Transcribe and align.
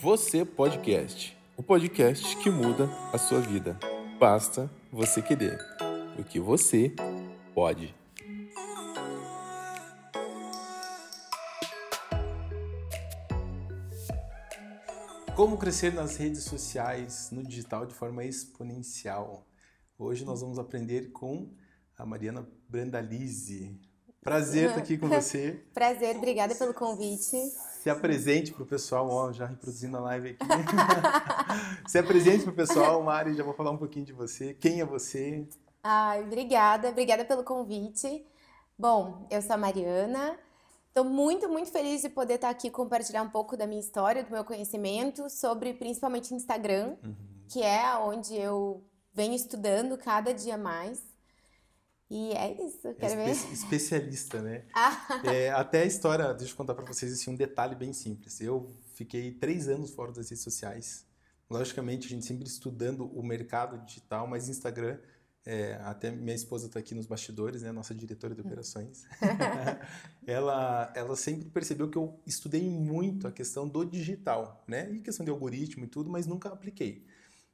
Você 0.00 0.44
Podcast, 0.44 1.34
o 1.56 1.62
podcast 1.62 2.36
que 2.36 2.50
muda 2.50 2.86
a 3.14 3.16
sua 3.16 3.40
vida. 3.40 3.78
Basta 4.20 4.70
você 4.92 5.22
querer. 5.22 5.58
O 6.18 6.22
que 6.22 6.38
você 6.38 6.94
pode. 7.54 7.94
Como 15.34 15.56
crescer 15.56 15.94
nas 15.94 16.16
redes 16.16 16.44
sociais, 16.44 17.30
no 17.32 17.42
digital, 17.42 17.86
de 17.86 17.94
forma 17.94 18.22
exponencial. 18.22 19.46
Hoje 19.98 20.26
nós 20.26 20.42
vamos 20.42 20.58
aprender 20.58 21.10
com 21.10 21.50
a 21.96 22.04
Mariana 22.04 22.46
Brandalize. 22.68 23.80
Prazer 24.20 24.68
estar 24.68 24.80
aqui 24.80 24.98
com 24.98 25.08
você. 25.08 25.64
Prazer, 25.72 26.16
obrigada 26.16 26.54
pelo 26.54 26.74
convite. 26.74 27.36
Se 27.86 27.90
apresente 27.90 28.50
para 28.52 28.64
o 28.64 28.66
pessoal, 28.66 29.08
ó, 29.08 29.32
já 29.32 29.46
reproduzindo 29.46 29.96
a 29.96 30.00
live 30.00 30.30
aqui. 30.30 30.44
Se 31.86 31.96
apresente 31.96 32.42
para 32.42 32.50
o 32.50 32.56
pessoal, 32.56 33.00
Mari, 33.00 33.32
já 33.34 33.44
vou 33.44 33.54
falar 33.54 33.70
um 33.70 33.76
pouquinho 33.76 34.04
de 34.04 34.12
você. 34.12 34.54
Quem 34.54 34.80
é 34.80 34.84
você? 34.84 35.46
Ai, 35.84 36.24
obrigada, 36.24 36.88
obrigada 36.88 37.24
pelo 37.24 37.44
convite. 37.44 38.26
Bom, 38.76 39.24
eu 39.30 39.40
sou 39.40 39.54
a 39.54 39.56
Mariana. 39.56 40.36
Estou 40.88 41.04
muito, 41.04 41.48
muito 41.48 41.70
feliz 41.70 42.02
de 42.02 42.08
poder 42.08 42.34
estar 42.34 42.50
aqui 42.50 42.70
compartilhar 42.70 43.22
um 43.22 43.30
pouco 43.30 43.56
da 43.56 43.68
minha 43.68 43.78
história, 43.78 44.24
do 44.24 44.32
meu 44.32 44.42
conhecimento 44.42 45.30
sobre 45.30 45.72
principalmente 45.72 46.34
Instagram, 46.34 46.96
uhum. 47.04 47.14
que 47.48 47.62
é 47.62 47.96
onde 47.98 48.34
eu 48.34 48.84
venho 49.14 49.34
estudando 49.34 49.96
cada 49.96 50.34
dia 50.34 50.58
mais. 50.58 51.04
E 52.08 52.32
é 52.32 52.52
isso, 52.66 52.94
quero 52.94 53.20
é 53.20 53.24
ver. 53.24 53.30
Especialista, 53.52 54.40
né? 54.40 54.64
Ah. 54.74 55.22
é, 55.24 55.50
até 55.50 55.82
a 55.82 55.84
história, 55.84 56.32
deixa 56.32 56.52
eu 56.52 56.56
contar 56.56 56.74
para 56.74 56.84
vocês 56.84 57.12
assim, 57.12 57.30
um 57.30 57.34
detalhe 57.34 57.74
bem 57.74 57.92
simples. 57.92 58.40
Eu 58.40 58.72
fiquei 58.94 59.32
três 59.32 59.68
anos 59.68 59.90
fora 59.90 60.12
das 60.12 60.30
redes 60.30 60.44
sociais. 60.44 61.04
Logicamente, 61.50 62.06
a 62.06 62.10
gente 62.10 62.24
sempre 62.24 62.46
estudando 62.46 63.06
o 63.06 63.22
mercado 63.22 63.84
digital, 63.84 64.26
mas 64.26 64.48
Instagram, 64.48 64.98
é, 65.44 65.74
até 65.84 66.10
minha 66.10 66.34
esposa 66.34 66.66
está 66.66 66.80
aqui 66.80 66.94
nos 66.94 67.06
bastidores, 67.06 67.62
né? 67.62 67.70
Nossa 67.72 67.94
diretora 67.94 68.34
de 68.34 68.40
operações. 68.40 69.04
ela, 70.26 70.92
ela 70.94 71.16
sempre 71.16 71.48
percebeu 71.48 71.88
que 71.88 71.96
eu 71.96 72.20
estudei 72.26 72.68
muito 72.68 73.28
a 73.28 73.32
questão 73.32 73.68
do 73.68 73.84
digital, 73.84 74.64
né? 74.66 74.90
E 74.92 75.00
questão 75.00 75.24
de 75.24 75.30
algoritmo 75.30 75.84
e 75.84 75.88
tudo, 75.88 76.10
mas 76.10 76.26
nunca 76.26 76.48
apliquei. 76.48 77.04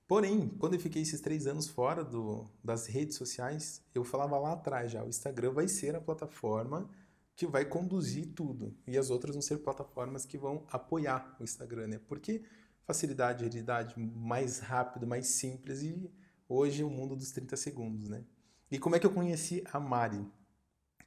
Porém, 0.07 0.49
quando 0.59 0.75
eu 0.75 0.81
fiquei 0.81 1.03
esses 1.03 1.21
três 1.21 1.47
anos 1.47 1.69
fora 1.69 2.05
do, 2.05 2.45
das 2.63 2.87
redes 2.87 3.17
sociais, 3.17 3.83
eu 3.95 4.05
falava 4.05 4.39
lá 4.39 4.53
atrás 4.53 4.93
já, 4.93 5.03
o 5.03 5.09
Instagram 5.09 5.53
vai 5.53 5.69
ser 5.69 5.95
a 5.95 6.01
plataforma 6.01 6.91
que 7.35 7.47
vai 7.47 7.65
conduzir 7.65 8.27
tudo. 8.35 8.77
E 8.87 8.99
as 8.99 9.11
outras 9.11 9.35
vão 9.35 9.43
ser 9.43 9.59
plataformas 9.59 10.27
que 10.27 10.37
vão 10.37 10.67
apoiar 10.71 11.37
o 11.41 11.45
Instagram, 11.45 11.87
né? 11.87 12.01
Porque 12.07 12.43
facilidade, 12.85 13.45
agilidade, 13.45 13.99
mais 13.99 14.59
rápido, 14.59 15.07
mais 15.07 15.29
simples 15.29 15.83
e 15.83 16.11
hoje 16.49 16.83
é 16.83 16.85
o 16.85 16.91
mundo 16.91 17.17
dos 17.17 17.31
30 17.31 17.57
segundos, 17.57 18.09
né? 18.09 18.25
E 18.71 18.79
como 18.79 18.97
é 18.97 18.99
que 18.99 19.07
eu 19.07 19.13
conheci 19.13 19.63
a 19.73 19.81
Mari? 19.81 20.27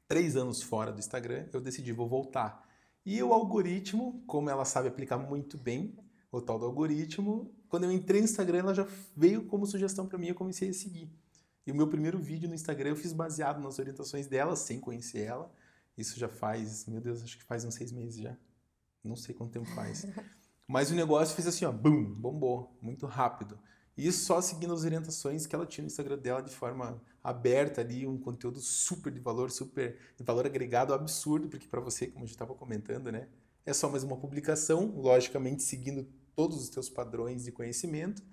Três 0.07 0.35
anos 0.35 0.61
fora 0.61 0.91
do 0.91 0.99
Instagram, 0.99 1.47
eu 1.51 1.59
decidi, 1.59 1.91
vou 1.91 2.07
voltar. 2.07 2.67
E 3.05 3.21
o 3.21 3.33
algoritmo, 3.33 4.23
como 4.25 4.49
ela 4.49 4.65
sabe 4.65 4.87
aplicar 4.87 5.17
muito 5.17 5.57
bem, 5.57 5.97
o 6.31 6.41
tal 6.41 6.59
do 6.59 6.65
algoritmo, 6.65 7.53
quando 7.69 7.83
eu 7.85 7.91
entrei 7.91 8.21
no 8.21 8.25
Instagram, 8.25 8.59
ela 8.59 8.73
já 8.73 8.87
veio 9.15 9.45
como 9.45 9.65
sugestão 9.65 10.07
para 10.07 10.17
mim, 10.17 10.27
eu 10.27 10.35
comecei 10.35 10.69
a 10.69 10.73
seguir. 10.73 11.09
E 11.65 11.71
o 11.71 11.75
meu 11.75 11.87
primeiro 11.87 12.19
vídeo 12.19 12.47
no 12.47 12.55
Instagram 12.55 12.89
eu 12.89 12.95
fiz 12.95 13.11
baseado 13.11 13.61
nas 13.61 13.79
orientações 13.79 14.27
dela, 14.27 14.55
sem 14.55 14.79
conhecer 14.79 15.21
ela. 15.21 15.51
Isso 15.97 16.19
já 16.19 16.27
faz, 16.27 16.85
meu 16.85 17.01
Deus, 17.01 17.23
acho 17.23 17.37
que 17.37 17.43
faz 17.43 17.65
uns 17.65 17.73
seis 17.73 17.91
meses 17.91 18.21
já. 18.21 18.37
Não 19.03 19.15
sei 19.15 19.33
quanto 19.33 19.51
tempo 19.51 19.67
faz. 19.73 20.05
Mas 20.67 20.91
o 20.91 20.95
negócio 20.95 21.35
fez 21.35 21.47
assim, 21.47 21.65
ó, 21.65 21.71
bum, 21.71 22.03
bombou, 22.03 22.77
muito 22.81 23.05
rápido. 23.05 23.57
E 23.97 24.07
isso 24.07 24.25
só 24.25 24.41
seguindo 24.41 24.73
as 24.73 24.83
orientações 24.83 25.47
que 25.47 25.55
ela 25.55 25.65
tinha 25.65 25.83
no 25.83 25.87
Instagram 25.87 26.17
dela 26.17 26.41
de 26.41 26.53
forma 26.53 27.01
aberta 27.23 27.81
ali, 27.81 28.05
um 28.05 28.17
conteúdo 28.17 28.59
super 28.59 29.11
de 29.11 29.19
valor, 29.19 29.49
super 29.49 29.97
de 30.17 30.23
valor 30.23 30.45
agregado 30.45 30.93
absurdo, 30.93 31.47
porque 31.47 31.67
para 31.67 31.79
você, 31.79 32.07
como 32.07 32.23
a 32.23 32.27
gente 32.27 32.35
estava 32.35 32.53
comentando, 32.53 33.11
né, 33.11 33.27
é 33.65 33.73
só 33.73 33.89
mais 33.89 34.03
uma 34.03 34.17
publicação, 34.17 34.93
logicamente 34.95 35.63
seguindo 35.63 36.07
todos 36.35 36.61
os 36.61 36.69
teus 36.69 36.89
padrões 36.89 37.43
de 37.43 37.51
conhecimento, 37.51 38.23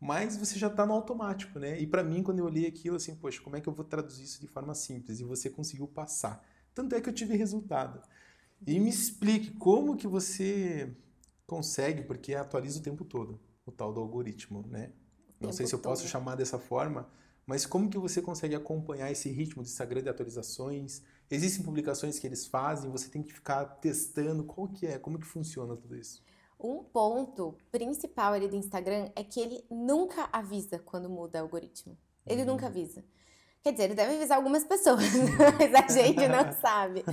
mas 0.00 0.36
você 0.36 0.58
já 0.58 0.66
está 0.66 0.84
no 0.84 0.92
automático, 0.92 1.58
né? 1.58 1.80
E 1.80 1.86
para 1.86 2.02
mim, 2.02 2.22
quando 2.22 2.40
eu 2.40 2.44
olhei 2.44 2.66
aquilo, 2.66 2.96
assim, 2.96 3.14
poxa, 3.14 3.40
como 3.40 3.56
é 3.56 3.60
que 3.60 3.68
eu 3.68 3.72
vou 3.72 3.84
traduzir 3.84 4.24
isso 4.24 4.40
de 4.40 4.46
forma 4.46 4.74
simples? 4.74 5.20
E 5.20 5.24
você 5.24 5.48
conseguiu 5.48 5.86
passar. 5.86 6.44
Tanto 6.74 6.94
é 6.94 7.00
que 7.00 7.08
eu 7.08 7.12
tive 7.12 7.36
resultado. 7.36 8.02
E 8.66 8.78
me 8.78 8.90
explique 8.90 9.52
como 9.52 9.96
que 9.96 10.06
você 10.06 10.94
consegue, 11.46 12.02
porque 12.02 12.34
atualiza 12.34 12.80
o 12.80 12.82
tempo 12.82 13.04
todo, 13.04 13.40
o 13.64 13.72
tal 13.72 13.92
do 13.92 14.00
algoritmo, 14.00 14.66
né? 14.68 14.92
Não 15.40 15.52
sei 15.52 15.66
se 15.66 15.74
eu 15.74 15.78
posso 15.78 16.06
chamar 16.08 16.34
dessa 16.36 16.58
forma, 16.58 17.08
mas 17.46 17.66
como 17.66 17.90
que 17.90 17.98
você 17.98 18.22
consegue 18.22 18.54
acompanhar 18.54 19.10
esse 19.10 19.28
ritmo 19.30 19.62
do 19.62 19.66
Instagram 19.66 20.02
de 20.02 20.08
atualizações? 20.08 21.02
Existem 21.30 21.62
publicações 21.62 22.18
que 22.18 22.26
eles 22.26 22.46
fazem, 22.46 22.90
você 22.90 23.08
tem 23.08 23.22
que 23.22 23.32
ficar 23.32 23.64
testando, 23.64 24.44
qual 24.44 24.68
que 24.68 24.86
é? 24.86 24.98
Como 24.98 25.18
que 25.18 25.26
funciona 25.26 25.76
tudo 25.76 25.96
isso? 25.96 26.22
Um 26.58 26.82
ponto 26.82 27.58
principal 27.70 28.32
ali 28.32 28.48
do 28.48 28.56
Instagram 28.56 29.10
é 29.14 29.22
que 29.22 29.40
ele 29.40 29.64
nunca 29.70 30.28
avisa 30.32 30.78
quando 30.78 31.10
muda 31.10 31.40
o 31.40 31.42
algoritmo. 31.42 31.96
Ele 32.26 32.42
uhum. 32.42 32.48
nunca 32.48 32.66
avisa. 32.66 33.04
Quer 33.62 33.72
dizer, 33.72 33.84
ele 33.84 33.94
deve 33.94 34.16
avisar 34.16 34.36
algumas 34.36 34.64
pessoas, 34.64 35.00
mas 35.72 35.96
a 35.96 36.02
gente 36.02 36.28
não 36.28 36.52
sabe. 36.60 37.04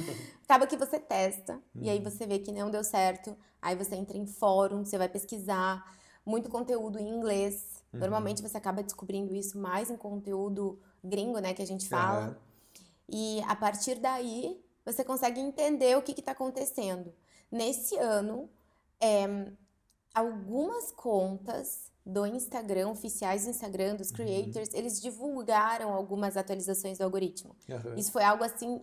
Acaba 0.43 0.67
que 0.67 0.75
você 0.75 0.99
testa 0.99 1.53
uhum. 1.53 1.83
e 1.83 1.89
aí 1.89 1.97
uhum. 1.97 2.03
você 2.03 2.25
vê 2.25 2.39
que 2.39 2.51
não 2.51 2.69
deu 2.69 2.83
certo. 2.83 3.35
Aí 3.61 3.75
você 3.75 3.95
entra 3.95 4.17
em 4.17 4.25
fórum, 4.25 4.83
você 4.83 4.97
vai 4.97 5.07
pesquisar. 5.07 5.83
Muito 6.25 6.49
conteúdo 6.49 6.99
em 6.99 7.07
inglês. 7.07 7.83
Uhum. 7.93 7.99
Normalmente 7.99 8.41
você 8.41 8.57
acaba 8.57 8.83
descobrindo 8.83 9.33
isso 9.35 9.57
mais 9.57 9.89
em 9.89 9.97
conteúdo 9.97 10.79
gringo, 11.03 11.39
né, 11.39 11.53
que 11.53 11.61
a 11.61 11.67
gente 11.67 11.87
fala. 11.87 12.37
E 13.09 13.41
a 13.47 13.55
partir 13.55 13.95
daí 13.95 14.61
você 14.85 15.03
consegue 15.03 15.39
entender 15.39 15.97
o 15.97 16.01
que 16.01 16.11
está 16.11 16.31
acontecendo. 16.31 17.13
Nesse 17.51 17.97
ano, 17.97 18.49
é, 19.01 19.51
algumas 20.13 20.91
contas 20.91 21.91
do 22.05 22.25
Instagram, 22.25 22.89
oficiais 22.89 23.43
do 23.43 23.49
Instagram, 23.49 23.95
dos 23.95 24.09
uhum. 24.09 24.15
creators, 24.15 24.69
uhum. 24.69 24.79
eles 24.79 25.01
divulgaram 25.01 25.93
algumas 25.93 26.35
atualizações 26.35 26.97
do 26.97 27.03
algoritmo. 27.03 27.55
Uhum. 27.69 27.95
Isso 27.95 28.11
foi 28.11 28.23
algo 28.23 28.43
assim 28.43 28.81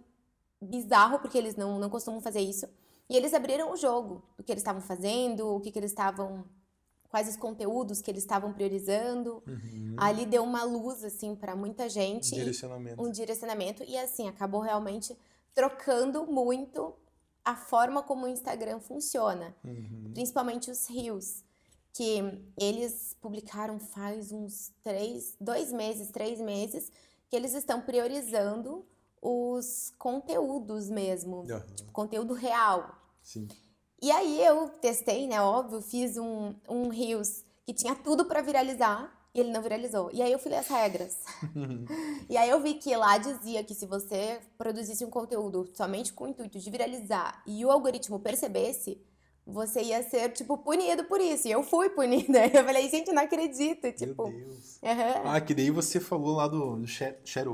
bizarro, 0.60 1.18
porque 1.18 1.38
eles 1.38 1.56
não, 1.56 1.78
não 1.78 1.90
costumam 1.90 2.20
fazer 2.20 2.40
isso. 2.40 2.66
E 3.08 3.16
eles 3.16 3.32
abriram 3.32 3.72
o 3.72 3.76
jogo 3.76 4.22
do 4.36 4.44
que 4.44 4.52
eles 4.52 4.60
estavam 4.60 4.82
fazendo, 4.82 5.56
o 5.56 5.60
que, 5.60 5.70
que 5.70 5.78
eles 5.78 5.90
estavam. 5.90 6.44
Quais 7.08 7.26
os 7.26 7.36
conteúdos 7.36 8.02
que 8.02 8.10
eles 8.10 8.22
estavam 8.22 8.52
priorizando. 8.52 9.42
Uhum. 9.46 9.96
Ali 9.96 10.26
deu 10.26 10.44
uma 10.44 10.62
luz, 10.64 11.02
assim, 11.02 11.34
para 11.34 11.56
muita 11.56 11.88
gente. 11.88 12.34
Um 12.34 12.38
direcionamento. 12.38 13.02
Um 13.02 13.10
direcionamento. 13.10 13.82
E, 13.84 13.96
assim, 13.96 14.28
acabou 14.28 14.60
realmente 14.60 15.16
trocando 15.54 16.26
muito 16.26 16.94
a 17.48 17.56
forma 17.56 18.02
como 18.02 18.26
o 18.26 18.28
Instagram 18.28 18.78
funciona, 18.78 19.56
uhum. 19.64 20.10
principalmente 20.12 20.70
os 20.70 20.86
Reels, 20.86 21.42
que 21.94 22.20
eles 22.58 23.16
publicaram 23.22 23.78
faz 23.78 24.30
uns 24.30 24.70
três, 24.84 25.34
dois 25.40 25.72
meses, 25.72 26.10
três 26.10 26.38
meses, 26.38 26.92
que 27.30 27.34
eles 27.34 27.54
estão 27.54 27.80
priorizando 27.80 28.84
os 29.22 29.94
conteúdos 29.96 30.90
mesmo, 30.90 31.38
uhum. 31.38 31.60
tipo, 31.74 31.90
conteúdo 31.90 32.34
real. 32.34 33.00
Sim. 33.22 33.48
E 34.02 34.10
aí 34.10 34.44
eu 34.44 34.68
testei, 34.68 35.26
né, 35.26 35.40
óbvio, 35.40 35.80
fiz 35.80 36.18
um, 36.18 36.54
um 36.68 36.88
Reels 36.88 37.42
que 37.64 37.72
tinha 37.72 37.94
tudo 37.94 38.26
para 38.26 38.42
viralizar, 38.42 39.10
e 39.34 39.40
ele 39.40 39.50
não 39.50 39.62
viralizou. 39.62 40.10
E 40.12 40.22
aí 40.22 40.32
eu 40.32 40.38
fui 40.38 40.50
ler 40.50 40.58
as 40.58 40.68
regras. 40.68 41.16
e 42.28 42.36
aí 42.36 42.48
eu 42.48 42.60
vi 42.60 42.74
que 42.74 42.94
lá 42.96 43.18
dizia 43.18 43.62
que 43.62 43.74
se 43.74 43.86
você 43.86 44.40
produzisse 44.56 45.04
um 45.04 45.10
conteúdo 45.10 45.68
somente 45.74 46.12
com 46.12 46.24
o 46.24 46.28
intuito 46.28 46.58
de 46.58 46.70
viralizar 46.70 47.42
e 47.46 47.64
o 47.64 47.70
algoritmo 47.70 48.18
percebesse, 48.18 49.00
você 49.48 49.80
ia 49.82 50.02
ser, 50.02 50.30
tipo, 50.32 50.58
punido 50.58 51.04
por 51.04 51.20
isso. 51.20 51.48
E 51.48 51.50
eu 51.50 51.62
fui 51.62 51.88
punida. 51.88 52.46
Eu 52.52 52.64
falei, 52.64 52.88
gente, 52.90 53.10
não 53.10 53.22
acredito. 53.22 53.90
Tipo, 53.92 54.28
Meu 54.28 54.44
Deus. 54.44 54.78
Uhum. 54.82 55.30
Ah, 55.30 55.40
que 55.40 55.54
daí 55.54 55.70
você 55.70 55.98
falou 55.98 56.36
lá 56.36 56.46
do, 56.46 56.76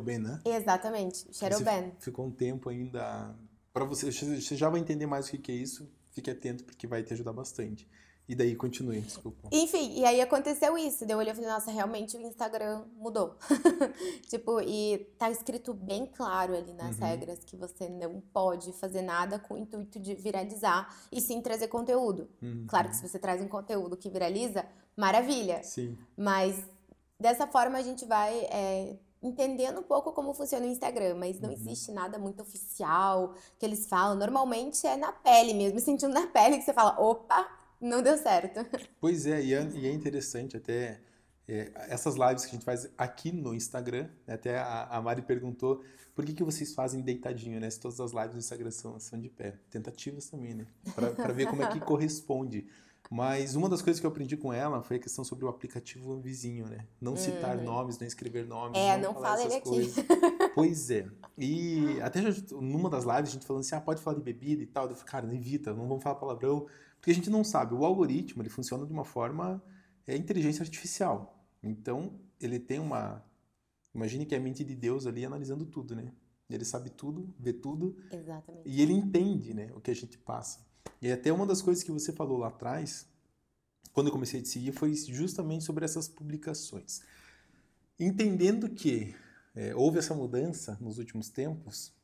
Ban, 0.01 0.19
né? 0.19 0.41
Exatamente, 0.45 1.27
Ban. 1.61 1.93
Ficou 2.01 2.27
um 2.27 2.33
tempo 2.33 2.69
ainda. 2.69 3.33
Para 3.73 3.85
você, 3.85 4.11
você 4.11 4.57
já 4.57 4.69
vai 4.69 4.81
entender 4.81 5.07
mais 5.07 5.29
o 5.29 5.39
que 5.39 5.53
é 5.53 5.55
isso. 5.55 5.89
Fique 6.11 6.31
atento, 6.31 6.65
porque 6.65 6.87
vai 6.87 7.03
te 7.03 7.13
ajudar 7.13 7.33
bastante. 7.33 7.89
E 8.27 8.35
daí 8.35 8.57
continue, 8.57 9.01
desculpa. 9.01 9.49
Enfim, 9.53 9.99
e 9.99 10.05
aí 10.05 10.21
aconteceu 10.21 10.79
isso. 10.79 11.05
Daí 11.05 11.13
eu 11.13 11.19
olhei 11.19 11.33
e 11.33 11.35
falei, 11.35 11.51
nossa, 11.51 11.71
realmente 11.71 12.17
o 12.17 12.23
Instagram 12.23 12.85
mudou. 12.97 13.37
tipo, 14.31 14.61
e 14.63 14.99
tá 15.19 15.31
escrito 15.31 15.75
bem 15.75 16.07
claro 16.07 16.57
ali 16.57 16.73
nas 16.73 16.99
uhum. 16.99 17.05
regras 17.05 17.45
que 17.45 17.55
você 17.55 17.87
não 17.89 18.23
pode 18.33 18.73
fazer 18.73 19.03
nada 19.03 19.39
com 19.39 19.55
o 19.55 19.59
intuito 19.59 20.01
de 20.01 20.15
viralizar 20.15 20.89
e 21.13 21.21
sim 21.21 21.43
trazer 21.43 21.69
conteúdo. 21.69 22.29
Uhum. 22.41 22.65
Claro 22.67 22.89
que 22.89 22.97
se 22.97 23.07
você 23.07 23.19
traz 23.19 23.43
um 23.43 23.49
conteúdo 23.49 23.95
que 23.95 24.09
viraliza, 24.09 24.65
maravilha. 24.97 25.63
Sim. 25.63 25.99
Mas 26.17 26.57
dessa 27.21 27.47
forma 27.47 27.77
a 27.77 27.83
gente 27.83 28.07
vai 28.07 28.35
é, 28.51 28.97
entendendo 29.23 29.81
um 29.81 29.85
pouco 29.85 30.13
como 30.13 30.33
funciona 30.33 30.65
o 30.65 30.69
Instagram, 30.71 31.17
mas 31.17 31.39
não 31.39 31.51
uhum. 31.51 31.55
existe 31.55 31.93
nada 31.93 32.19
muito 32.19 32.41
oficial 32.41 33.35
que 33.59 33.67
eles 33.67 33.87
falam. 33.87 34.17
Normalmente 34.17 34.87
é 34.87 34.97
na 34.97 35.13
pele 35.13 35.53
mesmo, 35.53 35.79
sentindo 35.81 36.15
na 36.15 36.27
pele 36.27 36.57
que 36.57 36.65
você 36.65 36.73
fala, 36.73 36.99
opa 36.99 37.64
não 37.85 38.03
deu 38.03 38.17
certo. 38.17 38.61
Pois 39.01 39.27
é, 39.27 39.43
e 39.43 39.55
é, 39.55 39.69
e 39.75 39.87
é 39.87 39.93
interessante 39.93 40.57
até 40.57 41.01
é, 41.47 41.71
essas 41.89 42.15
lives 42.15 42.45
que 42.45 42.51
a 42.51 42.55
gente 42.55 42.65
faz 42.65 42.89
aqui 42.97 43.31
no 43.31 43.55
Instagram, 43.55 44.09
né, 44.27 44.35
até 44.35 44.59
a, 44.59 44.85
a, 44.85 45.03
Mari 45.03 45.23
perguntou 45.23 45.85
por 46.15 46.25
que, 46.25 46.33
que 46.33 46.43
vocês 46.43 46.73
fazem 46.73 47.03
deitadinho, 47.03 47.61
né? 47.61 47.69
Se 47.69 47.79
todas 47.79 48.01
as 48.01 48.13
lives 48.13 48.33
do 48.33 48.39
Instagram 48.39 48.71
são, 48.71 48.99
são 49.01 49.21
de 49.21 49.29
pé. 49.29 49.59
Tentativas 49.69 50.31
também, 50.31 50.55
né? 50.55 50.67
Para 50.95 51.33
ver 51.33 51.47
como 51.47 51.63
é 51.63 51.69
que 51.69 51.81
corresponde. 51.81 52.67
Mas 53.11 53.55
uma 53.55 53.69
das 53.69 53.83
coisas 53.83 54.01
que 54.01 54.07
eu 54.07 54.11
aprendi 54.11 54.37
com 54.37 54.53
ela 54.53 54.83
foi 54.83 54.97
a 54.97 55.01
questão 55.01 55.25
sobre 55.25 55.45
o 55.45 55.49
aplicativo 55.49 56.19
vizinho, 56.21 56.67
né? 56.67 56.87
Não 57.01 57.17
citar 57.17 57.57
uhum. 57.59 57.65
nomes, 57.65 57.99
não 57.99 58.07
escrever 58.07 58.47
nomes. 58.47 58.79
É, 58.79 58.97
não, 58.97 59.13
não 59.13 59.21
fala 59.21 59.43
ele 59.43 59.61
coisas. 59.61 59.99
aqui. 59.99 60.09
Pois 60.55 60.91
é. 60.91 61.07
E 61.37 62.01
até 62.01 62.23
já, 62.23 62.31
numa 62.53 62.89
das 62.89 63.05
lives 63.05 63.31
a 63.31 63.33
gente 63.33 63.45
falando 63.45 63.61
assim, 63.61 63.75
ah, 63.75 63.81
pode 63.81 64.01
falar 64.01 64.17
de 64.17 64.23
bebida 64.23 64.63
e 64.63 64.67
tal. 64.67 64.89
Eu 64.89 64.95
falei, 64.95 65.11
cara, 65.11 65.35
evita, 65.35 65.75
não 65.75 65.87
vamos 65.87 66.03
falar 66.03 66.15
palavrão. 66.15 66.67
Porque 67.05 67.11
a 67.11 67.15
gente 67.15 67.29
não 67.29 67.45
sabe. 67.45 67.75
O 67.75 67.85
algoritmo, 67.85 68.41
ele 68.41 68.49
funciona 68.49 68.87
de 68.87 68.93
uma 68.93 69.05
forma... 69.05 69.63
É 70.07 70.17
inteligência 70.17 70.63
artificial. 70.63 71.47
Então, 71.63 72.19
ele 72.39 72.59
tem 72.59 72.79
uma. 72.79 73.25
Imagine 73.95 74.27
que 74.27 74.35
é 74.35 74.39
a 74.39 74.41
mente 74.41 74.63
de 74.63 74.75
Deus 74.75 75.07
ali 75.07 75.25
analisando 75.25 75.65
tudo, 75.65 75.95
né? 75.95 76.13
Ele 76.49 76.65
sabe 76.65 76.91
tudo, 76.91 77.35
vê 77.39 77.53
tudo. 77.53 77.97
Exatamente. 78.13 78.69
E 78.69 78.83
ele 78.83 78.93
entende, 78.93 79.55
né, 79.55 79.71
o 79.75 79.81
que 79.81 79.91
a 79.91 79.95
gente 79.95 80.19
passa. 80.19 80.61
E 81.01 81.11
até 81.11 81.33
uma 81.33 81.47
das 81.47 81.63
coisas 81.63 81.83
que 81.83 81.91
você 81.91 82.13
falou 82.13 82.37
lá 82.37 82.49
atrás, 82.49 83.09
quando 83.93 84.09
eu 84.09 84.13
comecei 84.13 84.41
a 84.41 84.43
te 84.43 84.49
seguir, 84.49 84.73
foi 84.73 84.95
justamente 84.95 85.65
sobre 85.65 85.85
essas 85.87 86.07
publicações. 86.07 87.01
Entendendo 87.99 88.69
que 88.69 89.15
é, 89.55 89.75
houve 89.75 89.99
essa 89.99 90.15
mudança 90.15 90.77
nos 90.83 90.99
últimos 90.99 91.31
tempos, 91.31 91.95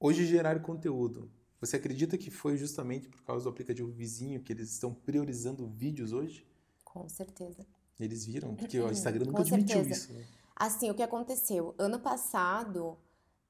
hoje 0.00 0.26
gerar 0.26 0.60
conteúdo. 0.60 1.30
Você 1.64 1.76
acredita 1.76 2.18
que 2.18 2.30
foi 2.30 2.56
justamente 2.58 3.08
por 3.08 3.22
causa 3.22 3.44
do 3.44 3.48
aplicativo 3.48 3.90
vizinho 3.90 4.42
que 4.42 4.52
eles 4.52 4.70
estão 4.70 4.92
priorizando 4.92 5.66
vídeos 5.66 6.12
hoje? 6.12 6.46
Com 6.84 7.08
certeza. 7.08 7.66
Eles 7.98 8.26
viram? 8.26 8.54
Porque 8.54 8.78
o 8.78 8.90
Instagram 8.90 9.24
nunca 9.24 9.40
admitiu 9.40 9.80
isso. 9.82 10.12
Né? 10.12 10.24
Assim, 10.54 10.90
o 10.90 10.94
que 10.94 11.02
aconteceu? 11.02 11.74
Ano 11.78 11.98
passado, 11.98 12.98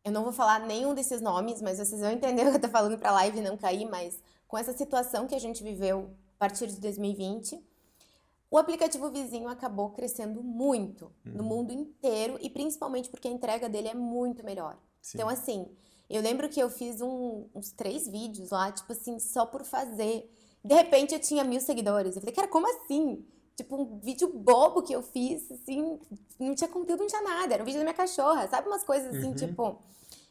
eu 0.05 0.13
não 0.13 0.23
vou 0.23 0.33
falar 0.33 0.61
nenhum 0.61 0.95
desses 0.95 1.21
nomes, 1.21 1.61
mas 1.61 1.79
vocês 1.79 2.01
vão 2.01 2.11
entender 2.11 2.43
o 2.47 2.51
que 2.51 2.57
eu 2.57 2.61
tô 2.61 2.69
falando 2.69 2.97
pra 2.97 3.11
live 3.11 3.41
não 3.41 3.57
cair, 3.57 3.85
mas 3.87 4.21
com 4.47 4.57
essa 4.57 4.73
situação 4.73 5.27
que 5.27 5.35
a 5.35 5.41
gente 5.41 5.65
viveu 5.65 6.11
a 6.37 6.39
partir 6.39 6.69
de 6.69 6.79
2020, 6.79 7.61
o 8.49 8.59
aplicativo 8.59 9.11
vizinho 9.11 9.49
acabou 9.49 9.91
crescendo 9.91 10.41
muito 10.41 11.11
uhum. 11.27 11.33
no 11.33 11.43
mundo 11.43 11.73
inteiro 11.73 12.39
e 12.41 12.49
principalmente 12.49 13.09
porque 13.09 13.27
a 13.27 13.31
entrega 13.31 13.69
dele 13.69 13.89
é 13.89 13.95
muito 13.95 14.45
melhor. 14.45 14.79
Sim. 15.03 15.19
Então, 15.19 15.29
assim, 15.29 15.69
eu 16.17 16.23
lembro 16.23 16.49
que 16.49 16.61
eu 16.61 16.71
fiz 16.71 17.01
um, 17.01 17.47
uns 17.55 17.71
três 17.73 18.07
vídeos 18.07 18.51
lá, 18.51 18.71
tipo 18.71 18.93
assim, 18.93 19.19
só 19.19 19.47
por 19.47 19.65
fazer. 19.65 20.31
De 20.63 20.75
repente 20.75 21.15
eu 21.15 21.21
tinha 21.21 21.45
mil 21.45 21.61
seguidores. 21.61 22.15
Eu 22.15 22.23
falei, 22.23 22.35
cara, 22.35 22.49
como 22.49 22.67
assim? 22.67 23.25
Tipo, 23.57 23.77
um 23.77 23.99
vídeo 23.99 24.29
bobo 24.33 24.83
que 24.83 24.93
eu 24.93 25.03
fiz, 25.03 25.51
assim, 25.51 25.99
não 26.39 26.55
tinha 26.55 26.69
conteúdo, 26.69 27.01
não 27.01 27.07
tinha 27.07 27.23
nada. 27.23 27.55
Era 27.55 27.63
um 27.63 27.67
vídeo 27.67 27.79
da 27.79 27.85
minha 27.85 27.95
cachorra, 27.95 28.49
sabe? 28.49 28.69
Umas 28.69 28.85
coisas 28.85 29.15
assim, 29.15 29.29
uhum. 29.29 29.35
tipo. 29.35 29.79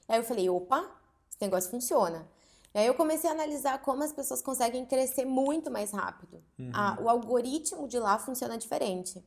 Aí 0.07 0.19
eu 0.19 0.23
falei, 0.23 0.49
opa, 0.49 0.89
esse 1.29 1.41
negócio 1.41 1.69
funciona. 1.69 2.27
E 2.73 2.79
aí 2.79 2.87
eu 2.87 2.93
comecei 2.95 3.29
a 3.29 3.33
analisar 3.33 3.81
como 3.81 4.03
as 4.03 4.11
pessoas 4.11 4.41
conseguem 4.41 4.85
crescer 4.85 5.25
muito 5.25 5.69
mais 5.69 5.91
rápido. 5.91 6.43
Uhum. 6.57 6.71
O 7.03 7.09
algoritmo 7.09 7.87
de 7.87 7.99
lá 7.99 8.17
funciona 8.17 8.57
diferente. 8.57 9.23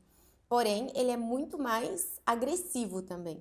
Porém, 0.48 0.92
ele 0.94 1.10
é 1.10 1.16
muito 1.16 1.58
mais 1.58 2.20
agressivo 2.24 3.02
também. 3.02 3.36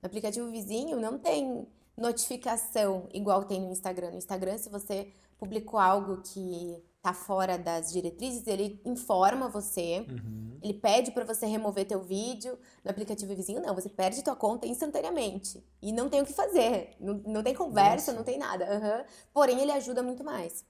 No 0.00 0.06
aplicativo 0.06 0.50
vizinho 0.50 0.98
não 0.98 1.18
tem 1.18 1.66
notificação 1.96 3.08
igual 3.12 3.44
tem 3.44 3.60
no 3.60 3.70
Instagram. 3.70 4.10
No 4.10 4.18
Instagram, 4.18 4.58
se 4.58 4.68
você 4.68 5.12
publicou 5.38 5.78
algo 5.78 6.22
que 6.22 6.82
tá 7.02 7.12
fora 7.12 7.58
das 7.58 7.92
diretrizes, 7.92 8.46
ele 8.46 8.80
informa 8.84 9.48
você, 9.48 10.06
uhum. 10.08 10.56
ele 10.62 10.74
pede 10.74 11.10
para 11.10 11.24
você 11.24 11.46
remover 11.46 11.84
teu 11.84 12.00
vídeo 12.00 12.56
no 12.84 12.90
aplicativo 12.92 13.34
vizinho, 13.34 13.60
não, 13.60 13.74
você 13.74 13.88
perde 13.88 14.22
tua 14.22 14.36
conta 14.36 14.68
instantaneamente 14.68 15.60
e 15.82 15.90
não 15.90 16.08
tem 16.08 16.22
o 16.22 16.24
que 16.24 16.32
fazer, 16.32 16.94
não, 17.00 17.14
não 17.26 17.42
tem 17.42 17.54
conversa, 17.54 18.12
Nossa. 18.12 18.18
não 18.18 18.24
tem 18.24 18.38
nada, 18.38 18.64
uhum. 18.64 19.04
porém 19.34 19.60
ele 19.60 19.72
ajuda 19.72 20.00
muito 20.00 20.22
mais. 20.22 20.64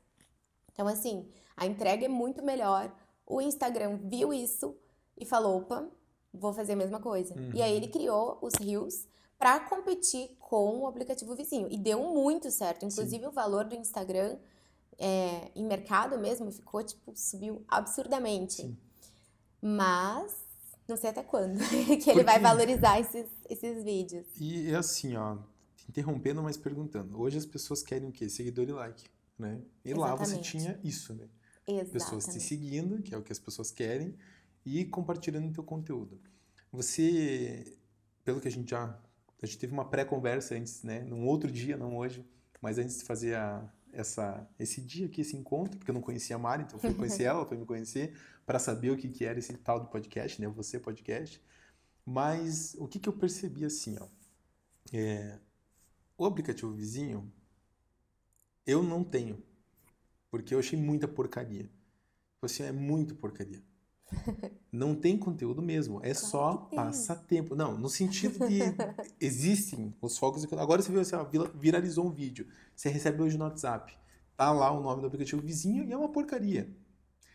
Então 0.73 0.89
assim, 0.89 1.29
a 1.55 1.67
entrega 1.67 2.07
é 2.07 2.09
muito 2.09 2.43
melhor, 2.43 2.91
o 3.27 3.43
Instagram 3.43 3.99
viu 4.03 4.33
isso 4.33 4.75
e 5.19 5.27
falou, 5.27 5.59
opa, 5.59 5.87
vou 6.33 6.55
fazer 6.55 6.73
a 6.73 6.77
mesma 6.77 6.99
coisa. 6.99 7.35
Uhum. 7.35 7.51
E 7.55 7.61
aí 7.61 7.77
ele 7.77 7.89
criou 7.89 8.39
os 8.41 8.55
Reels 8.55 9.07
para 9.43 9.59
competir 9.59 10.37
com 10.39 10.83
o 10.83 10.87
aplicativo 10.87 11.35
vizinho 11.35 11.67
e 11.69 11.77
deu 11.77 12.01
muito 12.15 12.49
certo, 12.49 12.87
inclusive 12.87 13.25
Sim. 13.25 13.27
o 13.27 13.33
valor 13.33 13.65
do 13.65 13.75
Instagram 13.75 14.39
é, 14.97 15.51
em 15.57 15.67
mercado 15.67 16.17
mesmo 16.17 16.53
ficou, 16.53 16.81
tipo, 16.85 17.13
subiu 17.17 17.65
absurdamente. 17.67 18.63
Sim. 18.63 18.77
Mas 19.61 20.33
não 20.87 20.97
sei 20.97 21.11
até 21.11 21.25
quando 21.25 21.59
que 22.01 22.09
ele 22.09 22.23
vai 22.23 22.39
valorizar 22.39 23.01
esses, 23.01 23.27
esses 23.51 23.83
vídeos. 23.83 24.25
E 24.39 24.71
é 24.71 24.77
assim, 24.77 25.17
ó, 25.17 25.39
interrompendo, 25.89 26.41
mas 26.41 26.57
perguntando. 26.57 27.21
Hoje 27.21 27.37
as 27.37 27.47
pessoas 27.47 27.83
querem 27.83 28.11
o 28.11 28.13
quê? 28.13 28.29
Seguidor 28.29 28.69
e 28.69 28.73
like, 28.73 29.11
né? 29.37 29.61
E 29.85 29.91
Exatamente. 29.91 29.99
lá 29.99 30.15
você 30.25 30.39
tinha 30.39 30.79
isso, 30.85 31.15
né? 31.15 31.29
Exatamente. 31.67 31.91
Pessoas 31.91 32.27
te 32.27 32.39
seguindo, 32.39 33.03
que 33.03 33.13
é 33.13 33.19
o 33.19 33.23
que 33.23 33.33
as 33.33 33.41
pessoas 33.41 33.73
querem, 33.73 34.15
e 34.65 34.85
compartilhando 34.85 35.49
o 35.49 35.53
teu 35.53 35.65
conteúdo. 35.65 36.21
Você, 36.71 37.77
pelo 38.25 38.41
que 38.41 38.47
a 38.47 38.53
gente 38.53 38.71
já... 38.71 38.97
A 39.43 39.47
gente 39.47 39.59
teve 39.59 39.73
uma 39.73 39.85
pré-conversa 39.85 40.55
antes, 40.55 40.85
né? 40.85 41.01
Num 41.01 41.27
outro 41.27 41.51
dia, 41.51 41.77
não 41.77 41.97
hoje, 41.97 42.25
mas 42.61 42.79
antes 42.79 42.99
de 42.99 43.05
fazer 43.05 43.35
a, 43.35 43.69
essa, 43.93 44.49
esse 44.59 44.81
dia 44.81 45.07
aqui, 45.07 45.21
esse 45.21 45.37
encontro, 45.37 45.77
porque 45.77 45.91
eu 45.91 45.95
não 45.95 46.01
conhecia 46.01 46.37
a 46.37 46.39
Mari, 46.39 46.63
então 46.63 46.79
fui 46.79 46.95
conhecer 46.95 47.25
ela, 47.25 47.45
foi 47.45 47.57
me 47.57 47.67
conhecer, 47.67 48.17
para 48.47 48.61
saber 48.61 48.91
o 48.91 48.97
que, 48.97 49.09
que 49.09 49.25
era 49.25 49.39
esse 49.39 49.53
tal 49.55 49.81
de 49.81 49.91
podcast, 49.91 50.41
né? 50.41 50.47
Você 50.49 50.79
podcast. 50.79 51.43
Mas 52.07 52.75
o 52.79 52.87
que, 52.87 52.99
que 52.99 53.09
eu 53.09 53.13
percebi 53.13 53.65
assim, 53.65 53.97
ó. 54.01 54.07
É, 54.93 55.39
o 56.17 56.25
aplicativo 56.25 56.73
vizinho, 56.73 57.33
eu 58.67 58.83
não 58.83 59.03
tenho, 59.03 59.43
porque 60.31 60.55
eu 60.55 60.59
achei 60.61 60.79
muita 60.79 61.09
porcaria. 61.09 61.65
Tipo 61.65 62.47
assim, 62.47 62.63
é 62.63 62.73
muito 62.73 63.15
porcaria. 63.17 63.63
Não 64.71 64.95
tem 64.95 65.19
conteúdo 65.19 65.61
mesmo, 65.61 65.99
é 65.99 66.13
claro 66.13 66.19
só 66.19 66.57
passatempo. 66.75 67.55
Não, 67.55 67.77
no 67.77 67.89
sentido 67.89 68.47
de 68.49 68.61
existem 69.21 69.95
os 70.01 70.17
focos. 70.17 70.47
Agora 70.53 70.81
você 70.81 70.91
viu 70.91 71.01
assim, 71.01 71.15
ó, 71.15 71.27
viralizou 71.55 72.07
um 72.07 72.11
vídeo. 72.11 72.47
Você 72.75 72.89
recebe 72.89 73.23
hoje 73.23 73.37
no 73.37 73.45
WhatsApp. 73.45 73.95
Tá 74.37 74.51
lá 74.51 74.73
o 74.73 74.83
nome 74.83 75.03
do 75.03 75.07
aplicativo 75.07 75.43
vizinho 75.43 75.85
e 75.85 75.93
é 75.93 75.97
uma 75.97 76.09
porcaria. 76.09 76.65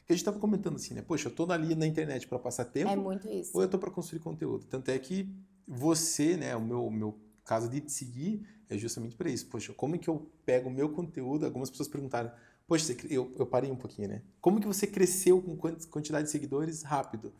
Que 0.06 0.14
a 0.14 0.16
gente 0.16 0.22
estava 0.22 0.40
comentando 0.40 0.78
assim, 0.78 0.94
né? 0.94 1.02
Poxa, 1.02 1.28
eu 1.28 1.36
tô 1.36 1.52
ali 1.52 1.76
na 1.76 1.86
internet 1.86 2.28
para 2.28 2.40
passar 2.40 2.66
tempo. 2.66 2.90
É 2.90 2.96
muito 2.96 3.30
isso. 3.30 3.52
Ou 3.54 3.62
eu 3.62 3.70
tô 3.70 3.78
para 3.78 3.92
construir 3.92 4.20
conteúdo. 4.20 4.66
Tanto 4.66 4.90
é 4.90 4.98
que 4.98 5.30
você, 5.68 6.38
né, 6.38 6.56
o 6.56 6.62
meu, 6.62 6.90
meu 6.90 7.20
caso 7.44 7.70
de 7.70 7.82
te 7.82 7.92
seguir 7.92 8.46
é 8.70 8.78
justamente 8.78 9.16
para 9.16 9.30
isso. 9.30 9.48
Poxa, 9.48 9.74
como 9.74 9.96
é 9.96 9.98
que 9.98 10.10
eu 10.10 10.32
pego 10.46 10.70
o 10.70 10.72
meu 10.72 10.90
conteúdo? 10.90 11.46
Algumas 11.46 11.70
pessoas 11.70 11.88
perguntaram, 11.88 12.32
poxa, 12.68 12.96
eu, 13.10 13.34
eu 13.38 13.46
parei 13.46 13.72
um 13.72 13.76
pouquinho, 13.76 14.10
né? 14.10 14.22
Como 14.42 14.60
que 14.60 14.68
você 14.68 14.86
cresceu 14.86 15.42
com 15.42 15.58
quantidade 15.90 16.26
de 16.26 16.32
seguidores 16.32 16.84
rápido? 16.84 17.34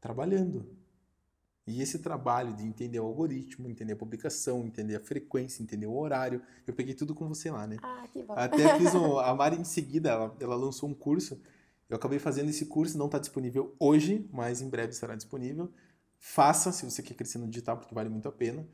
Trabalhando. 0.00 0.68
E 1.66 1.82
esse 1.82 1.98
trabalho 1.98 2.54
de 2.54 2.64
entender 2.64 3.00
o 3.00 3.06
algoritmo, 3.06 3.68
entender 3.68 3.94
a 3.94 3.96
publicação, 3.96 4.64
entender 4.64 4.94
a 4.94 5.00
frequência, 5.00 5.62
entender 5.62 5.86
o 5.86 5.96
horário, 5.96 6.40
eu 6.64 6.72
peguei 6.72 6.94
tudo 6.94 7.12
com 7.12 7.26
você 7.26 7.50
lá, 7.50 7.66
né? 7.66 7.76
Ah, 7.82 8.06
que 8.12 8.22
bom. 8.22 8.34
Até 8.36 8.78
fiz 8.78 8.94
um, 8.94 9.18
a 9.18 9.34
Mari 9.34 9.56
em 9.56 9.64
seguida, 9.64 10.10
ela, 10.10 10.36
ela 10.38 10.54
lançou 10.54 10.88
um 10.88 10.94
curso. 10.94 11.40
Eu 11.88 11.96
acabei 11.96 12.20
fazendo 12.20 12.50
esse 12.50 12.66
curso, 12.66 12.96
não 12.96 13.06
está 13.06 13.18
disponível 13.18 13.74
hoje, 13.80 14.28
mas 14.32 14.60
em 14.60 14.68
breve 14.68 14.92
estará 14.92 15.16
disponível. 15.16 15.72
Faça 16.18 16.70
se 16.70 16.84
você 16.84 17.02
quer 17.02 17.14
crescer 17.14 17.38
no 17.38 17.48
digital, 17.48 17.76
porque 17.78 17.94
vale 17.94 18.08
muito 18.08 18.28
a 18.28 18.32
pena. 18.32 18.66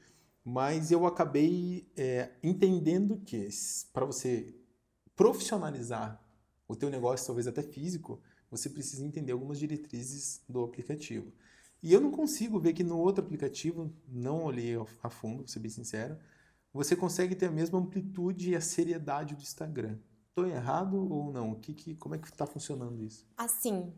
Mas 0.44 0.90
eu 0.90 1.06
acabei 1.06 1.90
é, 1.97 2.30
entendendo 2.42 3.23
que 3.25 3.49
para 3.92 4.04
você 4.04 4.54
profissionalizar 5.14 6.23
o 6.69 6.76
teu 6.76 6.90
negócio, 6.90 7.26
talvez 7.26 7.47
até 7.47 7.62
físico, 7.62 8.21
você 8.50 8.69
precisa 8.69 9.04
entender 9.04 9.33
algumas 9.33 9.59
diretrizes 9.59 10.42
do 10.49 10.62
aplicativo. 10.62 11.33
E 11.83 11.92
eu 11.92 12.00
não 12.00 12.11
consigo 12.11 12.61
ver 12.61 12.73
que 12.73 12.85
no 12.85 12.99
outro 12.99 13.25
aplicativo, 13.25 13.92
não 14.07 14.45
olhei 14.45 14.75
a 15.02 15.11
fundo, 15.11 15.38
vou 15.38 15.49
ser 15.49 15.59
bem 15.59 15.71
sincero, 15.71 16.16
você 16.73 16.95
consegue 16.95 17.35
ter 17.35 17.47
a 17.47 17.50
mesma 17.50 17.78
amplitude 17.78 18.50
e 18.50 18.57
a 18.57 18.61
seriedade 18.61 19.35
do 19.35 19.42
Instagram. 19.42 19.99
Estou 20.28 20.47
errado 20.47 20.97
ou 21.12 21.31
não? 21.33 21.54
Que, 21.54 21.75
que, 21.75 21.95
como 21.97 22.14
é 22.14 22.19
que 22.19 22.28
está 22.28 22.47
funcionando 22.47 23.02
isso? 23.02 23.26
Assim, 23.37 23.92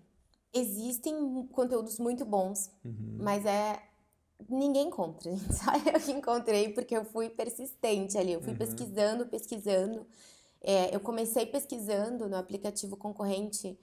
existem 0.52 1.46
conteúdos 1.52 1.98
muito 1.98 2.24
bons, 2.24 2.70
uhum. 2.84 3.18
mas 3.20 3.44
é 3.44 3.80
ninguém 4.48 4.88
encontra. 4.88 5.36
Só 5.52 5.72
eu 5.86 6.00
que 6.00 6.10
encontrei 6.10 6.72
porque 6.72 6.96
eu 6.96 7.04
fui 7.04 7.28
persistente 7.28 8.18
ali. 8.18 8.32
Eu 8.32 8.40
fui 8.40 8.52
uhum. 8.52 8.58
pesquisando, 8.58 9.26
pesquisando. 9.26 10.06
É, 10.66 10.94
eu 10.94 10.98
comecei 10.98 11.44
pesquisando 11.44 12.26
no 12.26 12.36
aplicativo 12.36 12.96
concorrente, 12.96 13.78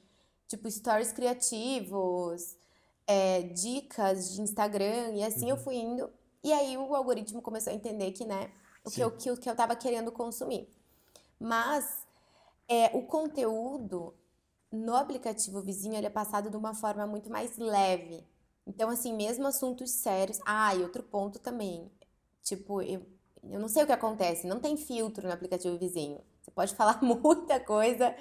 tipo 0.47 0.69
stories 0.69 1.11
criativos, 1.11 2.57
é, 3.05 3.43
dicas 3.43 4.33
de 4.33 4.41
Instagram, 4.41 5.11
e 5.13 5.23
assim 5.23 5.45
uhum. 5.45 5.51
eu 5.51 5.57
fui 5.57 5.75
indo. 5.75 6.09
E 6.43 6.51
aí 6.51 6.75
o 6.75 6.95
algoritmo 6.95 7.39
começou 7.39 7.71
a 7.71 7.75
entender 7.75 8.11
que, 8.13 8.25
né, 8.25 8.51
o 8.83 8.89
que 8.89 8.99
eu, 8.99 9.11
que, 9.11 9.37
que 9.37 9.47
eu 9.47 9.55
tava 9.55 9.75
querendo 9.75 10.11
consumir. 10.11 10.67
Mas 11.39 12.03
é, 12.67 12.87
o 12.97 13.03
conteúdo, 13.03 14.15
no 14.71 14.95
aplicativo 14.95 15.61
vizinho 15.61 15.95
ele 15.95 16.07
é 16.07 16.09
passado 16.09 16.49
de 16.49 16.57
uma 16.57 16.73
forma 16.73 17.05
muito 17.05 17.29
mais 17.29 17.57
leve. 17.57 18.25
Então, 18.65 18.89
assim, 18.89 19.13
mesmo 19.13 19.45
assuntos 19.45 19.91
sérios. 19.91 20.39
Ah, 20.45 20.73
e 20.75 20.81
outro 20.81 21.03
ponto 21.03 21.37
também. 21.37 21.91
Tipo, 22.41 22.81
eu, 22.81 23.05
eu 23.43 23.59
não 23.59 23.67
sei 23.67 23.83
o 23.83 23.85
que 23.85 23.91
acontece, 23.91 24.47
não 24.47 24.59
tem 24.59 24.77
filtro 24.77 25.27
no 25.27 25.33
aplicativo 25.33 25.77
vizinho. 25.77 26.21
Você 26.41 26.51
pode 26.51 26.75
falar 26.75 27.01
muita 27.03 27.59
coisa, 27.59 28.15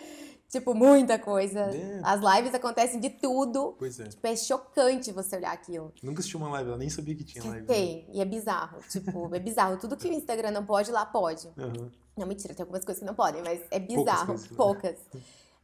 tipo, 0.49 0.75
muita 0.75 1.19
coisa. 1.19 1.61
É. 1.61 2.00
As 2.05 2.21
lives 2.21 2.55
acontecem 2.55 3.00
de 3.00 3.11
tudo. 3.11 3.75
Pois 3.79 3.99
é. 3.99 4.05
Tipo, 4.05 4.27
é 4.27 4.37
chocante 4.37 5.12
você 5.12 5.37
olhar 5.37 5.53
aquilo. 5.53 5.93
Nunca 6.03 6.21
assisti 6.21 6.37
uma 6.37 6.50
live, 6.50 6.69
ela 6.69 6.79
nem 6.79 6.91
sabia 6.91 7.15
que 7.15 7.25
tinha 7.25 7.45
live. 7.45 7.67
Tem, 7.67 8.05
né? 8.05 8.15
e 8.15 8.21
é 8.21 8.25
bizarro. 8.25 8.81
Tipo, 8.89 9.35
é 9.35 9.39
bizarro. 9.39 9.79
Tudo 9.79 9.97
que 9.97 10.09
o 10.09 10.12
Instagram 10.12 10.50
não 10.50 10.65
pode, 10.65 10.91
lá 10.91 11.07
pode. 11.07 11.47
Uhum. 11.57 11.91
Não, 12.17 12.27
mentira, 12.27 12.55
tem 12.55 12.62
algumas 12.62 12.85
coisas 12.85 13.00
que 13.00 13.07
não 13.07 13.15
podem, 13.15 13.43
mas 13.43 13.62
é 13.71 13.79
bizarro. 13.79 14.35
Poucas. 14.55 14.57
poucas. 14.57 14.99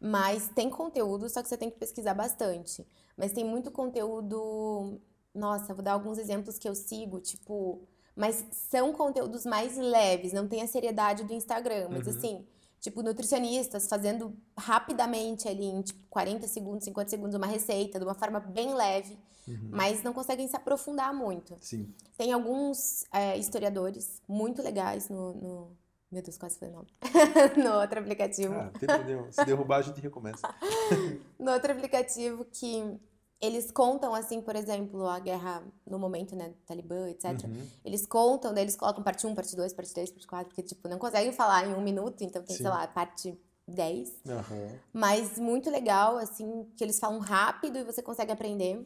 Mas 0.01 0.49
tem 0.49 0.71
conteúdo, 0.71 1.29
só 1.29 1.43
que 1.43 1.49
você 1.49 1.57
tem 1.57 1.71
que 1.71 1.79
pesquisar 1.79 2.15
bastante. 2.15 2.87
Mas 3.17 3.33
tem 3.33 3.45
muito 3.45 3.71
conteúdo. 3.71 5.01
Nossa, 5.35 5.75
vou 5.75 5.83
dar 5.83 5.93
alguns 5.93 6.19
exemplos 6.19 6.59
que 6.59 6.69
eu 6.69 6.75
sigo, 6.75 7.21
tipo. 7.21 7.87
Mas 8.17 8.47
são 8.51 8.93
conteúdos 8.95 9.45
mais 9.45 9.77
leves, 9.77 10.33
não 10.33 10.49
tem 10.49 10.63
a 10.63 10.67
seriedade 10.67 11.23
do 11.23 11.35
Instagram. 11.35 11.89
Mas 11.91 12.07
uhum. 12.07 12.17
assim, 12.17 12.47
tipo, 12.81 13.03
nutricionistas 13.03 13.87
fazendo 13.87 14.35
rapidamente 14.57 15.47
ali, 15.47 15.67
em 15.67 15.83
tipo, 15.83 16.01
40 16.09 16.47
segundos, 16.49 16.85
50 16.85 17.11
segundos, 17.11 17.35
uma 17.37 17.47
receita, 17.47 17.99
de 17.99 18.05
uma 18.05 18.15
forma 18.15 18.41
bem 18.41 18.75
leve. 18.75 19.19
Uhum. 19.47 19.69
Mas 19.71 20.03
não 20.03 20.13
conseguem 20.13 20.49
se 20.49 20.57
aprofundar 20.57 21.15
muito. 21.15 21.57
Sim. 21.61 21.95
Tem 22.17 22.33
alguns 22.33 23.05
é, 23.13 23.37
historiadores 23.37 24.23
muito 24.27 24.63
legais 24.63 25.09
no, 25.09 25.35
no 25.35 25.77
meu 26.11 26.23
Deus, 26.23 26.39
quase 26.39 26.59
foi 26.59 26.69
o 26.69 26.73
nome. 26.73 26.89
no 27.63 27.81
outro 27.81 28.01
aplicativo. 28.01 28.55
Ah, 28.55 28.71
problema. 28.79 29.31
Se 29.31 29.45
derrubar, 29.45 29.79
a 29.79 29.83
gente 29.83 30.01
recomeça. 30.01 30.49
no 31.39 31.53
outro 31.53 31.73
aplicativo 31.73 32.45
que 32.45 32.99
eles 33.41 33.71
contam, 33.71 34.15
assim, 34.15 34.41
por 34.41 34.57
exemplo, 34.57 35.07
a 35.07 35.19
guerra 35.19 35.63
no 35.87 35.99
momento, 35.99 36.35
né, 36.35 36.49
do 36.49 36.57
Talibã, 36.67 37.09
etc. 37.09 37.45
Uhum. 37.45 37.67
Eles 37.85 38.07
contam, 38.07 38.55
daí 38.55 38.65
eles 38.65 38.77
colocam 38.77 39.03
parte 39.03 39.27
1, 39.27 39.35
parte 39.35 39.55
2, 39.55 39.73
parte 39.75 39.93
3, 39.93 40.11
parte 40.11 40.27
4, 40.27 40.47
porque, 40.49 40.63
tipo, 40.63 40.89
não 40.89 40.99
conseguem 40.99 41.33
falar 41.33 41.67
em 41.67 41.75
um 41.75 41.81
minuto, 41.83 42.23
então 42.23 42.43
tem, 42.43 42.57
Sim. 42.57 42.63
sei 42.63 42.71
lá, 42.71 42.87
parte 42.87 43.39
10. 43.69 44.09
Uhum. 44.25 44.79
Mas 44.93 45.39
muito 45.39 45.71
legal, 45.71 46.17
assim, 46.17 46.67
que 46.77 46.83
eles 46.83 46.99
falam 46.99 47.19
rápido 47.19 47.79
e 47.79 47.85
você 47.85 48.03
consegue 48.03 48.33
aprender. 48.33 48.83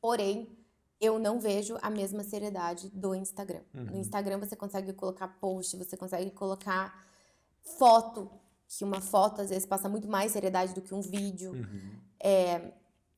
Porém, 0.00 0.48
eu 1.00 1.18
não 1.18 1.40
vejo 1.40 1.78
a 1.80 1.88
mesma 1.88 2.22
seriedade 2.22 2.90
do 2.90 3.14
Instagram. 3.14 3.62
Uhum. 3.72 3.84
No 3.84 3.96
Instagram 3.96 4.38
você 4.38 4.54
consegue 4.54 4.92
colocar 4.92 5.28
post, 5.40 5.76
você 5.76 5.96
consegue 5.96 6.30
colocar 6.32 7.06
foto, 7.62 8.30
que 8.68 8.84
uma 8.84 9.00
foto 9.00 9.40
às 9.40 9.48
vezes 9.48 9.64
passa 9.64 9.88
muito 9.88 10.06
mais 10.06 10.32
seriedade 10.32 10.74
do 10.74 10.82
que 10.82 10.94
um 10.94 11.00
vídeo. 11.00 11.52
Uhum. 11.52 11.98
É, 12.22 12.72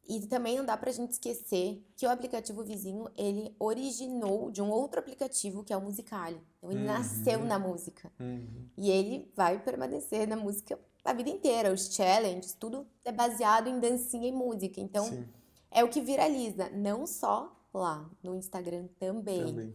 e 0.08 0.20
também 0.26 0.58
não 0.58 0.64
dá 0.64 0.76
pra 0.76 0.90
gente 0.90 1.12
esquecer 1.12 1.82
que 1.96 2.06
o 2.06 2.10
aplicativo 2.10 2.64
vizinho, 2.64 3.08
ele 3.16 3.54
originou 3.58 4.50
de 4.50 4.60
um 4.60 4.68
outro 4.68 4.98
aplicativo 4.98 5.62
que 5.62 5.72
é 5.72 5.76
o 5.76 5.80
Musicali. 5.80 6.40
Então 6.58 6.70
ele 6.70 6.80
uhum. 6.80 6.86
nasceu 6.86 7.44
na 7.44 7.58
música. 7.58 8.10
Uhum. 8.18 8.68
E 8.76 8.90
ele 8.90 9.30
vai 9.36 9.58
permanecer 9.60 10.26
na 10.26 10.36
música 10.36 10.78
a 11.04 11.12
vida 11.12 11.30
inteira. 11.30 11.72
Os 11.72 11.94
challenges, 11.94 12.52
tudo 12.54 12.86
é 13.04 13.12
baseado 13.12 13.68
em 13.68 13.78
dancinha 13.78 14.28
e 14.28 14.32
música. 14.32 14.80
Então 14.80 15.04
Sim. 15.04 15.24
é 15.70 15.84
o 15.84 15.88
que 15.88 16.00
viraliza, 16.00 16.68
não 16.70 17.06
só 17.06 17.56
lá 17.72 18.10
no 18.22 18.34
Instagram 18.36 18.88
também. 18.98 19.44
também. 19.44 19.74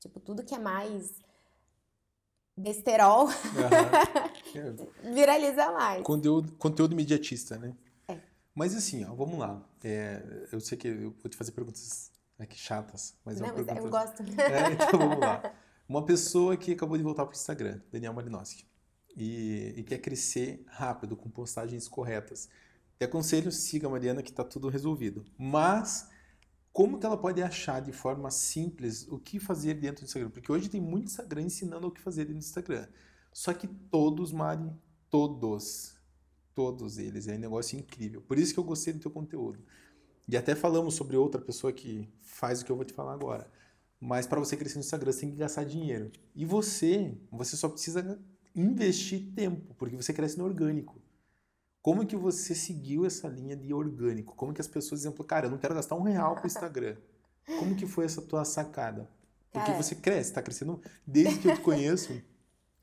Tipo, 0.00 0.18
tudo 0.20 0.44
que 0.44 0.54
é 0.54 0.58
mais 0.58 1.14
besterol 2.56 3.26
uhum. 3.26 5.12
viraliza 5.14 5.70
mais. 5.70 6.02
Conteúdo, 6.02 6.52
conteúdo 6.56 6.92
imediatista, 6.92 7.56
né? 7.56 7.74
É. 8.58 8.68
Mas 8.68 8.74
assim, 8.74 9.04
ó, 9.04 9.14
vamos 9.14 9.38
lá. 9.38 9.62
É, 9.84 10.48
eu 10.50 10.60
sei 10.60 10.76
que 10.76 10.88
eu 10.88 11.14
vou 11.22 11.30
te 11.30 11.36
fazer 11.36 11.52
perguntas 11.52 12.10
aqui 12.38 12.58
chatas, 12.58 13.16
mas, 13.24 13.40
Não, 13.40 13.48
é 13.48 13.52
mas 13.52 13.66
pergunta... 13.66 13.86
eu 13.86 13.90
gosto. 13.90 14.22
É, 14.40 14.72
então 14.72 14.98
vamos 14.98 15.20
lá. 15.20 15.54
Uma 15.88 16.04
pessoa 16.04 16.56
que 16.56 16.72
acabou 16.72 16.96
de 16.96 17.02
voltar 17.02 17.24
para 17.24 17.32
o 17.32 17.36
Instagram, 17.36 17.80
Daniel 17.90 18.12
Malinowski, 18.12 18.66
e, 19.16 19.74
e, 19.76 19.82
quer 19.82 19.98
crescer 19.98 20.62
rápido, 20.66 21.16
com 21.16 21.30
postagens 21.30 21.88
corretas. 21.88 22.48
Te 22.98 23.04
aconselho, 23.04 23.50
siga 23.50 23.86
a 23.86 23.90
Mariana 23.90 24.22
que 24.22 24.30
está 24.30 24.44
tudo 24.44 24.68
resolvido. 24.68 25.24
Mas 25.36 26.08
como 26.72 26.98
que 26.98 27.06
ela 27.06 27.16
pode 27.16 27.42
achar 27.42 27.80
de 27.80 27.90
forma 27.90 28.30
simples 28.30 29.08
o 29.08 29.18
que 29.18 29.40
fazer 29.40 29.74
dentro 29.74 30.04
do 30.04 30.06
Instagram? 30.06 30.30
Porque 30.30 30.52
hoje 30.52 30.68
tem 30.68 30.80
muito 30.80 31.06
Instagram 31.06 31.42
ensinando 31.42 31.88
o 31.88 31.90
que 31.90 32.00
fazer 32.00 32.24
dentro 32.24 32.40
do 32.40 32.44
Instagram. 32.44 32.86
Só 33.32 33.52
que 33.52 33.66
todos, 33.66 34.30
Mari, 34.30 34.70
todos, 35.10 35.97
todos 36.58 36.98
eles, 36.98 37.28
é 37.28 37.36
um 37.36 37.38
negócio 37.38 37.78
incrível. 37.78 38.20
Por 38.20 38.36
isso 38.36 38.52
que 38.52 38.58
eu 38.58 38.64
gostei 38.64 38.92
do 38.92 38.98
teu 38.98 39.12
conteúdo. 39.12 39.60
E 40.26 40.36
até 40.36 40.56
falamos 40.56 40.94
sobre 40.94 41.16
outra 41.16 41.40
pessoa 41.40 41.72
que 41.72 42.08
faz 42.20 42.60
o 42.60 42.64
que 42.64 42.72
eu 42.72 42.74
vou 42.74 42.84
te 42.84 42.92
falar 42.92 43.12
agora. 43.12 43.48
Mas 44.00 44.26
para 44.26 44.40
você 44.40 44.56
crescer 44.56 44.74
no 44.74 44.80
Instagram, 44.80 45.12
você 45.12 45.20
tem 45.20 45.30
que 45.30 45.36
gastar 45.36 45.62
dinheiro. 45.62 46.10
E 46.34 46.44
você, 46.44 47.16
você 47.30 47.56
só 47.56 47.68
precisa 47.68 48.20
investir 48.56 49.32
tempo, 49.36 49.72
porque 49.78 49.94
você 49.94 50.12
cresce 50.12 50.36
no 50.36 50.46
orgânico. 50.46 51.00
Como 51.80 52.04
que 52.04 52.16
você 52.16 52.56
seguiu 52.56 53.06
essa 53.06 53.28
linha 53.28 53.54
de 53.54 53.72
orgânico? 53.72 54.34
Como 54.34 54.52
que 54.52 54.60
as 54.60 54.66
pessoas 54.66 55.02
diziam, 55.02 55.12
cara, 55.12 55.46
eu 55.46 55.50
não 55.52 55.58
quero 55.58 55.76
gastar 55.76 55.94
um 55.94 56.02
real 56.02 56.34
com 56.34 56.42
o 56.42 56.46
Instagram. 56.48 56.96
Como 57.56 57.76
que 57.76 57.86
foi 57.86 58.04
essa 58.04 58.20
tua 58.20 58.44
sacada? 58.44 59.08
Porque 59.52 59.70
cara, 59.70 59.80
você 59.80 59.94
cresce, 59.94 60.32
tá 60.32 60.42
crescendo. 60.42 60.82
Desde 61.06 61.38
que 61.38 61.48
eu 61.48 61.54
te 61.54 61.60
conheço, 61.60 62.20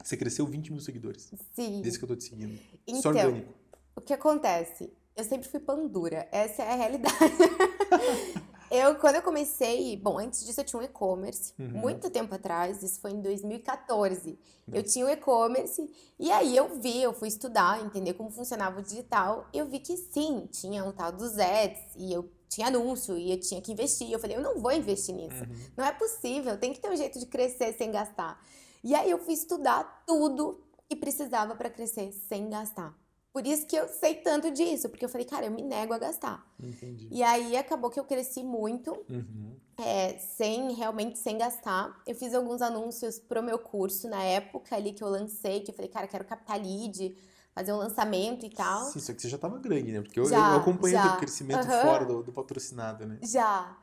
você 0.01 0.15
cresceu 0.15 0.45
20 0.45 0.71
mil 0.71 0.81
seguidores. 0.81 1.33
Sim. 1.53 1.81
Desde 1.81 1.99
que 1.99 2.05
eu 2.05 2.09
tô 2.09 2.15
te 2.15 2.23
seguindo. 2.23 2.57
Então, 2.87 3.01
Só 3.01 3.09
orgânico. 3.09 3.53
O 3.95 4.01
que 4.01 4.13
acontece? 4.13 4.91
Eu 5.15 5.23
sempre 5.23 5.47
fui 5.47 5.59
pandura. 5.59 6.27
Essa 6.31 6.63
é 6.63 6.71
a 6.73 6.75
realidade. 6.75 7.15
Eu, 8.69 8.95
quando 8.95 9.15
eu 9.15 9.21
comecei, 9.21 9.95
bom, 9.95 10.17
antes 10.17 10.43
disso 10.43 10.59
eu 10.59 10.65
tinha 10.65 10.79
um 10.81 10.83
e-commerce, 10.83 11.53
uhum. 11.57 11.67
muito 11.69 12.09
tempo 12.09 12.33
atrás, 12.33 12.81
isso 12.81 12.99
foi 12.99 13.11
em 13.11 13.21
2014. 13.21 14.29
Uhum. 14.29 14.37
Eu 14.73 14.83
tinha 14.83 15.05
um 15.05 15.09
e-commerce 15.09 15.89
e 16.19 16.31
aí 16.31 16.57
eu 16.57 16.79
vi, 16.79 17.01
eu 17.01 17.13
fui 17.13 17.27
estudar, 17.27 17.83
entender 17.85 18.13
como 18.13 18.31
funcionava 18.31 18.79
o 18.79 18.83
digital, 18.83 19.47
eu 19.53 19.67
vi 19.67 19.79
que 19.79 19.95
sim, 19.95 20.47
tinha 20.51 20.83
o 20.83 20.91
tal 20.91 21.11
dos 21.11 21.37
ads 21.37 21.79
e 21.95 22.11
eu 22.11 22.29
tinha 22.49 22.67
anúncio 22.67 23.17
e 23.17 23.31
eu 23.31 23.39
tinha 23.39 23.61
que 23.61 23.71
investir. 23.71 24.11
Eu 24.11 24.19
falei, 24.19 24.35
eu 24.35 24.41
não 24.41 24.59
vou 24.59 24.71
investir 24.71 25.13
nisso. 25.13 25.43
Uhum. 25.43 25.55
Não 25.77 25.85
é 25.85 25.91
possível, 25.91 26.57
tem 26.57 26.73
que 26.73 26.79
ter 26.79 26.89
um 26.89 26.95
jeito 26.97 27.19
de 27.19 27.27
crescer 27.27 27.73
sem 27.73 27.91
gastar. 27.91 28.43
E 28.83 28.95
aí 28.95 29.09
eu 29.09 29.19
fui 29.19 29.33
estudar 29.33 30.03
tudo 30.05 30.59
que 30.89 30.95
precisava 30.95 31.55
para 31.55 31.69
crescer 31.69 32.11
sem 32.11 32.49
gastar. 32.49 32.95
Por 33.35 33.45
isso 33.45 33.65
que 33.65 33.75
eu 33.75 33.85
sei 33.89 34.15
tanto 34.15 34.49
disso, 34.49 34.87
porque 34.87 35.03
eu 35.03 35.09
falei, 35.09 35.27
cara, 35.27 35.47
eu 35.47 35.51
me 35.51 35.61
nego 35.61 35.93
a 35.93 35.97
gastar. 35.97 36.41
Entendi. 36.57 37.09
E 37.11 37.21
aí 37.21 37.57
acabou 37.57 37.89
que 37.89 37.99
eu 37.99 38.05
cresci 38.05 38.41
muito, 38.41 38.91
uhum. 39.09 39.57
é, 39.77 40.17
sem 40.19 40.71
realmente 40.71 41.19
sem 41.19 41.37
gastar. 41.37 42.01
Eu 42.07 42.15
fiz 42.15 42.33
alguns 42.33 42.61
anúncios 42.61 43.19
pro 43.19 43.43
meu 43.43 43.59
curso 43.59 44.07
na 44.07 44.23
época 44.23 44.73
ali 44.73 44.93
que 44.93 45.03
eu 45.03 45.09
lancei, 45.09 45.59
que 45.59 45.71
eu 45.71 45.75
falei, 45.75 45.91
cara, 45.91 46.07
quero 46.07 46.23
captar 46.23 46.57
lead, 46.57 47.13
fazer 47.53 47.73
um 47.73 47.77
lançamento 47.77 48.45
e 48.45 48.49
tal. 48.49 48.85
Sim, 48.85 49.01
só 49.01 49.13
que 49.13 49.21
você 49.21 49.27
já 49.27 49.37
tava 49.37 49.59
grande, 49.59 49.91
né? 49.91 50.01
Porque 50.01 50.17
eu, 50.17 50.23
já, 50.23 50.53
eu 50.53 50.59
acompanhei 50.61 50.97
o 50.97 51.17
crescimento 51.17 51.67
uhum. 51.67 51.81
fora 51.81 52.05
do, 52.05 52.23
do, 52.23 52.31
patrocinado, 52.31 53.05
né? 53.05 53.19
Já. 53.21 53.77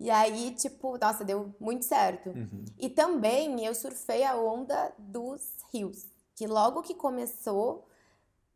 E 0.00 0.10
aí, 0.10 0.56
tipo, 0.56 0.98
nossa, 0.98 1.24
deu 1.24 1.54
muito 1.60 1.84
certo. 1.84 2.30
Uhum. 2.30 2.64
E 2.76 2.88
também 2.88 3.64
eu 3.64 3.76
surfei 3.76 4.24
a 4.24 4.34
onda 4.34 4.92
dos 4.98 5.40
rios. 5.72 6.08
Que 6.34 6.48
logo 6.48 6.82
que 6.82 6.94
começou, 6.94 7.87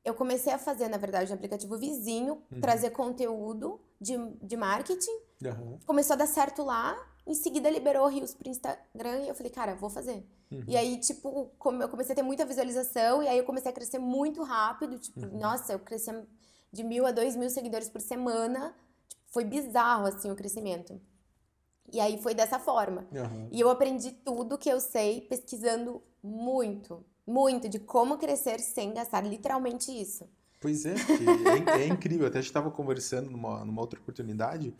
eu 0.04 0.14
comecei 0.14 0.52
a 0.52 0.58
fazer, 0.58 0.88
na 0.88 0.96
verdade, 0.96 1.30
um 1.30 1.34
aplicativo 1.34 1.76
vizinho, 1.78 2.42
uhum. 2.50 2.60
trazer 2.60 2.90
conteúdo 2.90 3.80
de, 4.00 4.16
de 4.42 4.56
marketing. 4.56 5.16
Uhum. 5.44 5.78
Começou 5.86 6.14
a 6.14 6.16
dar 6.16 6.26
certo 6.26 6.64
lá. 6.64 6.96
Em 7.24 7.34
seguida, 7.34 7.70
liberou 7.70 8.08
Rios 8.08 8.34
pro 8.34 8.48
Instagram 8.48 9.20
e 9.20 9.28
eu 9.28 9.34
falei, 9.34 9.52
cara, 9.52 9.76
vou 9.76 9.88
fazer. 9.88 10.26
Uhum. 10.50 10.64
E 10.66 10.76
aí, 10.76 10.98
tipo, 10.98 11.52
eu 11.80 11.88
comecei 11.88 12.12
a 12.12 12.16
ter 12.16 12.22
muita 12.22 12.44
visualização 12.44 13.22
e 13.22 13.28
aí 13.28 13.38
eu 13.38 13.44
comecei 13.44 13.70
a 13.70 13.74
crescer 13.74 13.98
muito 13.98 14.42
rápido. 14.42 14.98
Tipo, 14.98 15.20
uhum. 15.20 15.38
nossa, 15.38 15.72
eu 15.72 15.78
cresci 15.78 16.10
de 16.72 16.82
mil 16.82 17.06
a 17.06 17.12
dois 17.12 17.36
mil 17.36 17.48
seguidores 17.48 17.88
por 17.88 18.00
semana. 18.00 18.74
Tipo, 19.08 19.22
foi 19.28 19.44
bizarro, 19.44 20.06
assim, 20.06 20.30
o 20.32 20.36
crescimento. 20.36 21.00
E 21.92 22.00
aí 22.00 22.20
foi 22.20 22.34
dessa 22.34 22.58
forma. 22.58 23.06
E 23.52 23.60
eu 23.60 23.70
aprendi 23.70 24.10
tudo 24.10 24.58
que 24.58 24.68
eu 24.68 24.80
sei 24.80 25.20
pesquisando 25.20 26.02
muito 26.22 27.04
muito 27.26 27.68
de 27.68 27.78
como 27.78 28.18
crescer 28.18 28.60
sem 28.60 28.92
gastar, 28.92 29.22
literalmente 29.22 29.90
isso. 29.90 30.28
Pois 30.60 30.84
é, 30.84 30.94
é, 31.76 31.82
é, 31.82 31.86
incrível. 31.88 32.26
Até 32.26 32.38
a 32.38 32.40
gente 32.40 32.50
estava 32.50 32.70
conversando 32.70 33.30
numa, 33.30 33.64
numa 33.64 33.80
outra 33.80 33.98
oportunidade 33.98 34.74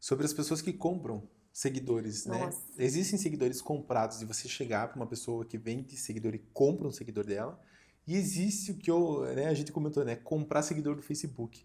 sobre 0.00 0.24
as 0.24 0.32
pessoas 0.32 0.62
que 0.62 0.72
compram 0.72 1.28
seguidores, 1.52 2.24
né? 2.24 2.38
Nossa. 2.38 2.58
né? 2.76 2.84
Existem 2.84 3.18
seguidores 3.18 3.60
comprados 3.60 4.22
e 4.22 4.24
você 4.24 4.48
chegar 4.48 4.88
para 4.88 4.96
uma 4.96 5.06
pessoa 5.06 5.44
que 5.44 5.58
vende 5.58 5.96
seguidor 5.96 6.34
e 6.34 6.38
compra 6.38 6.88
um 6.88 6.92
seguidor 6.92 7.26
dela. 7.26 7.60
E 8.06 8.16
existe 8.16 8.72
o 8.72 8.76
que 8.76 8.90
eu, 8.90 9.22
né, 9.34 9.46
a 9.46 9.54
gente 9.54 9.70
comentou, 9.70 10.04
né? 10.04 10.16
Comprar 10.16 10.62
seguidor 10.62 10.96
do 10.96 11.02
Facebook. 11.02 11.64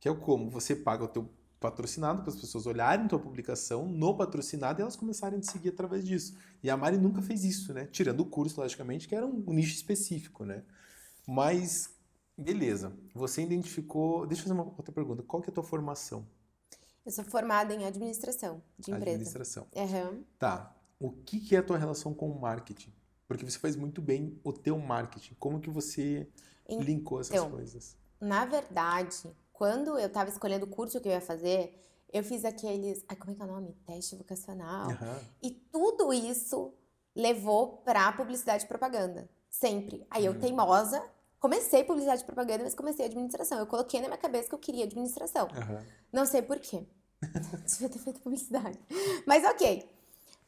Que 0.00 0.08
é 0.08 0.10
o 0.10 0.16
como? 0.16 0.50
Você 0.50 0.74
paga 0.74 1.04
o 1.04 1.08
teu 1.08 1.28
patrocinado 1.58 2.22
para 2.22 2.30
as 2.30 2.38
pessoas 2.38 2.66
olharem 2.66 3.08
tua 3.08 3.18
publicação 3.18 3.86
no 3.86 4.16
patrocinado 4.16 4.80
e 4.80 4.82
elas 4.82 4.96
começarem 4.96 5.38
a 5.38 5.40
te 5.40 5.50
seguir 5.50 5.70
através 5.70 6.04
disso. 6.04 6.36
E 6.62 6.70
a 6.70 6.76
Mari 6.76 6.98
nunca 6.98 7.22
fez 7.22 7.44
isso, 7.44 7.72
né? 7.72 7.86
Tirando 7.86 8.20
o 8.20 8.26
curso, 8.26 8.60
logicamente, 8.60 9.08
que 9.08 9.14
era 9.14 9.26
um, 9.26 9.44
nicho 9.48 9.74
específico, 9.74 10.44
né? 10.44 10.62
Mas 11.26 11.96
Beleza. 12.36 12.92
Você 13.14 13.42
identificou. 13.42 14.26
Deixa 14.26 14.42
eu 14.42 14.48
fazer 14.48 14.60
uma 14.60 14.64
outra 14.64 14.92
pergunta. 14.92 15.22
Qual 15.22 15.42
que 15.42 15.48
é 15.48 15.52
a 15.52 15.54
tua 15.54 15.64
formação? 15.64 16.26
Eu 17.04 17.12
sou 17.12 17.24
formada 17.24 17.72
em 17.72 17.86
administração 17.86 18.62
de 18.78 18.90
empresa. 18.90 19.16
Administração. 19.16 19.66
Uhum. 19.74 20.24
Tá. 20.38 20.76
O 20.98 21.12
que, 21.12 21.40
que 21.40 21.56
é 21.56 21.60
a 21.60 21.62
tua 21.62 21.78
relação 21.78 22.12
com 22.12 22.30
o 22.30 22.38
marketing? 22.38 22.92
Porque 23.26 23.44
você 23.44 23.58
faz 23.58 23.74
muito 23.74 24.02
bem 24.02 24.38
o 24.44 24.52
teu 24.52 24.78
marketing. 24.78 25.34
Como 25.38 25.60
que 25.60 25.70
você 25.70 26.28
então, 26.68 26.84
linkou 26.84 27.20
essas 27.20 27.40
coisas? 27.48 27.96
Na 28.20 28.44
verdade, 28.44 29.34
quando 29.56 29.98
eu 29.98 30.06
estava 30.06 30.28
escolhendo 30.28 30.66
o 30.66 30.68
curso 30.68 31.00
que 31.00 31.08
eu 31.08 31.12
ia 31.12 31.20
fazer, 31.20 31.82
eu 32.12 32.22
fiz 32.22 32.44
aqueles. 32.44 33.02
Ai, 33.08 33.16
como 33.16 33.32
é 33.32 33.34
que 33.34 33.42
é 33.42 33.44
o 33.44 33.48
nome? 33.48 33.74
Teste 33.86 34.14
vocacional. 34.14 34.88
Uhum. 34.88 35.18
E 35.42 35.50
tudo 35.50 36.12
isso 36.12 36.74
levou 37.14 37.78
para 37.78 38.12
publicidade 38.12 38.64
e 38.64 38.68
propaganda. 38.68 39.28
Sempre. 39.48 40.06
Aí 40.10 40.26
eu, 40.26 40.32
uhum. 40.32 40.38
teimosa, 40.38 41.02
comecei 41.40 41.82
publicidade 41.84 42.22
e 42.22 42.26
propaganda, 42.26 42.64
mas 42.64 42.74
comecei 42.74 43.06
administração. 43.06 43.58
Eu 43.58 43.66
coloquei 43.66 43.98
na 44.00 44.08
minha 44.08 44.18
cabeça 44.18 44.48
que 44.50 44.54
eu 44.54 44.58
queria 44.58 44.84
administração. 44.84 45.46
Uhum. 45.46 45.84
Não 46.12 46.26
sei 46.26 46.42
por 46.42 46.58
quê. 46.58 46.86
Devia 47.66 47.88
ter 47.88 47.98
feito 47.98 48.20
publicidade. 48.20 48.78
Mas 49.26 49.42
ok. 49.42 49.88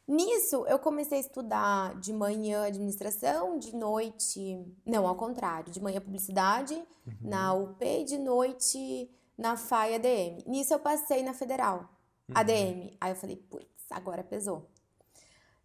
Nisso, 0.09 0.65
eu 0.67 0.79
comecei 0.79 1.19
a 1.19 1.21
estudar 1.21 1.95
de 2.01 2.15
manhã 2.15 2.65
administração, 2.65 3.59
de 3.59 3.77
noite. 3.77 4.65
Não, 4.85 5.07
ao 5.07 5.15
contrário. 5.15 5.71
De 5.71 5.83
manhã 5.83 6.01
publicidade 6.01 6.75
uhum. 6.75 7.15
na 7.21 7.53
UP 7.53 7.85
e 7.85 8.05
de 8.05 8.17
noite 8.17 9.11
na 9.37 9.57
FAI 9.57 9.97
ADM. 9.97 10.43
Nisso, 10.47 10.73
eu 10.73 10.79
passei 10.79 11.23
na 11.23 11.35
Federal, 11.35 11.81
uhum. 12.27 12.35
ADM. 12.35 12.97
Aí 12.99 13.13
eu 13.13 13.17
falei, 13.17 13.37
putz, 13.37 13.69
agora 13.91 14.25
pesou. 14.25 14.67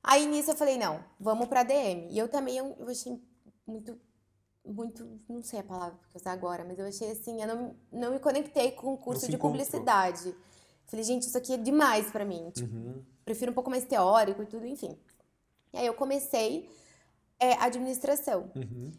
Aí 0.03 0.25
nisso 0.25 0.51
eu 0.51 0.55
falei, 0.55 0.77
não, 0.77 1.01
vamos 1.17 1.47
pra 1.47 1.61
ADM. 1.61 2.09
E 2.09 2.19
eu 2.19 2.27
também 2.27 2.57
eu, 2.57 2.75
eu 2.77 2.89
achei 2.89 3.17
muito 3.65 3.97
muito, 4.65 5.19
não 5.27 5.41
sei 5.41 5.59
a 5.59 5.63
palavra 5.63 5.99
que 6.09 6.15
usar 6.15 6.31
agora, 6.31 6.63
mas 6.63 6.79
eu 6.79 6.85
achei 6.85 7.11
assim, 7.11 7.41
eu 7.41 7.47
não, 7.47 7.75
não 7.91 8.11
me 8.11 8.19
conectei 8.19 8.71
com 8.71 8.93
o 8.93 8.97
curso 8.97 9.29
de 9.29 9.37
publicidade. 9.37 10.33
Falei, 10.85 11.03
gente, 11.03 11.23
isso 11.23 11.37
aqui 11.37 11.53
é 11.53 11.57
demais 11.57 12.11
para 12.11 12.25
mim. 12.25 12.51
Tipo, 12.51 12.73
uhum. 12.73 13.03
Prefiro 13.25 13.51
um 13.51 13.55
pouco 13.55 13.69
mais 13.69 13.83
teórico 13.85 14.43
e 14.43 14.45
tudo, 14.45 14.65
enfim. 14.65 14.97
E 15.73 15.77
aí 15.77 15.85
eu 15.85 15.93
comecei 15.93 16.69
é, 17.39 17.53
administração. 17.53 18.51
Uhum. 18.55 18.91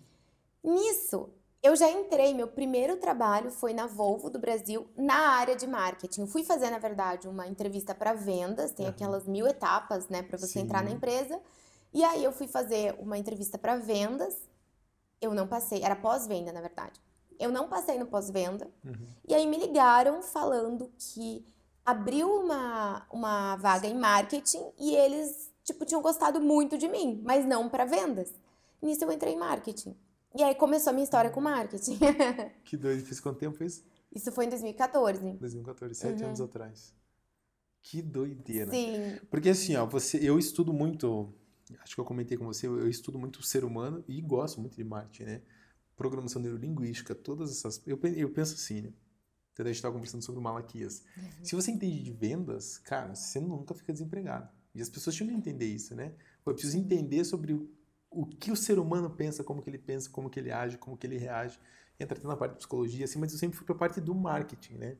Nisso, 0.62 1.28
eu 1.62 1.76
já 1.76 1.90
entrei, 1.90 2.34
meu 2.34 2.48
primeiro 2.48 2.96
trabalho 2.96 3.50
foi 3.50 3.72
na 3.72 3.86
Volvo 3.86 4.30
do 4.30 4.38
Brasil, 4.38 4.86
na 4.96 5.30
área 5.30 5.54
de 5.54 5.66
marketing. 5.66 6.22
Eu 6.22 6.26
fui 6.26 6.42
fazer, 6.42 6.70
na 6.70 6.78
verdade, 6.78 7.28
uma 7.28 7.46
entrevista 7.46 7.94
para 7.94 8.12
vendas, 8.12 8.72
tem 8.72 8.86
uhum. 8.86 8.92
aquelas 8.92 9.26
mil 9.26 9.46
etapas, 9.46 10.08
né, 10.08 10.22
para 10.22 10.38
você 10.38 10.54
Sim. 10.54 10.60
entrar 10.60 10.82
na 10.82 10.90
empresa. 10.90 11.40
E 11.92 12.02
aí 12.02 12.24
eu 12.24 12.32
fui 12.32 12.48
fazer 12.48 12.96
uma 12.98 13.16
entrevista 13.16 13.56
para 13.56 13.76
vendas 13.76 14.36
eu 15.24 15.34
não 15.34 15.46
passei, 15.46 15.82
era 15.82 15.96
pós-venda, 15.96 16.52
na 16.52 16.60
verdade. 16.60 17.00
Eu 17.38 17.50
não 17.50 17.68
passei 17.68 17.98
no 17.98 18.06
pós-venda. 18.06 18.70
Uhum. 18.84 19.08
E 19.26 19.34
aí 19.34 19.46
me 19.46 19.56
ligaram 19.56 20.22
falando 20.22 20.92
que 20.98 21.44
abriu 21.84 22.28
uma, 22.28 23.06
uma 23.10 23.56
vaga 23.56 23.86
em 23.86 23.98
marketing 23.98 24.64
e 24.78 24.94
eles, 24.94 25.52
tipo, 25.64 25.84
tinham 25.84 26.02
gostado 26.02 26.40
muito 26.40 26.78
de 26.78 26.88
mim, 26.88 27.20
mas 27.24 27.46
não 27.46 27.68
para 27.68 27.84
vendas. 27.84 28.32
Nisso 28.80 29.04
eu 29.04 29.12
entrei 29.12 29.34
em 29.34 29.38
marketing. 29.38 29.96
E 30.36 30.42
aí 30.42 30.54
começou 30.54 30.90
a 30.90 30.92
minha 30.92 31.04
história 31.04 31.30
com 31.30 31.40
marketing. 31.40 31.98
que 32.64 32.76
doido, 32.76 33.04
fez 33.04 33.20
quanto 33.20 33.38
tempo 33.38 33.62
isso? 33.62 33.84
Isso 34.12 34.30
foi 34.32 34.46
em 34.46 34.48
2014. 34.48 35.32
2014, 35.32 35.94
sete 35.94 36.22
uhum. 36.22 36.28
anos 36.28 36.40
atrás. 36.40 36.94
Que 37.82 38.00
doideira. 38.00 38.70
Sim. 38.70 39.18
Porque 39.30 39.50
assim, 39.50 39.76
ó, 39.76 39.84
você, 39.86 40.18
eu 40.18 40.38
estudo 40.38 40.72
muito 40.72 41.32
acho 41.80 41.94
que 41.94 42.00
eu 42.00 42.04
comentei 42.04 42.36
com 42.36 42.44
você, 42.44 42.66
eu 42.66 42.88
estudo 42.88 43.18
muito 43.18 43.40
o 43.40 43.42
ser 43.42 43.64
humano 43.64 44.04
e 44.06 44.20
gosto 44.20 44.60
muito 44.60 44.76
de 44.76 44.84
marketing, 44.84 45.24
né? 45.24 45.42
Programação 45.96 46.42
neurolinguística, 46.42 47.14
todas 47.14 47.50
essas. 47.50 47.82
Eu, 47.86 47.98
eu 48.16 48.30
penso 48.30 48.54
assim, 48.54 48.82
né? 48.82 48.92
Até 49.54 49.62
a 49.62 49.66
gente 49.66 49.76
estava 49.76 49.94
conversando 49.94 50.22
sobre 50.22 50.40
o 50.40 50.42
Malaquias. 50.42 51.04
Uhum. 51.16 51.44
Se 51.44 51.54
você 51.54 51.70
entende 51.70 52.02
de 52.02 52.12
vendas, 52.12 52.78
cara, 52.78 53.14
você 53.14 53.40
nunca 53.40 53.72
fica 53.72 53.92
desempregado. 53.92 54.48
E 54.74 54.82
as 54.82 54.88
pessoas 54.88 55.14
tinham 55.14 55.28
que 55.30 55.36
entender 55.36 55.66
isso, 55.66 55.94
né? 55.94 56.12
Eu 56.44 56.52
preciso 56.52 56.76
entender 56.76 57.24
sobre 57.24 57.52
o, 57.52 57.70
o 58.10 58.26
que 58.26 58.50
o 58.50 58.56
ser 58.56 58.78
humano 58.80 59.08
pensa, 59.08 59.44
como 59.44 59.62
que 59.62 59.70
ele 59.70 59.78
pensa, 59.78 60.10
como 60.10 60.28
que 60.28 60.40
ele 60.40 60.50
age, 60.50 60.76
como 60.76 60.96
que 60.96 61.06
ele 61.06 61.16
reage. 61.16 61.58
Entra 61.98 62.18
até 62.18 62.26
na 62.26 62.36
parte 62.36 62.52
de 62.52 62.58
psicologia, 62.58 63.04
assim, 63.04 63.20
mas 63.20 63.32
eu 63.32 63.38
sempre 63.38 63.56
fui 63.56 63.64
para 63.64 63.76
a 63.76 63.78
parte 63.78 64.00
do 64.00 64.12
marketing, 64.12 64.74
né? 64.74 64.96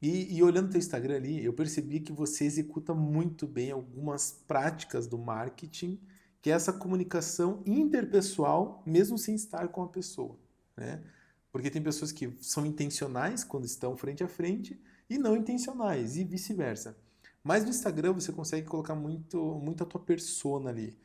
E, 0.00 0.36
e 0.36 0.42
olhando 0.42 0.68
o 0.68 0.70
teu 0.70 0.78
Instagram 0.78 1.16
ali, 1.16 1.44
eu 1.44 1.52
percebi 1.52 2.00
que 2.00 2.12
você 2.12 2.44
executa 2.44 2.94
muito 2.94 3.46
bem 3.46 3.72
algumas 3.72 4.32
práticas 4.46 5.06
do 5.08 5.18
marketing, 5.18 6.00
que 6.40 6.50
é 6.50 6.54
essa 6.54 6.72
comunicação 6.72 7.62
interpessoal, 7.66 8.82
mesmo 8.86 9.18
sem 9.18 9.34
estar 9.34 9.68
com 9.68 9.82
a 9.82 9.88
pessoa, 9.88 10.38
né? 10.76 11.02
Porque 11.52 11.70
tem 11.70 11.82
pessoas 11.82 12.12
que 12.12 12.32
são 12.40 12.64
intencionais 12.64 13.42
quando 13.42 13.64
estão 13.64 13.96
frente 13.96 14.22
a 14.22 14.28
frente 14.28 14.80
e 15.08 15.18
não 15.18 15.36
intencionais, 15.36 16.16
e 16.16 16.24
vice-versa. 16.24 16.96
Mas 17.42 17.64
no 17.64 17.70
Instagram 17.70 18.12
você 18.12 18.32
consegue 18.32 18.66
colocar 18.66 18.94
muito, 18.94 19.38
muito 19.56 19.82
a 19.82 19.86
tua 19.86 20.00
persona 20.00 20.70
ali. 20.70 20.96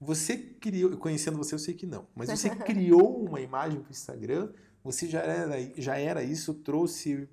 Você 0.00 0.36
criou, 0.36 0.96
conhecendo 0.98 1.38
você 1.38 1.54
eu 1.54 1.58
sei 1.58 1.72
que 1.72 1.86
não, 1.86 2.06
mas 2.14 2.28
você 2.28 2.50
criou 2.66 3.24
uma 3.24 3.40
imagem 3.40 3.80
para 3.80 3.88
o 3.88 3.92
Instagram, 3.92 4.52
você 4.82 5.08
já 5.08 5.20
era, 5.20 5.72
já 5.80 5.96
era 5.96 6.22
isso, 6.22 6.52
trouxe 6.52 7.28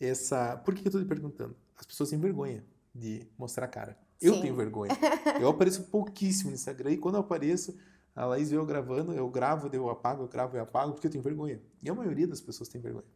essa. 0.00 0.56
Por 0.56 0.74
que 0.74 0.80
eu 0.80 0.88
estou 0.88 1.00
te 1.00 1.06
perguntando? 1.06 1.54
As 1.76 1.86
pessoas 1.86 2.10
têm 2.10 2.18
vergonha 2.18 2.64
de 2.92 3.26
mostrar 3.38 3.66
a 3.66 3.68
cara. 3.68 3.98
Eu 4.20 4.34
Sim. 4.34 4.42
tenho 4.42 4.56
vergonha. 4.56 4.92
Eu 5.40 5.48
apareço 5.48 5.84
pouquíssimo 5.84 6.50
no 6.50 6.54
Instagram 6.54 6.92
e 6.92 6.96
quando 6.96 7.16
eu 7.16 7.20
apareço, 7.20 7.76
a 8.14 8.26
Laís 8.26 8.50
vê 8.50 8.56
eu 8.56 8.64
gravando, 8.64 9.12
eu 9.12 9.28
gravo, 9.28 9.68
eu 9.72 9.90
apago, 9.90 10.22
eu 10.22 10.28
gravo, 10.28 10.56
eu 10.56 10.62
apago, 10.62 10.92
porque 10.92 11.06
eu 11.06 11.10
tenho 11.10 11.22
vergonha. 11.22 11.60
E 11.82 11.90
a 11.90 11.94
maioria 11.94 12.26
das 12.26 12.40
pessoas 12.40 12.68
tem 12.68 12.80
vergonha. 12.80 13.06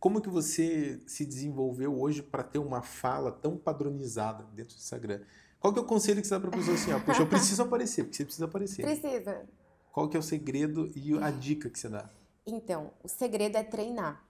Como 0.00 0.20
que 0.20 0.28
você 0.28 1.00
se 1.06 1.24
desenvolveu 1.24 2.00
hoje 2.00 2.22
para 2.22 2.42
ter 2.42 2.58
uma 2.58 2.82
fala 2.82 3.30
tão 3.30 3.56
padronizada 3.56 4.44
dentro 4.52 4.74
do 4.74 4.78
Instagram? 4.78 5.20
Qual 5.60 5.72
que 5.72 5.78
é 5.78 5.82
o 5.82 5.86
conselho 5.86 6.20
que 6.20 6.26
você 6.26 6.34
dá 6.34 6.40
para 6.40 6.50
pessoa 6.50 6.74
assim, 6.74 6.92
ó, 6.92 6.98
poxa, 6.98 7.22
eu 7.22 7.28
preciso 7.28 7.62
aparecer, 7.62 8.02
porque 8.02 8.16
você 8.16 8.24
precisa 8.24 8.44
aparecer. 8.46 8.82
Precisa. 8.82 9.48
Qual 9.92 10.08
que 10.08 10.16
é 10.16 10.20
o 10.20 10.22
segredo 10.22 10.90
e 10.96 11.16
a 11.18 11.30
dica 11.30 11.70
que 11.70 11.78
você 11.78 11.88
dá? 11.88 12.10
Então, 12.44 12.92
o 13.04 13.08
segredo 13.08 13.56
é 13.56 13.62
treinar 13.62 14.26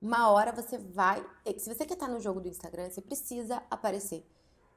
uma 0.00 0.30
hora 0.30 0.52
você 0.52 0.78
vai. 0.78 1.24
Se 1.58 1.72
você 1.72 1.84
quer 1.84 1.94
estar 1.94 2.08
no 2.08 2.20
jogo 2.20 2.40
do 2.40 2.48
Instagram, 2.48 2.88
você 2.88 3.00
precisa 3.00 3.62
aparecer. 3.70 4.24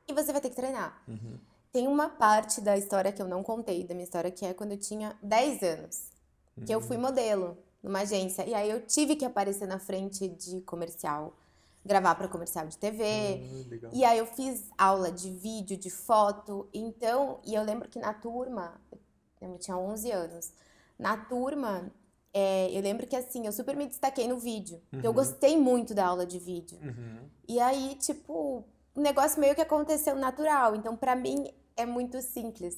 E 0.08 0.13
você 0.13 0.32
vai 0.32 0.41
ter 0.41 0.50
que 0.50 0.56
treinar. 0.56 1.04
Uhum. 1.08 1.38
Tem 1.72 1.88
uma 1.88 2.10
parte 2.10 2.60
da 2.60 2.78
história 2.78 3.12
que 3.12 3.22
eu 3.22 3.28
não 3.28 3.42
contei, 3.42 3.86
da 3.86 3.94
minha 3.94 4.04
história, 4.04 4.30
que 4.30 4.46
é 4.46 4.54
quando 4.54 4.72
eu 4.72 4.78
tinha 4.78 5.16
10 5.22 5.64
anos. 5.64 6.12
Uhum. 6.58 6.66
Que 6.66 6.76
eu 6.76 6.82
fui 6.82 6.98
uhum. 6.98 7.04
modelo 7.04 7.58
numa 7.82 8.00
agência. 8.00 8.46
E 8.46 8.54
aí 8.54 8.70
eu 8.70 8.82
tive 8.86 9.16
que 9.16 9.26
aparecer 9.26 9.68
na 9.68 9.80
frente 9.80 10.28
de 10.28 10.62
comercial. 10.62 11.34
Gravar 11.84 12.14
para 12.14 12.28
comercial 12.28 12.68
de 12.68 12.78
TV. 12.78 13.04
Uhum, 13.04 13.90
e 13.92 14.06
aí 14.06 14.20
eu 14.20 14.28
fiz 14.28 14.70
aula 14.78 15.12
de 15.12 15.32
vídeo, 15.32 15.76
de 15.76 15.90
foto. 15.90 16.70
Então, 16.72 17.40
e 17.44 17.56
eu 17.56 17.64
lembro 17.64 17.90
que 17.90 17.98
na 17.98 18.14
turma, 18.14 18.80
eu 19.42 19.58
tinha 19.58 19.76
11 19.76 20.12
anos. 20.12 20.52
Na 21.00 21.18
turma, 21.18 21.92
é, 22.34 22.70
eu 22.72 22.82
lembro 22.84 23.08
que 23.08 23.16
assim, 23.16 23.48
eu 23.48 23.52
super 23.52 23.76
me 23.76 23.88
destaquei 23.88 24.28
no 24.28 24.38
vídeo. 24.38 24.80
Uhum. 24.94 25.02
Eu 25.04 25.12
gostei 25.12 25.58
muito 25.58 25.96
da 25.96 26.06
aula 26.06 26.24
de 26.26 26.38
vídeo. 26.38 26.78
Uhum. 26.84 27.28
E 27.48 27.60
aí, 27.60 27.96
tipo, 27.96 28.64
o 28.96 29.02
negócio 29.02 29.40
meio 29.40 29.56
que 29.56 29.62
aconteceu 29.62 30.16
natural. 30.16 30.76
Então, 30.76 30.96
para 30.96 31.16
mim, 31.16 31.52
é 31.82 31.86
muito 31.86 32.22
simples. 32.22 32.78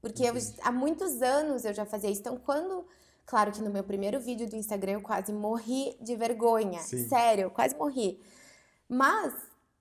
Porque 0.00 0.24
eu, 0.24 0.34
há 0.62 0.72
muitos 0.72 1.22
anos 1.22 1.64
eu 1.64 1.72
já 1.72 1.86
fazia 1.86 2.10
isso. 2.10 2.20
Então, 2.20 2.36
quando. 2.36 2.84
Claro 3.24 3.52
que 3.52 3.62
no 3.62 3.70
meu 3.70 3.84
primeiro 3.84 4.18
vídeo 4.18 4.48
do 4.48 4.56
Instagram 4.56 4.94
eu 4.94 5.00
quase 5.00 5.32
morri 5.32 5.96
de 6.00 6.16
vergonha. 6.16 6.80
Sim. 6.80 7.08
Sério, 7.08 7.44
eu 7.44 7.50
quase 7.50 7.76
morri. 7.76 8.20
Mas, 8.88 9.32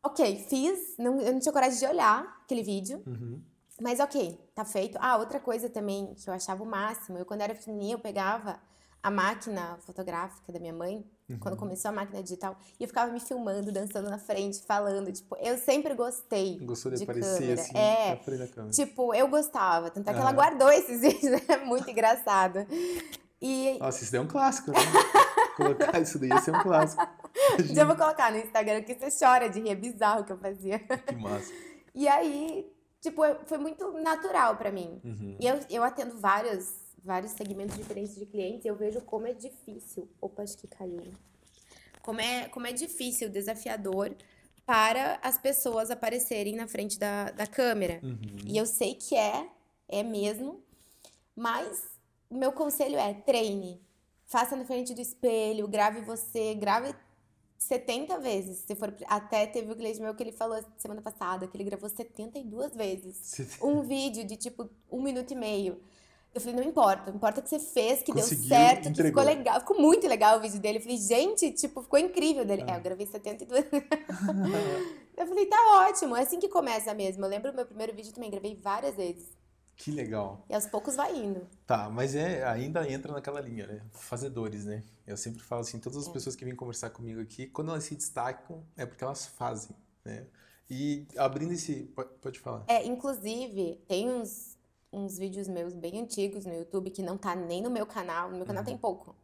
ok, 0.03 0.45
fiz. 0.47 0.95
Não, 0.97 1.19
eu 1.19 1.33
não 1.33 1.39
tinha 1.39 1.51
coragem 1.51 1.79
de 1.79 1.85
olhar 1.85 2.41
aquele 2.43 2.61
vídeo. 2.61 3.01
Uhum. 3.05 3.41
Mas 3.81 3.99
ok, 3.99 4.39
tá 4.53 4.63
feito. 4.63 4.95
Ah, 5.01 5.17
outra 5.17 5.39
coisa 5.39 5.67
também 5.67 6.13
que 6.13 6.29
eu 6.29 6.33
achava 6.33 6.63
o 6.63 6.67
máximo. 6.67 7.17
Eu, 7.17 7.25
quando 7.25 7.41
era 7.41 7.55
pequenininha, 7.55 7.95
eu 7.95 7.99
pegava 7.99 8.59
a 9.03 9.09
máquina 9.09 9.77
fotográfica 9.79 10.51
da 10.51 10.59
minha 10.59 10.73
mãe, 10.73 11.03
uhum. 11.29 11.39
quando 11.39 11.57
começou 11.57 11.89
a 11.89 11.91
máquina 11.91 12.21
digital, 12.21 12.55
e 12.79 12.83
eu 12.83 12.87
ficava 12.87 13.11
me 13.11 13.19
filmando, 13.19 13.71
dançando 13.71 14.09
na 14.09 14.19
frente, 14.19 14.61
falando, 14.63 15.11
tipo, 15.11 15.35
eu 15.37 15.57
sempre 15.57 15.93
gostei 15.95 16.59
Gostou 16.59 16.91
de, 16.91 16.97
de 16.97 17.03
aparecer 17.03 17.39
câmera. 17.39 17.61
assim, 17.61 17.77
é, 17.77 18.15
da 18.37 18.47
câmera. 18.47 18.71
Tipo, 18.71 19.13
eu 19.13 19.27
gostava, 19.27 19.89
tanto 19.89 20.09
é 20.09 20.13
que 20.13 20.19
ela 20.19 20.31
guardou 20.31 20.69
esses 20.71 21.01
vídeos, 21.01 21.41
é 21.49 21.57
muito 21.65 21.89
engraçado. 21.89 22.65
E... 23.41 23.77
Nossa, 23.79 24.03
isso 24.03 24.11
daí 24.11 24.19
é 24.19 24.23
um 24.23 24.27
clássico, 24.27 24.71
né? 24.71 24.77
colocar 25.55 25.99
isso 25.99 26.19
daí 26.19 26.29
ia 26.29 26.39
ser 26.39 26.55
um 26.55 26.61
clássico. 26.61 27.07
Já 27.73 27.85
vou 27.85 27.95
colocar 27.95 28.31
no 28.31 28.37
Instagram 28.37 28.81
que 28.83 28.93
você 28.93 29.09
chora 29.23 29.49
de 29.49 29.59
rir, 29.59 29.69
é 29.69 29.75
bizarro 29.75 30.21
o 30.21 30.23
que 30.23 30.31
eu 30.31 30.37
fazia. 30.37 30.79
Que 30.79 31.15
massa. 31.15 31.51
E 31.93 32.07
aí, 32.07 32.71
tipo, 33.01 33.21
foi 33.45 33.57
muito 33.57 33.91
natural 33.99 34.55
para 34.55 34.71
mim. 34.71 35.01
Uhum. 35.03 35.35
E 35.41 35.45
eu, 35.45 35.59
eu 35.69 35.83
atendo 35.83 36.17
vários 36.17 36.73
vários 37.03 37.33
segmentos 37.33 37.75
diferentes 37.75 38.15
de 38.15 38.25
clientes, 38.25 38.65
eu 38.65 38.75
vejo 38.75 39.01
como 39.01 39.27
é 39.27 39.33
difícil. 39.33 40.09
Opa, 40.19 40.43
acho 40.43 40.57
que 40.57 40.67
caiu. 40.67 41.03
Como 42.01 42.19
é, 42.19 42.47
como 42.49 42.67
é 42.67 42.71
difícil, 42.71 43.29
desafiador 43.29 44.15
para 44.65 45.19
as 45.21 45.37
pessoas 45.37 45.91
aparecerem 45.91 46.55
na 46.55 46.67
frente 46.67 46.97
da, 46.97 47.31
da 47.31 47.47
câmera. 47.47 47.99
Uhum. 48.03 48.17
E 48.45 48.57
eu 48.57 48.65
sei 48.65 48.95
que 48.95 49.15
é, 49.15 49.47
é 49.87 50.03
mesmo, 50.03 50.63
mas 51.35 51.83
o 52.29 52.37
meu 52.37 52.51
conselho 52.51 52.97
é 52.97 53.13
treine, 53.13 53.81
faça 54.25 54.55
na 54.55 54.63
frente 54.65 54.93
do 54.93 55.01
espelho, 55.01 55.67
grave 55.67 56.01
você, 56.01 56.55
grave 56.55 56.95
70 57.57 58.17
vezes. 58.19 58.59
Se 58.59 58.75
for 58.75 58.95
até 59.05 59.45
teve 59.45 59.71
um 59.71 59.75
cliente 59.75 60.01
meu 60.01 60.15
que 60.15 60.23
ele 60.23 60.31
falou 60.31 60.63
semana 60.77 61.01
passada 61.01 61.47
que 61.47 61.55
ele 61.55 61.63
gravou 61.63 61.89
72 61.89 62.75
vezes 62.75 63.57
um 63.61 63.81
vídeo 63.81 64.25
de 64.25 64.35
tipo 64.35 64.69
um 64.89 65.01
minuto 65.01 65.31
e 65.31 65.35
meio. 65.35 65.81
Eu 66.33 66.39
falei, 66.39 66.55
não 66.55 66.63
importa, 66.63 67.11
importa 67.11 67.41
que 67.41 67.49
você 67.49 67.59
fez, 67.59 68.01
que 68.01 68.13
Conseguiu, 68.13 68.47
deu 68.47 68.57
certo, 68.57 68.87
entregou. 68.87 68.93
que 68.93 69.03
ficou 69.03 69.23
legal. 69.23 69.59
Ficou 69.59 69.79
muito 69.79 70.07
legal 70.07 70.37
o 70.37 70.41
vídeo 70.41 70.59
dele. 70.61 70.77
Eu 70.77 70.81
falei, 70.81 70.97
gente, 70.97 71.51
tipo, 71.51 71.81
ficou 71.81 71.99
incrível 71.99 72.45
dele. 72.45 72.63
Ah. 72.67 72.73
É, 72.73 72.77
eu 72.77 72.81
gravei 72.81 73.05
72. 73.05 73.65
eu 75.17 75.27
falei, 75.27 75.45
tá 75.45 75.57
ótimo, 75.89 76.15
é 76.15 76.21
assim 76.21 76.39
que 76.39 76.47
começa 76.47 76.93
mesmo. 76.93 77.25
Eu 77.25 77.29
lembro 77.29 77.53
meu 77.53 77.65
primeiro 77.65 77.93
vídeo 77.93 78.13
também, 78.13 78.31
gravei 78.31 78.55
várias 78.55 78.95
vezes. 78.95 79.29
Que 79.75 79.91
legal. 79.91 80.45
E 80.49 80.53
aos 80.53 80.67
poucos 80.67 80.95
vai 80.95 81.13
indo. 81.17 81.45
Tá, 81.65 81.89
mas 81.89 82.15
é, 82.15 82.45
ainda 82.45 82.89
entra 82.89 83.11
naquela 83.11 83.41
linha, 83.41 83.67
né? 83.67 83.81
Fazedores, 83.91 84.63
né? 84.63 84.83
Eu 85.05 85.17
sempre 85.17 85.41
falo 85.41 85.61
assim, 85.61 85.79
todas 85.79 85.97
as 85.97 86.07
é. 86.07 86.13
pessoas 86.13 86.35
que 86.35 86.45
vêm 86.45 86.55
conversar 86.55 86.91
comigo 86.91 87.19
aqui, 87.19 87.47
quando 87.47 87.71
elas 87.71 87.83
se 87.83 87.95
destacam, 87.95 88.63
é 88.77 88.85
porque 88.85 89.03
elas 89.03 89.25
fazem, 89.25 89.75
né? 90.05 90.27
E 90.69 91.05
abrindo 91.17 91.51
esse. 91.51 91.91
Pode 92.21 92.39
falar. 92.39 92.63
É, 92.67 92.85
inclusive, 92.85 93.83
tem 93.89 94.09
uns 94.09 94.50
uns 94.91 95.17
vídeos 95.17 95.47
meus 95.47 95.73
bem 95.73 96.01
antigos 96.01 96.45
no 96.45 96.53
YouTube 96.53 96.89
que 96.89 97.01
não 97.01 97.17
tá 97.17 97.35
nem 97.35 97.61
no 97.61 97.69
meu 97.69 97.85
canal. 97.85 98.29
No 98.29 98.37
meu 98.37 98.45
canal 98.45 98.61
uhum. 98.61 98.67
tem 98.67 98.77
pouco. 98.77 99.15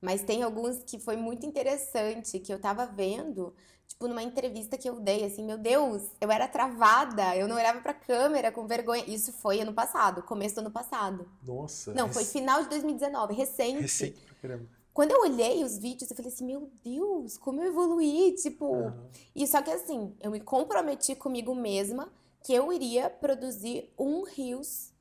Mas 0.00 0.22
tem 0.22 0.42
alguns 0.42 0.82
que 0.84 0.98
foi 0.98 1.16
muito 1.16 1.44
interessante, 1.44 2.38
que 2.38 2.52
eu 2.52 2.60
tava 2.60 2.86
vendo, 2.86 3.52
tipo, 3.86 4.06
numa 4.06 4.22
entrevista 4.22 4.78
que 4.78 4.88
eu 4.88 5.00
dei, 5.00 5.24
assim, 5.24 5.44
meu 5.44 5.58
Deus, 5.58 6.04
eu 6.20 6.30
era 6.30 6.46
travada, 6.46 7.36
eu 7.36 7.48
não 7.48 7.56
olhava 7.56 7.80
pra 7.80 7.92
câmera 7.92 8.52
com 8.52 8.64
vergonha. 8.66 9.04
Isso 9.08 9.32
foi 9.32 9.60
ano 9.60 9.72
passado, 9.72 10.22
começo 10.22 10.54
do 10.54 10.60
ano 10.60 10.70
passado. 10.70 11.28
Nossa. 11.42 11.92
Não, 11.94 12.12
foi 12.12 12.24
final 12.24 12.62
de 12.62 12.68
2019, 12.68 13.34
recente. 13.34 13.82
Recente 13.82 14.20
pra 14.20 14.34
caramba. 14.36 14.68
Quando 14.94 15.12
eu 15.12 15.20
olhei 15.20 15.62
os 15.62 15.78
vídeos, 15.78 16.10
eu 16.10 16.16
falei 16.16 16.32
assim, 16.32 16.44
meu 16.44 16.70
Deus, 16.84 17.36
como 17.36 17.60
eu 17.60 17.68
evoluí, 17.68 18.34
tipo... 18.34 18.66
Uhum. 18.66 19.08
E 19.34 19.46
só 19.46 19.62
que 19.62 19.70
assim, 19.70 20.12
eu 20.20 20.30
me 20.30 20.40
comprometi 20.40 21.14
comigo 21.14 21.54
mesma 21.54 22.12
que 22.42 22.52
eu 22.52 22.72
iria 22.72 23.08
produzir 23.08 23.92
um 23.96 24.24
Rios 24.24 24.92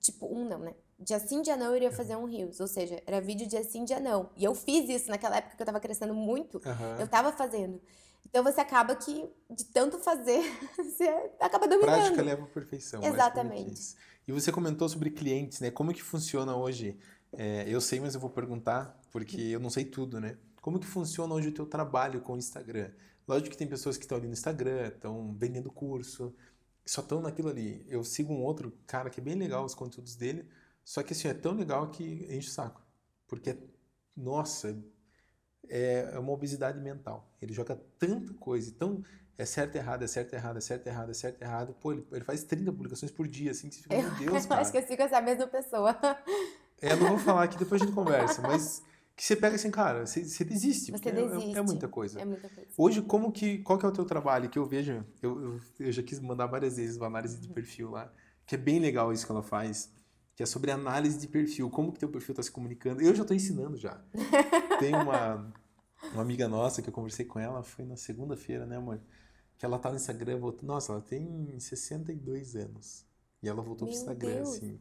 Tipo, 0.00 0.26
um 0.26 0.44
não, 0.46 0.58
né? 0.58 0.74
Dia 0.98 1.18
sim, 1.18 1.40
dia 1.40 1.56
não, 1.56 1.66
eu 1.66 1.76
iria 1.76 1.90
fazer 1.90 2.16
um 2.16 2.24
Rios. 2.24 2.60
Ou 2.60 2.66
seja, 2.66 3.02
era 3.06 3.20
vídeo 3.20 3.46
dia 3.48 3.64
sim, 3.64 3.84
dia 3.84 3.98
não. 3.98 4.30
E 4.36 4.44
eu 4.44 4.54
fiz 4.54 4.88
isso 4.88 5.10
naquela 5.10 5.36
época 5.36 5.56
que 5.56 5.62
eu 5.62 5.66
tava 5.66 5.80
crescendo 5.80 6.14
muito. 6.14 6.56
Uhum. 6.56 7.00
Eu 7.00 7.08
tava 7.08 7.32
fazendo. 7.32 7.80
Então 8.28 8.44
você 8.44 8.60
acaba 8.60 8.94
que, 8.94 9.28
de 9.48 9.64
tanto 9.66 9.98
fazer, 9.98 10.42
você 10.76 11.08
acaba 11.40 11.66
dominando. 11.66 11.96
Prática 11.96 12.22
leva 12.22 12.44
à 12.44 12.46
perfeição. 12.46 13.02
Exatamente. 13.02 13.94
E 14.28 14.32
você 14.32 14.52
comentou 14.52 14.88
sobre 14.88 15.10
clientes, 15.10 15.60
né? 15.60 15.70
Como 15.70 15.92
que 15.92 16.02
funciona 16.02 16.54
hoje? 16.54 16.98
É, 17.32 17.64
eu 17.68 17.80
sei, 17.80 17.98
mas 18.00 18.14
eu 18.14 18.20
vou 18.20 18.30
perguntar, 18.30 19.00
porque 19.10 19.40
eu 19.40 19.60
não 19.60 19.70
sei 19.70 19.84
tudo, 19.84 20.20
né? 20.20 20.36
Como 20.60 20.78
que 20.78 20.86
funciona 20.86 21.32
hoje 21.34 21.48
o 21.48 21.52
teu 21.52 21.66
trabalho 21.66 22.20
com 22.20 22.34
o 22.34 22.38
Instagram? 22.38 22.90
Lógico 23.26 23.50
que 23.50 23.56
tem 23.56 23.66
pessoas 23.66 23.96
que 23.96 24.04
estão 24.04 24.18
ali 24.18 24.26
no 24.26 24.32
Instagram, 24.32 24.88
estão 24.88 25.34
vendendo 25.38 25.70
curso, 25.70 26.34
só 26.84 27.00
estão 27.00 27.20
naquilo 27.20 27.48
ali. 27.48 27.84
Eu 27.88 28.02
sigo 28.04 28.32
um 28.32 28.42
outro 28.42 28.72
cara 28.86 29.10
que 29.10 29.20
é 29.20 29.22
bem 29.22 29.34
legal 29.34 29.64
os 29.64 29.74
conteúdos 29.74 30.16
dele, 30.16 30.48
só 30.84 31.02
que 31.02 31.12
assim, 31.12 31.28
é 31.28 31.34
tão 31.34 31.52
legal 31.52 31.90
que 31.90 32.26
enche 32.30 32.48
o 32.48 32.52
saco. 32.52 32.82
Porque, 33.28 33.56
nossa, 34.16 34.76
é, 35.68 36.10
é 36.12 36.18
uma 36.18 36.32
obesidade 36.32 36.80
mental. 36.80 37.32
Ele 37.40 37.52
joga 37.52 37.80
tanta 37.98 38.34
coisa, 38.34 38.68
então 38.68 39.02
é 39.38 39.46
certo, 39.46 39.76
errado, 39.76 40.02
é 40.02 40.06
certo, 40.06 40.34
errado, 40.34 40.58
é 40.58 40.60
certo, 40.60 40.86
errado, 40.86 41.10
é 41.10 41.14
certo, 41.14 41.42
errado. 41.42 41.76
Pô, 41.80 41.92
ele, 41.92 42.06
ele 42.12 42.24
faz 42.24 42.42
30 42.42 42.72
publicações 42.72 43.12
por 43.12 43.26
dia, 43.26 43.52
assim, 43.52 43.68
que 43.68 43.76
você 43.76 43.82
fica, 43.82 43.96
meu 43.96 44.10
Deus, 44.16 44.44
cara. 44.46 44.60
Eu 44.60 44.62
acho 44.62 44.72
que 44.72 44.78
eu 44.78 44.86
sigo 44.86 45.02
essa 45.02 45.20
mesma 45.20 45.46
pessoa. 45.46 45.96
É, 46.80 46.96
não 46.96 47.08
vou 47.08 47.18
falar 47.18 47.44
aqui, 47.44 47.56
depois 47.56 47.80
a 47.80 47.84
gente 47.84 47.94
conversa, 47.96 48.42
mas 48.42 48.82
que 49.20 49.26
você 49.26 49.36
pega 49.36 49.54
assim, 49.54 49.70
cara, 49.70 50.06
você, 50.06 50.24
você 50.24 50.42
desiste. 50.42 50.92
Você 50.92 51.12
desiste. 51.12 51.54
É, 51.54 51.58
é, 51.58 51.60
muita 51.60 51.86
coisa. 51.86 52.18
É 52.22 52.24
muita 52.24 52.48
coisa. 52.48 52.70
Hoje, 52.74 53.02
como 53.02 53.30
que, 53.30 53.58
qual 53.58 53.78
que 53.78 53.84
é 53.84 53.88
o 53.90 53.92
teu 53.92 54.06
trabalho? 54.06 54.48
Que 54.48 54.58
eu 54.58 54.64
vejo, 54.64 55.04
eu, 55.20 55.42
eu, 55.42 55.60
eu 55.78 55.92
já 55.92 56.02
quis 56.02 56.18
mandar 56.20 56.46
várias 56.46 56.78
vezes 56.78 56.96
uma 56.96 57.08
análise 57.08 57.38
de 57.38 57.46
perfil 57.46 57.90
lá, 57.90 58.10
que 58.46 58.54
é 58.54 58.58
bem 58.58 58.78
legal 58.78 59.12
isso 59.12 59.26
que 59.26 59.30
ela 59.30 59.42
faz, 59.42 59.92
que 60.34 60.42
é 60.42 60.46
sobre 60.46 60.70
análise 60.70 61.18
de 61.18 61.28
perfil, 61.28 61.68
como 61.68 61.92
que 61.92 61.98
teu 61.98 62.08
perfil 62.08 62.32
está 62.32 62.42
se 62.42 62.50
comunicando. 62.50 63.02
Eu 63.02 63.14
já 63.14 63.20
estou 63.20 63.36
ensinando 63.36 63.76
já. 63.76 64.02
Tem 64.80 64.94
uma, 64.94 65.52
uma 66.14 66.22
amiga 66.22 66.48
nossa 66.48 66.80
que 66.80 66.88
eu 66.88 66.92
conversei 66.94 67.26
com 67.26 67.38
ela, 67.38 67.62
foi 67.62 67.84
na 67.84 67.96
segunda-feira, 67.96 68.64
né, 68.64 68.78
amor? 68.78 69.02
Que 69.58 69.66
ela 69.66 69.78
tá 69.78 69.90
no 69.90 69.96
Instagram, 69.96 70.38
voltou, 70.38 70.66
nossa, 70.66 70.92
ela 70.92 71.02
tem 71.02 71.60
62 71.60 72.56
anos. 72.56 73.04
E 73.42 73.50
ela 73.50 73.60
voltou 73.60 73.86
Meu 73.86 73.94
pro 73.94 74.00
Instagram, 74.00 74.36
Deus. 74.36 74.54
assim. 74.54 74.80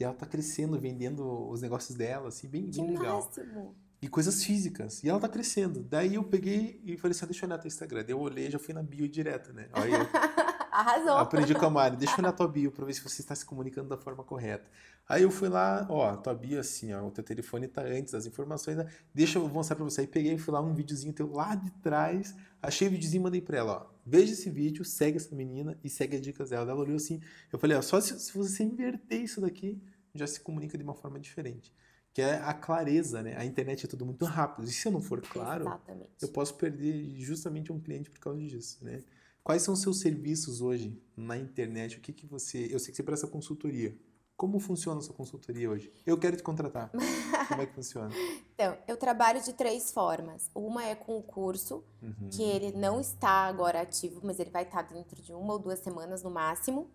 E 0.00 0.04
ela 0.04 0.14
tá 0.14 0.24
crescendo, 0.24 0.78
vendendo 0.78 1.48
os 1.50 1.60
negócios 1.60 1.96
dela, 1.96 2.28
assim, 2.28 2.48
bem, 2.48 2.70
bem 2.70 2.96
legal. 2.96 3.22
Máximo. 3.22 3.76
E 4.02 4.08
coisas 4.08 4.42
físicas. 4.42 5.04
E 5.04 5.10
ela 5.10 5.20
tá 5.20 5.28
crescendo. 5.28 5.82
Daí 5.82 6.14
eu 6.14 6.24
peguei 6.24 6.80
e 6.82 6.96
falei 6.96 7.12
assim, 7.12 7.24
ah, 7.24 7.28
deixa 7.28 7.44
eu 7.44 7.48
olhar 7.48 7.58
teu 7.58 7.68
Instagram. 7.68 8.02
Daí 8.02 8.12
eu 8.12 8.18
olhei 8.18 8.50
já 8.50 8.58
fui 8.58 8.72
na 8.72 8.82
bio 8.82 9.06
direto, 9.06 9.52
né? 9.52 9.68
Aí 9.74 9.92
eu 9.92 9.98
Arrasou. 10.70 11.16
Aprendi 11.18 11.54
com 11.54 11.66
a 11.66 11.70
Mari, 11.70 11.96
deixa 11.96 12.14
eu 12.14 12.18
olhar 12.20 12.32
tua 12.32 12.48
bio 12.48 12.70
pra 12.70 12.86
ver 12.86 12.94
se 12.94 13.02
você 13.02 13.20
está 13.20 13.34
se 13.34 13.44
comunicando 13.44 13.88
da 13.88 13.96
forma 13.96 14.22
correta. 14.22 14.70
Aí 15.08 15.22
eu 15.22 15.30
fui 15.30 15.48
lá, 15.48 15.84
ó, 15.90 16.16
tua 16.16 16.32
bio 16.32 16.60
assim, 16.60 16.92
ó, 16.94 17.04
o 17.04 17.10
teu 17.10 17.24
telefone 17.24 17.66
tá 17.66 17.82
antes 17.82 18.12
das 18.12 18.24
informações, 18.24 18.76
né? 18.76 18.86
deixa 19.12 19.38
eu 19.38 19.48
mostrar 19.48 19.74
pra 19.74 19.84
você. 19.84 20.02
Aí 20.02 20.06
peguei 20.06 20.34
e 20.34 20.38
fui 20.38 20.54
lá 20.54 20.60
um 20.60 20.72
videozinho 20.72 21.12
teu 21.12 21.30
lá 21.32 21.54
de 21.56 21.70
trás, 21.82 22.34
achei 22.62 22.86
o 22.86 22.90
videozinho 22.90 23.20
e 23.20 23.24
mandei 23.24 23.40
pra 23.40 23.58
ela, 23.58 23.72
ó, 23.72 23.86
veja 24.10 24.32
esse 24.32 24.50
vídeo, 24.50 24.84
segue 24.84 25.16
essa 25.16 25.34
menina 25.34 25.78
e 25.84 25.88
segue 25.88 26.16
as 26.16 26.22
dicas 26.22 26.50
dela. 26.50 26.68
Ela 26.68 26.80
olhou 26.80 26.96
assim, 26.96 27.20
eu 27.52 27.58
falei, 27.58 27.76
ó, 27.76 27.82
só 27.82 28.00
se, 28.00 28.18
se 28.18 28.36
você 28.36 28.64
inverter 28.64 29.22
isso 29.22 29.40
daqui, 29.40 29.80
já 30.12 30.26
se 30.26 30.40
comunica 30.40 30.76
de 30.76 30.82
uma 30.82 30.94
forma 30.94 31.20
diferente. 31.20 31.72
Que 32.12 32.20
é 32.20 32.34
a 32.34 32.52
clareza, 32.52 33.22
né? 33.22 33.36
A 33.36 33.44
internet 33.44 33.86
é 33.86 33.88
tudo 33.88 34.04
muito 34.04 34.24
rápido. 34.24 34.66
E 34.66 34.72
se 34.72 34.88
eu 34.88 34.90
não 34.90 35.00
for 35.00 35.20
claro, 35.20 35.62
Exatamente. 35.62 36.10
eu 36.20 36.28
posso 36.28 36.54
perder 36.56 37.08
justamente 37.20 37.70
um 37.70 37.78
cliente 37.78 38.10
por 38.10 38.18
causa 38.18 38.40
disso, 38.40 38.84
né? 38.84 39.04
Quais 39.44 39.62
são 39.62 39.74
os 39.74 39.80
seus 39.80 40.00
serviços 40.00 40.60
hoje 40.60 41.00
na 41.16 41.38
internet? 41.38 41.96
O 41.96 42.00
que 42.00 42.12
que 42.12 42.26
você... 42.26 42.68
Eu 42.68 42.80
sei 42.80 42.90
que 42.90 42.96
você 42.96 43.02
presta 43.04 43.28
consultoria. 43.28 43.96
Como 44.36 44.58
funciona 44.58 44.98
a 44.98 45.02
sua 45.02 45.14
consultoria 45.14 45.70
hoje? 45.70 45.92
Eu 46.04 46.18
quero 46.18 46.36
te 46.36 46.42
contratar. 46.42 46.90
Como 47.50 47.62
é 47.62 47.66
que 47.66 47.74
funciona? 47.74 48.10
Então, 48.54 48.76
eu 48.88 48.96
trabalho 48.96 49.42
de 49.42 49.52
três 49.52 49.90
formas. 49.90 50.50
Uma 50.54 50.84
é 50.84 50.94
com 50.94 51.18
o 51.18 51.22
curso, 51.22 51.84
uhum. 52.02 52.28
que 52.30 52.42
ele 52.42 52.72
não 52.72 53.00
está 53.00 53.46
agora 53.46 53.82
ativo, 53.82 54.20
mas 54.22 54.38
ele 54.38 54.50
vai 54.50 54.62
estar 54.62 54.82
dentro 54.82 55.20
de 55.20 55.32
uma 55.32 55.52
ou 55.52 55.58
duas 55.58 55.78
semanas 55.80 56.22
no 56.22 56.30
máximo. 56.30 56.90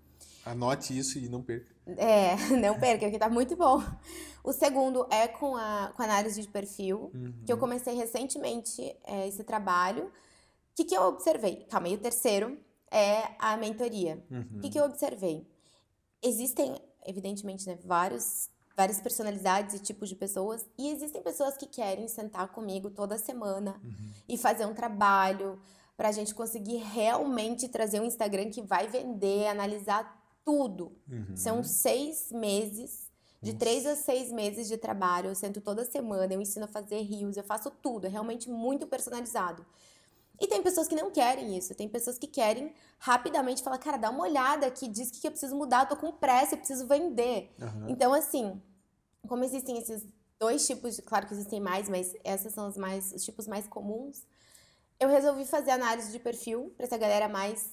Anote 0.46 0.98
isso 0.98 1.18
e 1.18 1.28
não 1.28 1.42
perca. 1.42 1.74
É, 1.98 2.36
não 2.58 2.80
perca, 2.80 3.10
que 3.10 3.18
tá 3.18 3.30
muito 3.30 3.56
bom. 3.56 3.84
O 4.44 4.54
segundo 4.54 5.08
é 5.10 5.28
com 5.28 5.56
a 5.56 5.92
com 5.96 6.04
análise 6.04 6.42
de 6.42 6.48
perfil, 6.48 7.12
uhum. 7.14 7.34
que 7.46 7.52
eu 7.52 7.58
comecei 7.58 7.96
recentemente 7.96 8.96
é, 9.04 9.28
esse 9.28 9.44
trabalho. 9.44 10.06
O 10.06 10.12
que, 10.76 10.84
que 10.84 10.96
eu 10.96 11.04
observei? 11.04 11.66
Calma, 11.70 11.90
e 11.90 11.96
o 11.96 11.98
terceiro 11.98 12.58
é 12.92 13.36
a 13.40 13.58
mentoria. 13.58 14.24
O 14.30 14.36
uhum. 14.36 14.60
que, 14.62 14.70
que 14.70 14.80
eu 14.80 14.86
observei? 14.86 15.48
Existem, 16.22 16.80
evidentemente, 17.06 17.68
né, 17.68 17.78
vários, 17.84 18.50
várias 18.76 19.00
personalidades 19.00 19.76
e 19.76 19.80
tipos 19.80 20.10
de 20.10 20.16
pessoas, 20.16 20.66
e 20.78 20.90
existem 20.90 21.22
pessoas 21.22 21.56
que 21.56 21.66
querem 21.66 22.08
sentar 22.08 22.50
comigo 22.50 22.90
toda 22.90 23.18
semana 23.18 23.80
uhum. 23.84 24.12
e 24.28 24.38
fazer 24.38 24.66
um 24.66 24.74
trabalho 24.74 25.60
para 25.96 26.10
a 26.10 26.12
gente 26.12 26.36
conseguir 26.36 26.78
realmente 26.78 27.70
trazer 27.70 28.02
um 28.02 28.06
Instagram 28.06 28.50
que 28.50 28.62
vai 28.62 28.88
vender, 28.88 29.48
analisar 29.48 30.22
tudo. 30.44 30.92
Uhum. 31.10 31.36
São 31.36 31.64
seis 31.64 32.32
meses, 32.32 33.10
de 33.42 33.54
Nossa. 33.54 33.60
três 33.60 33.86
a 33.86 33.96
seis 33.96 34.32
meses 34.32 34.68
de 34.68 34.78
trabalho. 34.78 35.30
Eu 35.30 35.36
sento 35.36 35.62
toda 35.62 35.86
semana, 35.86 36.34
eu 36.34 36.42
ensino 36.42 36.66
a 36.66 36.68
fazer 36.68 37.02
rios, 37.02 37.38
eu 37.38 37.44
faço 37.44 37.72
tudo. 37.72 38.06
É 38.06 38.10
realmente 38.10 38.50
muito 38.50 38.86
personalizado. 38.88 39.66
E 40.40 40.48
tem 40.48 40.62
pessoas 40.62 40.88
que 40.88 40.96
não 40.96 41.12
querem 41.12 41.58
isso. 41.58 41.74
Tem 41.76 41.88
pessoas 41.88 42.18
que 42.18 42.28
querem 42.28 42.74
rapidamente 43.00 43.64
falar, 43.64 43.78
cara, 43.78 43.98
dá 43.98 44.10
uma 44.10 44.24
olhada 44.24 44.68
aqui, 44.68 44.88
diz 44.88 45.12
que 45.12 45.26
eu 45.26 45.32
preciso 45.32 45.56
mudar, 45.56 45.84
eu 45.84 45.90
tô 45.90 45.96
com 45.96 46.12
pressa, 46.12 46.56
eu 46.56 46.58
preciso 46.58 46.88
vender. 46.88 47.54
Uhum. 47.60 47.90
Então, 47.90 48.14
assim, 48.14 48.62
como 49.28 49.44
existem 49.44 49.78
esses 49.78 50.06
dois 50.40 50.66
tipos, 50.66 50.96
de, 50.96 51.02
claro 51.02 51.28
que 51.28 51.34
existem 51.34 51.60
mais, 51.60 51.90
mas 51.90 52.14
esses 52.24 52.54
são 52.54 52.68
os 52.68 52.78
mais 52.78 53.12
os 53.14 53.24
tipos 53.24 53.48
mais 53.48 53.68
comuns. 53.68 54.24
Eu 55.00 55.10
resolvi 55.10 55.46
fazer 55.46 55.72
análise 55.72 56.12
de 56.12 56.20
perfil 56.20 56.74
para 56.78 56.86
essa 56.86 56.98
galera 56.98 57.28
mais 57.28 57.70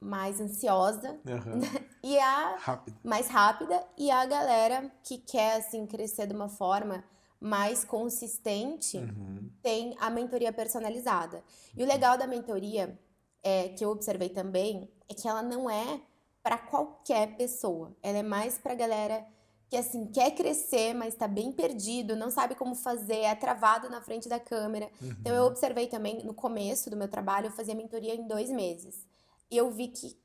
mais 0.00 0.40
ansiosa 0.40 1.18
uhum. 1.26 1.60
e 2.04 2.16
a 2.20 2.56
Rápido. 2.56 2.96
mais 3.02 3.26
rápida 3.26 3.84
e 3.96 4.12
a 4.12 4.24
galera 4.26 4.92
que 5.02 5.18
quer 5.18 5.56
assim 5.56 5.86
crescer 5.86 6.28
de 6.28 6.34
uma 6.34 6.48
forma 6.48 7.02
mais 7.40 7.84
consistente 7.84 8.98
uhum. 8.98 9.50
tem 9.62 9.94
a 9.98 10.10
mentoria 10.10 10.52
personalizada. 10.52 11.42
E 11.76 11.82
o 11.82 11.86
legal 11.86 12.18
da 12.18 12.26
mentoria 12.26 12.98
é 13.42 13.68
que 13.68 13.84
eu 13.84 13.90
observei 13.90 14.28
também 14.28 14.90
é 15.08 15.14
que 15.14 15.28
ela 15.28 15.42
não 15.42 15.70
é 15.70 16.00
para 16.42 16.58
qualquer 16.58 17.36
pessoa. 17.36 17.96
Ela 18.02 18.18
é 18.18 18.22
mais 18.22 18.58
para 18.58 18.74
galera 18.74 19.24
que 19.68 19.76
assim 19.76 20.06
quer 20.06 20.30
crescer, 20.34 20.94
mas 20.94 21.12
está 21.12 21.28
bem 21.28 21.52
perdido, 21.52 22.16
não 22.16 22.30
sabe 22.30 22.54
como 22.54 22.74
fazer, 22.74 23.20
é 23.20 23.34
travado 23.34 23.90
na 23.90 24.00
frente 24.00 24.28
da 24.28 24.40
câmera. 24.40 24.90
Uhum. 25.00 25.10
Então 25.20 25.34
eu 25.34 25.44
observei 25.44 25.86
também 25.86 26.24
no 26.24 26.32
começo 26.32 26.88
do 26.88 26.96
meu 26.96 27.08
trabalho, 27.08 27.46
eu 27.46 27.52
fazia 27.52 27.74
mentoria 27.74 28.14
em 28.14 28.26
dois 28.26 28.50
meses. 28.50 29.06
E 29.50 29.56
eu 29.56 29.70
vi 29.70 29.88
que 29.88 30.18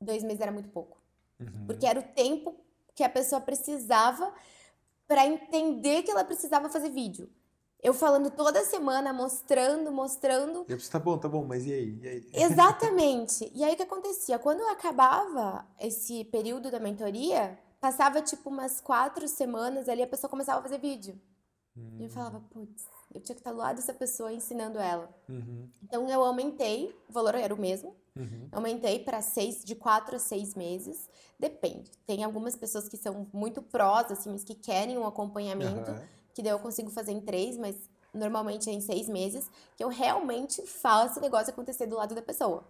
dois 0.00 0.22
meses 0.22 0.40
era 0.40 0.50
muito 0.50 0.70
pouco. 0.70 1.00
Uhum. 1.38 1.66
Porque 1.66 1.86
era 1.86 2.00
o 2.00 2.02
tempo 2.02 2.54
que 2.94 3.04
a 3.04 3.08
pessoa 3.08 3.40
precisava 3.40 4.32
para 5.06 5.26
entender 5.26 6.02
que 6.02 6.10
ela 6.10 6.24
precisava 6.24 6.68
fazer 6.68 6.90
vídeo. 6.90 7.30
Eu 7.82 7.94
falando 7.94 8.30
toda 8.30 8.64
semana, 8.64 9.12
mostrando, 9.12 9.92
mostrando. 9.92 10.64
Eu 10.68 10.76
disse, 10.76 10.90
tá 10.90 10.98
bom, 10.98 11.16
tá 11.18 11.28
bom, 11.28 11.44
mas 11.44 11.66
e 11.66 11.72
aí? 11.72 11.98
E 12.02 12.08
aí? 12.08 12.30
Exatamente. 12.34 13.50
E 13.54 13.62
aí 13.62 13.74
o 13.74 13.76
que 13.76 13.82
acontecia? 13.82 14.38
Quando 14.38 14.62
acabava 14.68 15.66
esse 15.78 16.24
período 16.24 16.70
da 16.70 16.80
mentoria, 16.80 17.58
passava 17.80 18.22
tipo 18.22 18.50
umas 18.50 18.80
quatro 18.80 19.28
semanas 19.28 19.88
ali, 19.88 20.02
a 20.02 20.06
pessoa 20.06 20.30
começava 20.30 20.58
a 20.58 20.62
fazer 20.62 20.78
vídeo. 20.78 21.20
Hum. 21.76 21.98
E 22.00 22.04
eu 22.04 22.10
falava, 22.10 22.40
putz, 22.50 22.86
eu 23.14 23.20
tinha 23.20 23.34
que 23.34 23.40
estar 23.40 23.52
do 23.52 23.58
lado 23.58 23.76
dessa 23.76 23.94
pessoa 23.94 24.32
ensinando 24.32 24.78
ela. 24.78 25.08
Uhum. 25.28 25.68
Então 25.82 26.08
eu 26.08 26.22
aumentei, 26.24 26.94
o 27.08 27.12
valor 27.12 27.34
era 27.34 27.54
o 27.54 27.58
mesmo. 27.58 27.94
Uhum. 28.14 28.48
Aumentei 28.52 28.98
para 28.98 29.20
seis, 29.22 29.64
de 29.64 29.74
quatro 29.74 30.16
a 30.16 30.18
seis 30.18 30.54
meses. 30.54 31.08
Depende. 31.38 31.90
Tem 32.06 32.24
algumas 32.24 32.56
pessoas 32.56 32.88
que 32.88 32.96
são 32.96 33.26
muito 33.32 33.62
prós, 33.62 34.10
assim, 34.10 34.30
mas 34.30 34.42
que 34.42 34.54
querem 34.54 34.96
um 34.98 35.06
acompanhamento, 35.06 35.90
uhum. 35.90 36.00
que 36.34 36.42
daí 36.42 36.52
eu 36.52 36.58
consigo 36.58 36.90
fazer 36.90 37.12
em 37.12 37.20
três, 37.20 37.56
mas 37.56 37.76
normalmente 38.12 38.70
é 38.70 38.72
em 38.72 38.80
seis 38.80 39.08
meses, 39.08 39.50
que 39.76 39.84
eu 39.84 39.88
realmente 39.88 40.62
faço 40.62 41.18
o 41.18 41.22
negócio 41.22 41.52
acontecer 41.52 41.86
do 41.86 41.96
lado 41.96 42.14
da 42.14 42.22
pessoa. 42.22 42.64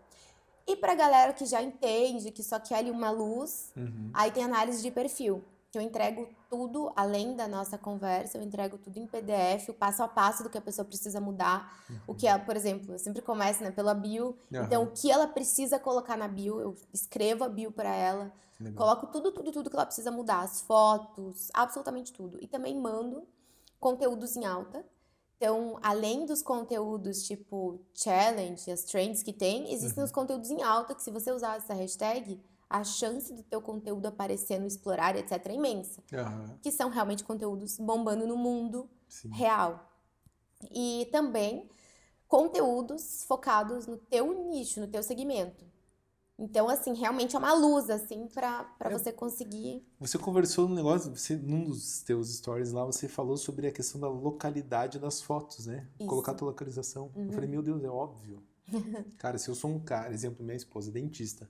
E 0.67 0.75
pra 0.75 0.97
galera 0.97 1.33
que 1.33 1.47
já 1.47 1.63
entende, 1.63 2.33
que 2.33 2.43
só 2.43 2.59
quer 2.59 2.79
ali 2.79 2.91
uma 2.91 3.11
luz, 3.11 3.73
uhum. 3.77 4.11
aí 4.13 4.33
tem 4.33 4.43
análise 4.43 4.83
de 4.83 4.91
perfil 4.91 5.45
que 5.77 5.79
eu 5.79 5.83
entrego 5.83 6.27
tudo, 6.49 6.91
além 6.97 7.37
da 7.37 7.47
nossa 7.47 7.77
conversa, 7.77 8.39
eu 8.39 8.43
entrego 8.43 8.79
tudo 8.79 8.99
em 8.99 9.07
PDF, 9.07 9.69
o 9.69 9.75
passo 9.75 10.03
a 10.03 10.09
passo 10.09 10.43
do 10.43 10.49
que 10.49 10.57
a 10.57 10.61
pessoa 10.61 10.87
precisa 10.87 11.21
mudar. 11.21 11.85
Uhum. 11.91 11.99
O 12.07 12.15
que 12.15 12.27
ela, 12.27 12.39
por 12.39 12.57
exemplo, 12.57 12.95
eu 12.95 12.99
sempre 12.99 13.21
começo 13.21 13.63
né, 13.63 13.71
pela 13.71 13.93
bio. 13.93 14.39
Uhum. 14.51 14.65
Então, 14.65 14.83
o 14.85 14.91
que 14.91 15.11
ela 15.11 15.29
precisa 15.29 15.79
colocar 15.79 16.17
na 16.17 16.27
bio, 16.27 16.59
eu 16.61 16.75
escrevo 16.95 17.45
a 17.45 17.49
bio 17.49 17.71
para 17.71 17.95
ela, 17.95 18.33
Legal. 18.59 18.75
coloco 18.75 19.07
tudo, 19.09 19.31
tudo, 19.33 19.53
tudo 19.53 19.69
que 19.69 19.77
ela 19.77 19.85
precisa 19.85 20.11
mudar, 20.11 20.41
as 20.41 20.63
fotos, 20.63 21.51
absolutamente 21.53 22.11
tudo. 22.11 22.39
E 22.41 22.47
também 22.47 22.75
mando 22.75 23.27
conteúdos 23.79 24.35
em 24.35 24.47
alta. 24.47 24.83
Então, 25.37 25.79
além 25.83 26.25
dos 26.25 26.41
conteúdos 26.41 27.23
tipo 27.23 27.79
challenge, 27.93 28.71
as 28.71 28.85
trends 28.85 29.23
que 29.23 29.35
tem, 29.35 29.71
existem 29.75 29.99
uhum. 29.99 30.07
os 30.07 30.13
conteúdos 30.13 30.51
em 30.51 30.63
alta 30.63 30.95
que 30.95 31.03
se 31.03 31.11
você 31.11 31.31
usar 31.31 31.59
essa 31.59 31.75
hashtag, 31.75 32.41
a 32.69 32.83
chance 32.85 33.33
do 33.33 33.43
teu 33.43 33.61
conteúdo 33.61 34.07
aparecer 34.07 34.59
no 34.59 34.67
Explorar, 34.67 35.17
etc., 35.17 35.47
é 35.47 35.55
imensa. 35.55 36.03
Uhum. 36.13 36.59
Que 36.63 36.71
são 36.73 36.91
realmente 36.91 37.25
conteúdos 37.25 37.79
bombando 37.79 38.27
no 38.27 38.37
mundo 38.37 38.89
Sim. 39.09 39.31
real. 39.31 39.93
E 40.71 41.09
também 41.13 41.69
conteúdos 42.27 43.25
focados 43.25 43.87
no 43.87 43.97
teu 43.97 44.49
nicho, 44.49 44.81
no 44.81 44.89
teu 44.89 45.03
segmento. 45.03 45.65
Então, 46.39 46.69
assim, 46.69 46.93
realmente 46.93 47.35
é 47.35 47.39
uma 47.39 47.55
luz, 47.55 47.89
assim, 47.89 48.29
para 48.29 48.71
é, 48.81 48.91
você 48.91 49.11
conseguir. 49.11 49.83
Você 49.99 50.19
conversou 50.19 50.69
no 50.69 50.75
negócio, 50.75 51.17
você, 51.17 51.35
num 51.35 51.65
dos 51.65 52.03
teus 52.03 52.35
stories 52.37 52.73
lá, 52.73 52.85
você 52.85 53.09
falou 53.09 53.39
sobre 53.39 53.67
a 53.67 53.73
questão 53.73 53.99
da 53.99 54.09
localidade 54.09 54.99
das 54.99 55.23
fotos, 55.23 55.65
né? 55.67 55.89
Isso. 55.99 56.07
Colocar 56.07 56.33
a 56.33 56.35
tua 56.35 56.49
localização. 56.49 57.11
Uhum. 57.15 57.27
Eu 57.27 57.33
falei, 57.33 57.49
meu 57.49 57.63
Deus, 57.63 57.83
é 57.83 57.89
óbvio. 57.89 58.43
cara, 59.17 59.39
se 59.39 59.49
eu 59.49 59.55
sou 59.55 59.71
um 59.71 59.81
cara, 59.81 60.13
exemplo, 60.13 60.45
minha 60.45 60.57
esposa, 60.57 60.93
dentista, 60.93 61.49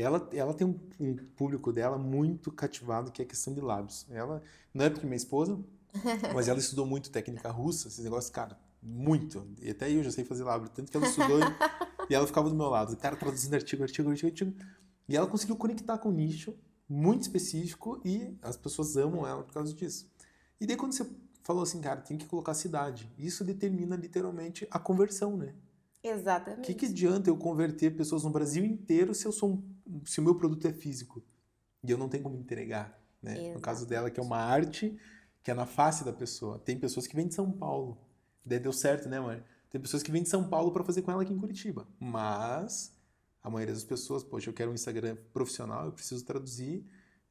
ela, 0.00 0.28
ela 0.32 0.54
tem 0.54 0.66
um, 0.66 0.78
um, 1.00 1.16
público 1.36 1.72
dela 1.72 1.98
muito 1.98 2.52
cativado, 2.52 3.10
que 3.10 3.20
é 3.20 3.24
a 3.24 3.28
questão 3.28 3.52
de 3.52 3.60
lábios. 3.60 4.06
Ela, 4.10 4.42
não 4.72 4.84
é 4.84 4.90
porque 4.90 5.06
minha 5.06 5.16
esposa, 5.16 5.58
mas 6.34 6.48
ela 6.48 6.58
estudou 6.58 6.86
muito 6.86 7.10
técnica 7.10 7.50
russa, 7.50 7.88
esses 7.88 8.04
negócios, 8.04 8.30
cara, 8.30 8.58
muito. 8.82 9.46
E 9.60 9.70
até 9.70 9.90
eu 9.90 10.02
já 10.04 10.10
sei 10.10 10.24
fazer 10.24 10.44
lábio, 10.44 10.68
tanto 10.68 10.90
que 10.90 10.96
ela 10.96 11.06
estudou 11.06 11.40
e, 11.40 12.10
e 12.10 12.14
ela 12.14 12.26
ficava 12.26 12.48
do 12.48 12.54
meu 12.54 12.68
lado, 12.68 12.96
cara 12.96 13.16
traduzindo 13.16 13.54
artigo, 13.54 13.82
artigo, 13.82 14.10
artigo, 14.10 14.28
artigo. 14.28 14.54
E 15.08 15.16
ela 15.16 15.26
conseguiu 15.26 15.56
conectar 15.56 15.98
com 15.98 16.10
um 16.10 16.12
nicho 16.12 16.54
muito 16.88 17.22
específico 17.22 18.00
e 18.04 18.36
as 18.42 18.56
pessoas 18.56 18.96
amam 18.96 19.26
ela 19.26 19.42
por 19.42 19.52
causa 19.52 19.74
disso. 19.74 20.10
E 20.60 20.66
daí 20.66 20.76
quando 20.76 20.92
você 20.92 21.06
falou 21.42 21.62
assim, 21.62 21.80
cara, 21.80 22.00
tem 22.00 22.16
que 22.16 22.26
colocar 22.26 22.54
cidade, 22.54 23.10
isso 23.18 23.44
determina 23.44 23.96
literalmente 23.96 24.66
a 24.70 24.78
conversão, 24.78 25.36
né? 25.36 25.54
Exatamente. 26.02 26.60
O 26.60 26.62
que, 26.62 26.74
que 26.74 26.86
adianta 26.86 27.28
eu 27.28 27.36
converter 27.36 27.96
pessoas 27.96 28.22
no 28.22 28.30
Brasil 28.30 28.64
inteiro 28.64 29.14
se 29.14 29.26
eu 29.26 29.32
sou 29.32 29.50
um, 29.50 29.62
se 30.04 30.20
o 30.20 30.22
meu 30.22 30.34
produto 30.34 30.66
é 30.66 30.72
físico 30.72 31.22
e 31.82 31.90
eu 31.90 31.98
não 31.98 32.08
tenho 32.08 32.22
como 32.22 32.36
entregar, 32.36 33.00
né? 33.22 33.32
Exatamente. 33.32 33.54
No 33.54 33.60
caso 33.60 33.86
dela 33.86 34.10
que 34.10 34.20
é 34.20 34.22
uma 34.22 34.38
arte 34.38 34.98
que 35.42 35.50
é 35.50 35.54
na 35.54 35.66
face 35.66 36.04
da 36.04 36.12
pessoa. 36.12 36.58
Tem 36.58 36.78
pessoas 36.78 37.06
que 37.06 37.16
vêm 37.16 37.26
de 37.26 37.34
São 37.34 37.50
Paulo, 37.50 37.98
daí 38.44 38.58
deu 38.58 38.72
certo, 38.72 39.08
né, 39.08 39.20
mãe? 39.20 39.42
Tem 39.70 39.80
pessoas 39.80 40.02
que 40.02 40.10
vêm 40.10 40.22
de 40.22 40.28
São 40.28 40.48
Paulo 40.48 40.72
para 40.72 40.84
fazer 40.84 41.02
com 41.02 41.10
ela 41.10 41.22
aqui 41.22 41.32
em 41.32 41.38
Curitiba, 41.38 41.86
mas 41.98 42.94
a 43.42 43.50
maioria 43.50 43.74
das 43.74 43.84
pessoas, 43.84 44.24
poxa, 44.24 44.50
eu 44.50 44.54
quero 44.54 44.70
um 44.70 44.74
Instagram 44.74 45.16
profissional, 45.32 45.86
eu 45.86 45.92
preciso 45.92 46.24
traduzir, 46.24 46.84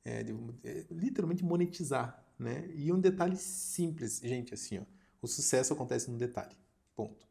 é, 0.05 0.25
é, 0.63 0.85
literalmente 0.89 1.43
monetizar, 1.43 2.23
né? 2.39 2.69
E 2.73 2.91
um 2.91 2.99
detalhe 2.99 3.35
simples, 3.37 4.19
gente, 4.23 4.53
assim, 4.53 4.79
ó, 4.79 4.83
o 5.21 5.27
sucesso 5.27 5.73
acontece 5.73 6.09
no 6.09 6.17
detalhe, 6.17 6.55
ponto 6.95 7.27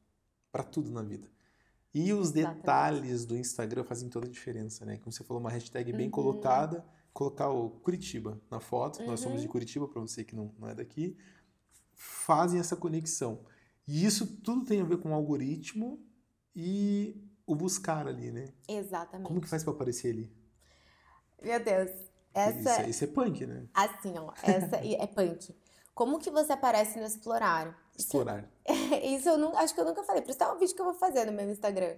para 0.56 0.64
tudo 0.64 0.90
na 0.90 1.02
vida. 1.02 1.28
E 1.94 2.12
os 2.12 2.31
Exatamente. 2.31 2.57
detalhes 2.57 3.25
do 3.25 3.37
Instagram 3.37 3.85
fazem 3.85 4.09
toda 4.09 4.27
a 4.27 4.31
diferença, 4.31 4.85
né? 4.85 4.99
Como 4.99 5.11
você 5.11 5.25
falou, 5.25 5.40
uma 5.40 5.51
hashtag 5.51 5.92
bem 5.92 6.07
uhum. 6.07 6.11
colocada, 6.11 6.85
colocar 7.12 7.49
o 7.49 7.70
Curitiba 7.70 8.40
na 8.51 8.61
foto, 8.61 9.01
uhum. 9.01 9.07
nós 9.07 9.20
somos 9.20 9.40
de 9.40 9.46
uhum. 9.46 9.53
Curitiba, 9.53 9.88
para 9.88 10.01
você 10.01 10.22
que 10.22 10.37
não, 10.37 10.55
não 10.59 10.68
é 10.68 10.75
daqui, 10.75 11.16
fazem 11.94 12.61
essa 12.61 12.77
conexão. 12.77 13.40
E 13.88 14.05
isso 14.05 14.27
tudo 14.42 14.64
tem 14.64 14.81
a 14.81 14.85
ver 14.85 14.99
com 14.99 15.11
o 15.11 15.14
algoritmo 15.14 16.05
e 16.55 17.16
o 17.46 17.55
buscar 17.55 18.07
ali, 18.07 18.31
né? 18.31 18.53
Exatamente. 18.68 19.27
Como 19.27 19.40
que 19.40 19.49
faz 19.49 19.62
para 19.62 19.72
aparecer 19.72 20.12
ali? 20.12 20.33
Meu 21.42 21.62
Deus. 21.62 21.90
Essa... 22.35 22.59
Isso, 22.59 22.68
é, 22.68 22.90
isso 22.90 23.05
é 23.05 23.07
punk, 23.07 23.46
né? 23.46 23.66
Assim, 23.72 24.12
ó, 24.18 24.33
essa 24.42 24.77
é 24.85 25.07
punk. 25.07 25.55
Como 25.94 26.18
que 26.18 26.31
você 26.31 26.53
aparece 26.53 26.99
no 26.99 27.07
Explorar? 27.07 27.86
Explorar. 27.96 28.48
Isso 29.02 29.28
eu 29.28 29.38
não, 29.38 29.56
acho 29.56 29.74
que 29.74 29.80
eu 29.80 29.85
nunca 29.85 30.02
falei. 30.02 30.22
Por 30.22 30.30
isso 30.30 30.42
é 30.42 30.52
um 30.52 30.59
vídeo 30.59 30.74
que 30.74 30.80
eu 30.80 30.87
vou 30.87 30.94
fazer 30.94 31.24
no 31.24 31.32
meu 31.32 31.50
Instagram. 31.50 31.96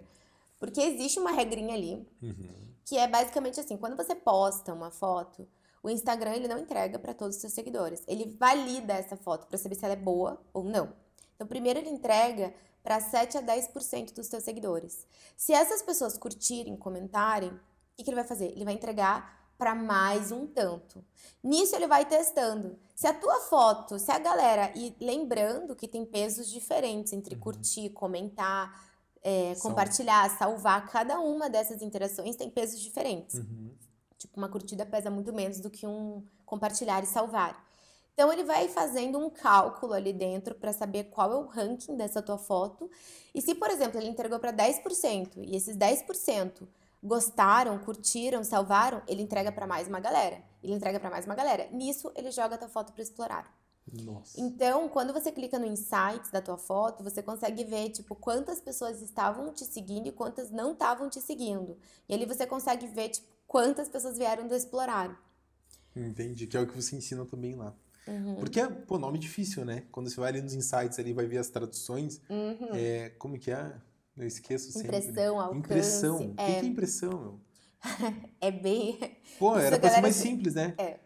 Porque 0.59 0.81
existe 0.81 1.19
uma 1.19 1.31
regrinha 1.31 1.75
ali, 1.75 2.07
uhum. 2.21 2.51
que 2.85 2.97
é 2.99 3.07
basicamente 3.07 3.61
assim, 3.61 3.77
quando 3.77 3.97
você 3.97 4.15
posta 4.15 4.73
uma 4.73 4.91
foto, 4.91 5.47
o 5.83 5.89
Instagram 5.89 6.35
ele 6.35 6.49
não 6.49 6.59
entrega 6.59 6.99
para 6.99 7.15
todos 7.15 7.37
os 7.37 7.41
seus 7.41 7.53
seguidores. 7.53 8.03
Ele 8.07 8.37
valida 8.39 8.95
essa 8.95 9.17
foto 9.17 9.47
para 9.47 9.57
saber 9.57 9.77
se 9.77 9.85
ela 9.85 9.95
é 9.95 9.97
boa 9.97 10.41
ou 10.53 10.65
não. 10.65 10.93
Então, 11.35 11.47
primeiro 11.47 11.79
ele 11.79 11.91
entrega 11.91 12.53
para 12.83 13.01
7 13.01 13.39
a 13.39 13.43
10% 13.43 14.15
dos 14.15 14.27
seus 14.27 14.43
seguidores. 14.43 15.07
Se 15.37 15.53
essas 15.53 15.83
pessoas 15.83 16.19
curtirem, 16.19 16.77
comentarem, 16.77 17.51
o 17.51 17.61
que, 17.97 18.03
que 18.03 18.11
ele 18.11 18.17
vai 18.17 18.25
fazer? 18.25 18.47
Ele 18.47 18.65
vai 18.65 18.75
entregar 18.75 19.48
para 19.59 19.75
mais 19.75 20.31
um 20.31 20.47
tanto. 20.47 21.05
Nisso 21.43 21.75
ele 21.75 21.89
vai 21.89 22.07
testando. 22.07 22.79
Se 22.95 23.07
a 23.09 23.13
tua 23.13 23.41
foto, 23.41 23.99
se 23.99 24.11
a 24.11 24.19
galera 24.19 24.73
e 24.77 24.95
lembrando 25.01 25.75
que 25.75 25.89
tem 25.89 26.07
pesos 26.07 26.49
diferentes 26.49 27.13
entre 27.13 27.35
uhum. 27.35 27.41
curtir, 27.41 27.91
comentar, 27.91 28.89
é, 29.23 29.57
compartilhar, 29.57 30.31
salvar, 30.39 30.89
cada 30.89 31.19
uma 31.19 31.51
dessas 31.51 31.83
interações 31.83 32.37
tem 32.37 32.49
pesos 32.49 32.81
diferentes. 32.81 33.35
Uhum. 33.35 33.75
Tipo, 34.17 34.39
uma 34.39 34.49
curtida 34.49 34.87
pesa 34.87 35.11
muito 35.11 35.33
menos 35.33 35.61
do 35.61 35.69
que 35.69 35.87
um 35.87 36.25
compartilhar 36.47 37.03
e 37.03 37.07
salvar. 37.07 37.67
Então 38.15 38.33
ele 38.33 38.43
vai 38.43 38.69
fazendo 38.69 39.19
um 39.19 39.31
cálculo 39.31 39.93
ali 39.93 40.13
dentro 40.13 40.55
para 40.55 40.73
saber 40.73 41.05
qual 41.05 41.33
é 41.33 41.37
o 41.37 41.47
ranking 41.47 41.97
dessa 41.97 42.21
tua 42.21 42.37
foto. 42.37 42.91
E 43.33 43.41
se, 43.41 43.55
por 43.55 43.71
exemplo, 43.71 44.01
ele 44.01 44.09
entregou 44.09 44.41
para 44.41 44.53
10% 44.53 45.45
e 45.47 45.55
esses 45.55 45.77
10% 45.77 46.67
gostaram, 47.03 47.79
curtiram, 47.79 48.43
salvaram, 48.43 49.03
ele 49.07 49.23
entrega 49.23 49.53
para 49.53 49.67
mais 49.67 49.89
uma 49.89 50.01
galera. 50.01 50.43
Ele 50.63 50.75
entrega 50.75 50.99
para 50.99 51.11
mais 51.11 51.25
uma 51.25 51.35
galera. 51.35 51.69
Nisso, 51.71 52.13
ele 52.17 52.31
joga 52.31 52.57
a 52.57 52.59
tua 52.59 52.69
foto 52.69 52.93
para 52.93 53.03
explorar. 53.03 53.59
Nossa. 53.93 54.39
Então, 54.39 54.89
quando 54.89 55.13
você 55.13 55.33
clica 55.33 55.59
no 55.59 55.67
insights 55.67 56.31
da 56.31 56.43
tua 56.43 56.59
foto, 56.59 57.03
você 57.03 57.23
consegue 57.23 57.65
ver, 57.65 57.91
tipo, 57.91 58.15
quantas 58.15 58.61
pessoas 58.61 59.01
estavam 59.01 59.53
te 59.53 59.65
seguindo 59.65 60.09
e 60.09 60.13
quantas 60.13 60.51
não 60.51 60.73
estavam 60.73 61.09
te 61.09 61.21
seguindo. 61.21 61.79
E 62.09 62.15
ali 62.15 62.27
você 62.27 62.47
consegue 62.47 62.87
ver, 62.87 63.11
tipo, 63.11 63.27
quantas 63.47 63.89
pessoas 63.89 64.19
vieram 64.19 64.47
do 64.47 64.55
explorar. 64.55 65.19
Entendi, 65.97 66.47
que 66.47 66.57
é 66.57 66.61
o 66.61 66.67
que 66.67 66.77
você 66.77 66.97
ensina 66.97 67.25
também 67.25 67.55
lá. 67.55 67.75
Uhum. 68.07 68.37
Porque 68.37 68.61
é, 68.61 68.69
pô, 68.69 68.99
nome 68.99 69.19
difícil, 69.19 69.65
né? 69.65 69.85
Quando 69.91 70.09
você 70.09 70.19
vai 70.19 70.31
ali 70.31 70.41
nos 70.41 70.55
insights 70.55 70.99
ali, 70.99 71.13
vai 71.13 71.27
ver 71.27 71.39
as 71.39 71.49
traduções. 71.49 72.21
Uhum. 72.29 72.71
É, 72.75 73.11
como 73.19 73.39
que 73.39 73.51
é? 73.51 73.75
Eu 74.19 74.27
esqueço 74.27 74.73
sempre. 74.73 74.89
Impressão, 74.89 75.41
alcance. 75.41 75.59
Impressão. 75.59 76.19
O 76.19 76.33
é... 76.33 76.35
que, 76.35 76.43
é 76.43 76.65
impressão, 76.65 77.11
meu? 77.11 77.41
é 78.41 78.51
bem. 78.51 78.99
Pô, 79.39 79.57
era 79.57 79.79
pra 79.79 79.91
ser 79.91 80.01
mais 80.01 80.17
simples, 80.17 80.55
né? 80.55 80.75
É. 80.77 80.99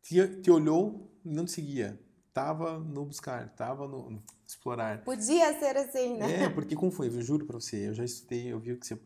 Te, 0.00 0.40
te 0.40 0.50
olhou, 0.50 1.10
não 1.24 1.44
te 1.44 1.52
seguia. 1.52 1.98
Tava 2.32 2.78
no 2.78 3.04
buscar, 3.04 3.50
tava 3.54 3.86
no, 3.88 4.10
no 4.10 4.22
explorar. 4.46 5.02
Podia 5.04 5.58
ser 5.58 5.76
assim, 5.76 6.16
né? 6.16 6.44
É, 6.44 6.48
porque 6.48 6.76
como 6.76 6.92
foi? 6.92 7.08
Eu 7.08 7.20
juro 7.20 7.44
pra 7.44 7.60
você, 7.60 7.88
eu 7.88 7.94
já 7.94 8.04
estudei, 8.04 8.52
eu 8.52 8.60
vi 8.60 8.76
que 8.76 8.86
você. 8.86 8.98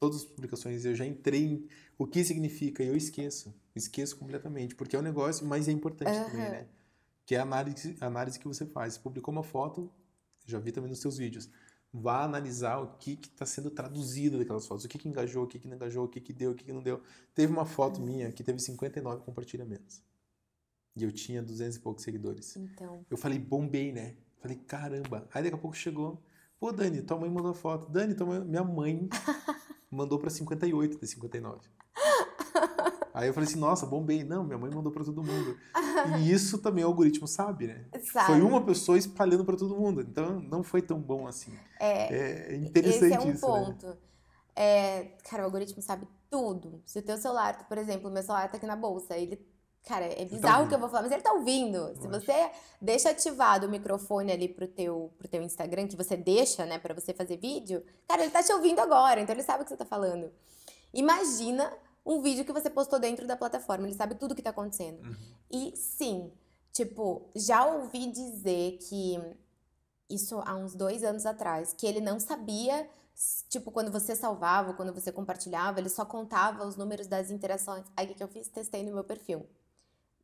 Todas 0.00 0.18
as 0.18 0.24
publicações 0.24 0.84
eu 0.84 0.94
já 0.94 1.04
entrei 1.04 1.44
em 1.44 1.68
o 1.98 2.06
que 2.06 2.24
significa 2.24 2.82
eu 2.82 2.96
esqueço. 2.96 3.54
Esqueço 3.74 4.16
completamente, 4.16 4.74
porque 4.74 4.96
é 4.96 4.98
um 4.98 5.02
negócio, 5.02 5.46
mas 5.46 5.68
é 5.68 5.72
importante 5.72 6.16
uhum. 6.16 6.24
também, 6.24 6.50
né? 6.50 6.66
Que 7.26 7.34
é 7.34 7.38
a 7.38 7.42
análise, 7.42 7.96
a 8.00 8.06
análise 8.06 8.38
que 8.38 8.48
você 8.48 8.64
faz. 8.64 8.94
Você 8.94 9.00
publicou 9.00 9.30
uma 9.30 9.42
foto, 9.42 9.92
já 10.46 10.58
vi 10.58 10.72
também 10.72 10.88
nos 10.88 11.00
seus 11.00 11.18
vídeos 11.18 11.50
vá 11.92 12.22
analisar 12.22 12.78
o 12.78 12.98
que 12.98 13.12
está 13.12 13.46
sendo 13.46 13.70
traduzido 13.70 14.38
daquelas 14.38 14.66
fotos, 14.66 14.84
o 14.84 14.88
que, 14.88 14.98
que 14.98 15.08
engajou, 15.08 15.44
o 15.44 15.46
que, 15.46 15.58
que 15.58 15.66
não 15.66 15.76
engajou, 15.76 16.04
o 16.04 16.08
que, 16.08 16.20
que 16.20 16.32
deu, 16.32 16.52
o 16.52 16.54
que, 16.54 16.64
que 16.64 16.72
não 16.72 16.82
deu. 16.82 17.02
Teve 17.34 17.52
uma 17.52 17.64
foto 17.64 18.00
minha 18.00 18.30
que 18.30 18.42
teve 18.42 18.58
59 18.58 19.22
compartilhamentos. 19.24 20.02
E 20.96 21.04
eu 21.04 21.12
tinha 21.12 21.42
200 21.42 21.76
e 21.76 21.80
poucos 21.80 22.02
seguidores. 22.02 22.56
Então. 22.56 23.04
Eu 23.08 23.16
falei, 23.16 23.38
bombei, 23.38 23.92
né? 23.92 24.16
Falei, 24.40 24.56
caramba. 24.56 25.28
Aí 25.32 25.42
daqui 25.42 25.54
a 25.54 25.58
pouco 25.58 25.76
chegou. 25.76 26.20
Pô, 26.58 26.72
Dani, 26.72 27.02
tua 27.02 27.18
mãe 27.18 27.30
mandou 27.30 27.54
foto. 27.54 27.88
Dani, 27.88 28.14
tua 28.14 28.26
mãe... 28.26 28.44
minha 28.44 28.64
mãe 28.64 29.08
mandou 29.90 30.18
pra 30.18 30.28
58 30.28 30.98
de 30.98 31.06
59. 31.06 31.60
Aí 33.12 33.28
eu 33.28 33.34
falei 33.34 33.48
assim, 33.48 33.58
nossa, 33.58 33.86
bombei. 33.86 34.24
Não, 34.24 34.44
minha 34.44 34.58
mãe 34.58 34.70
mandou 34.70 34.92
para 34.92 35.04
todo 35.04 35.22
mundo. 35.22 35.56
E 36.20 36.30
isso 36.30 36.58
também 36.58 36.84
o 36.84 36.86
algoritmo 36.86 37.26
sabe, 37.26 37.66
né? 37.66 37.84
Sabe. 38.12 38.26
Foi 38.26 38.40
uma 38.40 38.64
pessoa 38.64 38.96
espalhando 38.96 39.44
para 39.44 39.56
todo 39.56 39.74
mundo. 39.74 40.00
Então 40.00 40.38
não 40.40 40.62
foi 40.62 40.80
tão 40.80 41.00
bom 41.00 41.26
assim. 41.26 41.52
É, 41.80 42.52
é 42.52 42.56
interessante 42.56 43.14
esse 43.14 43.14
é 43.14 43.20
um 43.20 43.32
isso, 43.32 43.48
né? 43.48 43.64
ponto. 43.64 43.86
Né? 43.86 43.96
É, 44.54 45.04
cara, 45.28 45.42
o 45.42 45.46
algoritmo 45.46 45.82
sabe 45.82 46.06
tudo. 46.30 46.80
Se 46.86 47.00
o 47.00 47.02
teu 47.02 47.16
celular, 47.16 47.66
por 47.68 47.78
exemplo, 47.78 48.08
o 48.08 48.12
meu 48.12 48.22
celular 48.22 48.48
tá 48.48 48.58
aqui 48.58 48.66
na 48.66 48.76
bolsa, 48.76 49.16
ele 49.16 49.44
Cara, 49.88 50.04
é 50.04 50.16
tá 50.16 50.24
bizarro 50.24 50.60
o 50.60 50.62
tá 50.64 50.68
que 50.68 50.74
eu 50.74 50.78
vou 50.78 50.88
falar, 50.90 51.02
mas 51.04 51.12
ele 51.12 51.22
tá 51.22 51.32
ouvindo. 51.32 51.94
Se 51.98 52.06
você 52.06 52.50
deixa 52.80 53.08
ativado 53.08 53.66
o 53.66 53.70
microfone 53.70 54.30
ali 54.30 54.46
pro 54.46 54.68
teu, 54.68 55.10
pro 55.16 55.26
teu 55.26 55.42
Instagram, 55.42 55.86
que 55.86 55.96
você 55.96 56.14
deixa, 56.14 56.66
né, 56.66 56.78
para 56.78 56.92
você 56.92 57.14
fazer 57.14 57.38
vídeo, 57.38 57.82
cara, 58.06 58.22
ele 58.22 58.30
tá 58.30 58.42
te 58.42 58.52
ouvindo 58.52 58.80
agora, 58.80 59.18
então 59.18 59.34
ele 59.34 59.42
sabe 59.42 59.62
o 59.62 59.64
que 59.64 59.70
você 59.70 59.78
tá 59.78 59.86
falando. 59.86 60.30
Imagina 60.92 61.72
um 62.08 62.22
vídeo 62.22 62.42
que 62.42 62.52
você 62.52 62.70
postou 62.70 62.98
dentro 62.98 63.26
da 63.26 63.36
plataforma. 63.36 63.86
Ele 63.86 63.94
sabe 63.94 64.14
tudo 64.14 64.32
o 64.32 64.34
que 64.34 64.40
tá 64.40 64.48
acontecendo. 64.48 65.04
Uhum. 65.04 65.16
E 65.50 65.76
sim, 65.76 66.32
tipo, 66.72 67.30
já 67.36 67.66
ouvi 67.66 68.10
dizer 68.10 68.78
que 68.78 69.20
isso 70.08 70.40
há 70.46 70.56
uns 70.56 70.74
dois 70.74 71.04
anos 71.04 71.26
atrás, 71.26 71.74
que 71.74 71.86
ele 71.86 72.00
não 72.00 72.18
sabia, 72.18 72.88
tipo, 73.50 73.70
quando 73.70 73.92
você 73.92 74.16
salvava, 74.16 74.72
quando 74.72 74.94
você 74.94 75.12
compartilhava, 75.12 75.78
ele 75.78 75.90
só 75.90 76.06
contava 76.06 76.66
os 76.66 76.76
números 76.76 77.06
das 77.06 77.30
interações. 77.30 77.84
Aí 77.94 78.06
o 78.06 78.14
que 78.14 78.22
eu 78.22 78.28
fiz? 78.28 78.48
Testei 78.48 78.82
no 78.82 78.94
meu 78.94 79.04
perfil. 79.04 79.46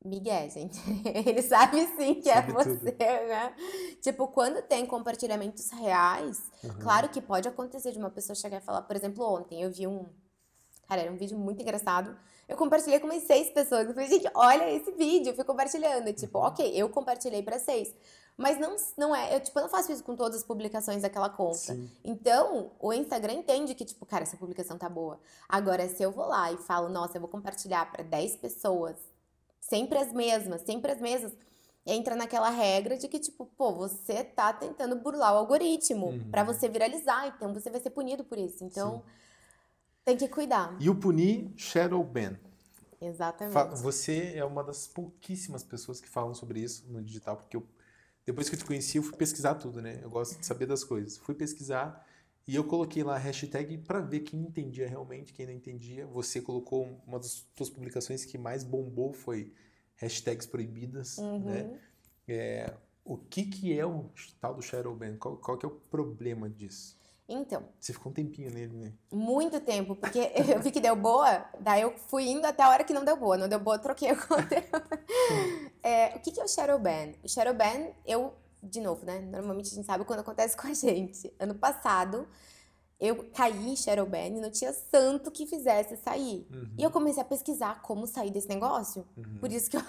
Miguel, 0.02 0.50
gente. 0.50 0.78
Ele 1.26 1.40
sabe 1.40 1.86
sim 1.96 2.20
que 2.20 2.28
é 2.28 2.34
sabe 2.34 2.50
é 2.50 2.52
você, 2.52 2.76
tudo. 2.76 2.92
né? 2.98 3.54
Tipo, 4.02 4.28
quando 4.28 4.60
tem 4.60 4.84
compartilhamentos 4.84 5.70
reais, 5.70 6.42
uhum. 6.62 6.78
claro 6.78 7.08
que 7.08 7.22
pode 7.22 7.48
acontecer 7.48 7.90
de 7.90 7.98
uma 7.98 8.10
pessoa 8.10 8.36
chegar 8.36 8.58
e 8.58 8.60
falar, 8.60 8.82
por 8.82 8.94
exemplo, 8.94 9.24
ontem 9.24 9.62
eu 9.62 9.70
vi 9.70 9.86
um 9.86 10.04
Cara, 10.88 11.02
era 11.02 11.12
um 11.12 11.16
vídeo 11.16 11.38
muito 11.38 11.62
engraçado. 11.62 12.16
Eu 12.48 12.56
compartilhei 12.56 13.00
com 13.00 13.06
umas 13.06 13.22
seis 13.22 13.50
pessoas. 13.50 13.86
Eu 13.86 13.94
falei, 13.94 14.08
gente, 14.08 14.28
olha 14.34 14.70
esse 14.70 14.90
vídeo. 14.92 15.30
Eu 15.30 15.34
fui 15.34 15.44
compartilhando. 15.44 16.12
Tipo, 16.12 16.38
uhum. 16.38 16.44
ok, 16.46 16.72
eu 16.74 16.88
compartilhei 16.88 17.42
para 17.42 17.58
seis. 17.58 17.94
Mas 18.36 18.58
não, 18.58 18.76
não 18.96 19.14
é. 19.14 19.34
Eu, 19.34 19.40
tipo, 19.40 19.58
eu 19.58 19.62
não 19.62 19.68
faço 19.68 19.92
isso 19.92 20.02
com 20.02 20.16
todas 20.16 20.38
as 20.38 20.44
publicações 20.44 21.02
daquela 21.02 21.30
conta. 21.30 21.56
Sim. 21.56 21.90
Então, 22.04 22.72
o 22.80 22.92
Instagram 22.92 23.34
entende 23.34 23.74
que, 23.74 23.84
tipo, 23.84 24.04
cara, 24.04 24.24
essa 24.24 24.36
publicação 24.36 24.76
tá 24.76 24.88
boa. 24.88 25.20
Agora, 25.48 25.88
se 25.88 26.02
eu 26.02 26.10
vou 26.10 26.26
lá 26.26 26.52
e 26.52 26.56
falo, 26.58 26.88
nossa, 26.88 27.16
eu 27.16 27.20
vou 27.20 27.30
compartilhar 27.30 27.90
para 27.90 28.02
10 28.02 28.36
pessoas, 28.36 28.96
sempre 29.60 29.98
as 29.98 30.12
mesmas, 30.12 30.62
sempre 30.62 30.90
as 30.90 31.00
mesmas, 31.00 31.32
entra 31.86 32.16
naquela 32.16 32.50
regra 32.50 32.96
de 32.96 33.06
que, 33.06 33.20
tipo, 33.20 33.46
pô, 33.56 33.72
você 33.72 34.24
tá 34.24 34.52
tentando 34.52 34.96
burlar 34.96 35.32
o 35.34 35.38
algoritmo 35.38 36.06
uhum. 36.06 36.30
para 36.30 36.42
você 36.42 36.68
viralizar. 36.68 37.28
Então, 37.28 37.54
você 37.54 37.70
vai 37.70 37.80
ser 37.80 37.90
punido 37.90 38.24
por 38.24 38.36
isso. 38.36 38.64
Então. 38.64 38.96
Sim 38.96 39.23
tem 40.04 40.16
que 40.16 40.28
cuidar. 40.28 40.76
E 40.80 40.90
o 40.90 40.94
punir 40.94 41.50
shadow 41.56 42.02
ban. 42.04 42.36
Exatamente. 43.00 43.82
Você 43.82 44.32
é 44.34 44.44
uma 44.44 44.62
das 44.62 44.86
pouquíssimas 44.86 45.62
pessoas 45.62 46.00
que 46.00 46.08
falam 46.08 46.34
sobre 46.34 46.60
isso 46.60 46.84
no 46.88 47.02
digital, 47.02 47.36
porque 47.36 47.56
eu, 47.56 47.66
depois 48.24 48.48
que 48.48 48.54
eu 48.54 48.58
te 48.58 48.64
conheci, 48.64 48.98
eu 48.98 49.02
fui 49.02 49.16
pesquisar 49.16 49.54
tudo, 49.56 49.82
né? 49.82 50.00
Eu 50.02 50.10
gosto 50.10 50.38
de 50.38 50.46
saber 50.46 50.66
das 50.66 50.84
coisas. 50.84 51.16
Fui 51.18 51.34
pesquisar 51.34 52.06
e 52.46 52.54
eu 52.54 52.64
coloquei 52.64 53.02
lá 53.02 53.16
a 53.16 53.18
hashtag 53.18 53.78
para 53.78 54.00
ver 54.00 54.20
quem 54.20 54.40
entendia 54.40 54.88
realmente, 54.88 55.32
quem 55.32 55.46
não 55.46 55.52
entendia. 55.52 56.06
Você 56.06 56.40
colocou 56.40 57.02
uma 57.06 57.18
das 57.18 57.46
suas 57.56 57.70
publicações 57.70 58.24
que 58.24 58.38
mais 58.38 58.64
bombou 58.64 59.12
foi 59.12 59.52
hashtags 59.96 60.46
proibidas, 60.46 61.18
uhum. 61.18 61.40
né? 61.40 61.78
É, 62.26 62.74
o 63.04 63.18
que, 63.18 63.44
que 63.44 63.78
é 63.78 63.84
o 63.84 64.10
tal 64.40 64.54
do 64.54 64.62
shadow 64.62 64.94
ban? 64.94 65.16
Qual, 65.16 65.36
qual 65.36 65.58
que 65.58 65.66
é 65.66 65.68
o 65.68 65.72
problema 65.72 66.48
disso? 66.48 66.98
Então. 67.28 67.62
Você 67.80 67.92
ficou 67.92 68.12
um 68.12 68.14
tempinho 68.14 68.50
nele, 68.50 68.76
né? 68.76 68.92
Muito 69.10 69.58
tempo, 69.60 69.96
porque 69.96 70.18
eu 70.36 70.60
vi 70.60 70.70
que 70.70 70.80
deu 70.80 70.94
boa, 70.94 71.44
daí 71.58 71.82
eu 71.82 71.94
fui 72.08 72.28
indo 72.28 72.46
até 72.46 72.62
a 72.62 72.68
hora 72.68 72.84
que 72.84 72.92
não 72.92 73.04
deu 73.04 73.16
boa. 73.16 73.36
Não 73.36 73.48
deu 73.48 73.58
boa, 73.58 73.76
eu 73.76 73.80
troquei 73.80 74.12
o 74.12 74.16
conteúdo. 74.16 74.98
é, 75.82 76.16
o 76.16 76.20
que, 76.20 76.30
que 76.30 76.40
é 76.40 76.44
o 76.44 76.48
shadow 76.48 76.78
ban? 76.78 77.12
O 77.22 77.28
shadow 77.28 77.54
ban, 77.54 77.92
eu, 78.04 78.34
de 78.62 78.80
novo, 78.80 79.06
né? 79.06 79.20
Normalmente 79.20 79.72
a 79.72 79.74
gente 79.74 79.86
sabe 79.86 80.04
quando 80.04 80.20
acontece 80.20 80.56
com 80.56 80.66
a 80.66 80.74
gente. 80.74 81.32
Ano 81.38 81.54
passado, 81.54 82.28
eu 83.00 83.30
caí 83.32 83.70
em 83.70 83.74
shadow 83.74 84.06
ban 84.06 84.26
e 84.26 84.40
não 84.40 84.50
tinha 84.50 84.74
santo 84.74 85.30
que 85.30 85.46
fizesse 85.46 85.96
sair. 85.96 86.46
Uhum. 86.52 86.74
E 86.76 86.82
eu 86.82 86.90
comecei 86.90 87.22
a 87.22 87.24
pesquisar 87.24 87.80
como 87.80 88.06
sair 88.06 88.30
desse 88.30 88.48
negócio. 88.50 89.06
Uhum. 89.16 89.38
Por 89.38 89.50
isso 89.50 89.70
que 89.70 89.78
eu 89.78 89.82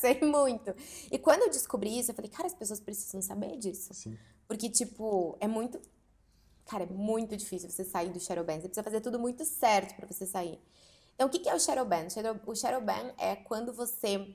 sei 0.00 0.20
muito. 0.20 0.74
E 1.12 1.16
quando 1.16 1.42
eu 1.42 1.50
descobri 1.50 1.96
isso, 1.96 2.10
eu 2.10 2.14
falei, 2.16 2.30
cara, 2.30 2.48
as 2.48 2.54
pessoas 2.54 2.80
precisam 2.80 3.22
saber 3.22 3.56
disso. 3.56 3.94
Sim. 3.94 4.18
Porque, 4.48 4.68
tipo, 4.68 5.36
é 5.40 5.48
muito 5.48 5.80
Cara, 6.66 6.84
é 6.84 6.86
muito 6.86 7.36
difícil 7.36 7.70
você 7.70 7.84
sair 7.84 8.10
do 8.10 8.18
shadow 8.18 8.44
ban. 8.44 8.54
Você 8.54 8.68
precisa 8.68 8.82
fazer 8.82 9.00
tudo 9.00 9.18
muito 9.18 9.44
certo 9.44 9.94
para 9.94 10.06
você 10.06 10.26
sair. 10.26 10.60
Então, 11.14 11.28
o 11.28 11.30
que 11.30 11.48
é 11.48 11.54
o 11.54 11.60
shadow 11.60 11.84
ban? 11.84 12.06
O 12.46 12.54
shadow 12.54 12.80
ban 12.80 13.12
é 13.18 13.36
quando 13.36 13.72
você 13.72 14.34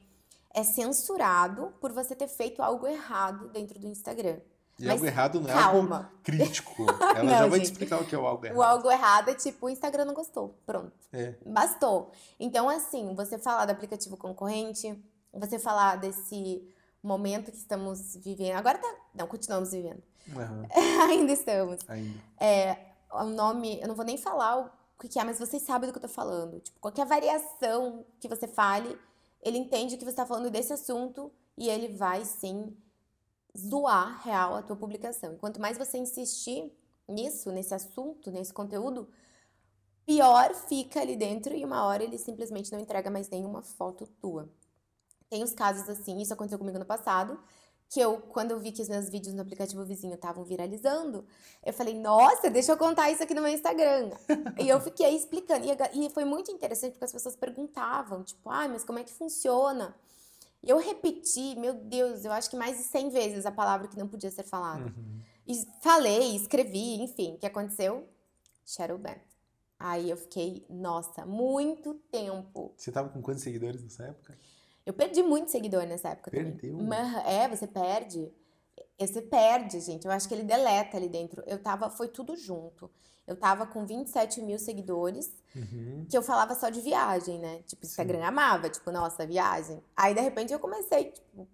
é 0.54 0.64
censurado 0.64 1.74
por 1.80 1.92
você 1.92 2.16
ter 2.16 2.28
feito 2.28 2.62
algo 2.62 2.88
errado 2.88 3.50
dentro 3.50 3.80
do 3.80 3.88
Instagram. 3.88 4.40
E 4.80 4.86
Mas, 4.86 4.94
algo 4.94 5.06
errado 5.06 5.42
não 5.42 5.50
é 5.50 5.54
calma. 5.54 5.98
algo 5.98 6.10
crítico. 6.24 6.84
Ela 7.16 7.24
não, 7.24 7.30
já 7.30 7.48
vai 7.48 7.60
gente, 7.60 7.68
te 7.68 7.72
explicar 7.74 8.02
o 8.02 8.06
que 8.06 8.16
é 8.16 8.18
o 8.18 8.26
algo 8.26 8.46
errado. 8.46 8.58
O 8.58 8.64
algo 8.64 8.92
errado 8.92 9.30
é 9.30 9.36
tipo, 9.36 9.68
o 9.68 9.70
Instagram 9.70 10.06
não 10.06 10.14
gostou. 10.14 10.58
Pronto. 10.66 10.92
É. 11.14 11.36
Bastou. 11.46 12.12
Então, 12.40 12.68
assim, 12.68 13.14
você 13.14 13.38
falar 13.38 13.66
do 13.66 13.72
aplicativo 13.72 14.18
concorrente, 14.18 14.98
você 15.34 15.60
falar 15.60 15.98
desse 15.98 16.68
momento 17.04 17.52
que 17.52 17.58
estamos 17.58 18.16
vivendo. 18.16 18.56
Agora 18.56 18.78
tá. 18.78 18.96
Não, 19.14 19.28
continuamos 19.28 19.72
vivendo. 19.72 20.02
Uhum. 20.28 20.68
Ainda 21.10 21.34
estamos. 21.34 21.80
Ainda. 21.88 22.20
É, 22.40 22.78
o 23.12 23.24
nome, 23.24 23.80
eu 23.82 23.88
não 23.88 23.96
vou 23.96 24.06
nem 24.06 24.18
falar 24.18 24.60
o 24.60 25.08
que 25.08 25.20
é, 25.20 25.24
mas 25.24 25.40
vocês 25.40 25.64
sabem 25.64 25.90
do 25.90 25.94
que 25.94 25.98
eu 25.98 26.08
tô 26.08 26.14
falando. 26.14 26.60
Tipo, 26.60 26.80
qualquer 26.80 27.06
variação 27.06 28.06
que 28.20 28.28
você 28.28 28.48
fale, 28.48 28.98
ele 29.42 29.58
entende 29.58 29.98
que 29.98 30.06
você 30.06 30.16
tá 30.16 30.26
falando 30.26 30.50
desse 30.50 30.74
assunto 30.74 31.32
e 31.58 31.70
ele 31.70 31.90
vai 31.90 32.24
sim 32.24 32.76
zoar 33.58 34.22
real 34.24 34.56
a 34.56 34.62
tua 34.62 34.76
publicação. 34.76 35.34
E 35.34 35.38
quanto 35.38 35.60
mais 35.60 35.78
você 35.78 35.98
insistir 35.98 36.72
nisso, 37.08 37.52
nesse 37.52 37.74
assunto, 37.74 38.32
nesse 38.32 38.54
conteúdo, 38.54 39.10
pior 40.06 40.54
fica 40.54 41.02
ali 41.02 41.16
dentro 41.16 41.56
e 41.56 41.66
uma 41.66 41.86
hora 41.86 42.04
ele 42.04 42.18
simplesmente 42.18 42.72
não 42.72 42.80
entrega 42.80 43.10
mais 43.10 43.30
nenhuma 43.30 43.62
foto 43.62 44.08
tua. 44.20 44.50
Tem 45.30 45.44
os 45.44 45.54
casos 45.54 45.88
assim, 45.90 46.20
isso 46.22 46.34
aconteceu 46.34 46.60
comigo 46.60 46.78
no 46.78 46.86
passado, 46.86 47.40
que 47.92 48.00
eu, 48.00 48.22
quando 48.22 48.52
eu 48.52 48.60
vi 48.60 48.72
que 48.72 48.82
os 48.82 48.88
meus 48.88 49.10
vídeos 49.10 49.36
no 49.36 49.42
aplicativo 49.42 49.84
vizinho 49.84 50.14
estavam 50.14 50.46
viralizando, 50.46 51.26
eu 51.62 51.74
falei, 51.74 51.94
nossa, 51.94 52.50
deixa 52.50 52.72
eu 52.72 52.78
contar 52.78 53.12
isso 53.12 53.22
aqui 53.22 53.34
no 53.34 53.42
meu 53.42 53.52
Instagram. 53.52 54.12
e 54.58 54.70
eu 54.70 54.80
fiquei 54.80 55.14
explicando. 55.14 55.66
E, 55.94 56.10
foi 56.10 56.24
muito 56.24 56.50
interessante 56.50 56.94
porque 56.94 57.04
as 57.04 57.12
pessoas 57.12 57.36
perguntavam, 57.36 58.24
tipo, 58.24 58.50
ah, 58.50 58.66
mas 58.70 58.86
como 58.86 58.98
é 58.98 59.04
que 59.04 59.12
funciona? 59.12 59.94
E 60.64 60.70
eu 60.70 60.78
repeti, 60.78 61.54
meu 61.60 61.74
Deus, 61.74 62.24
eu 62.24 62.32
acho 62.32 62.50
que 62.50 62.56
mais 62.56 62.78
de 62.78 62.84
100 62.84 63.10
vezes 63.10 63.46
a 63.46 63.52
palavra 63.52 63.90
que 63.90 64.00
não 64.00 64.08
podia 64.08 64.32
ser 64.32 64.44
falada. 64.44 64.86
Uhum. 64.86 65.20
E 65.46 65.62
falei, 65.82 66.34
escrevi, 66.34 67.02
enfim, 67.02 67.34
o 67.34 67.40
que 67.40 67.46
aconteceu? 67.46 68.08
Shadow 68.66 68.98
ban. 68.98 69.18
Aí 69.78 70.10
eu 70.10 70.16
fiquei, 70.16 70.66
nossa, 70.70 71.26
muito 71.26 71.96
tempo. 72.10 72.74
Você 72.78 72.90
tava 72.90 73.10
com 73.10 73.22
quantos 73.22 73.44
seguidores 73.44 73.84
nessa 73.84 74.06
época? 74.06 74.38
Eu 74.86 74.94
perdi 74.94 75.22
muito 75.22 75.52
seguidor 75.52 75.86
nessa 75.86 76.10
época 76.10 76.32
Perdeu? 76.32 76.78
também. 76.78 77.00
É, 77.26 77.48
você 77.48 77.68
perde. 77.68 78.32
Você 79.00 79.22
perde, 79.22 79.80
gente. 79.80 80.06
Eu 80.06 80.12
acho 80.12 80.28
que 80.28 80.34
ele 80.34 80.44
deleta 80.44 80.98
ali 80.98 81.08
dentro. 81.08 81.44
Eu 81.46 81.60
tava, 81.60 81.90
foi 81.90 82.08
tudo 82.08 82.36
junto. 82.36 82.90
Eu 83.28 83.36
tava 83.36 83.66
com 83.66 83.86
27 83.86 84.42
mil 84.42 84.60
seguidores, 84.60 85.32
uhum. 85.56 86.06
que 86.10 86.18
eu 86.18 86.22
falava 86.22 86.56
só 86.56 86.70
de 86.70 86.82
viagem, 86.82 87.40
né? 87.40 87.62
Tipo, 87.66 87.86
Instagram 87.86 88.20
Sim. 88.20 88.26
amava, 88.26 88.70
tipo, 88.70 88.92
nossa, 88.92 89.26
viagem. 89.26 89.82
Aí, 89.96 90.14
de 90.14 90.22
repente, 90.22 90.52
eu 90.52 90.60
comecei, 90.60 91.06
tipo, 91.06 91.48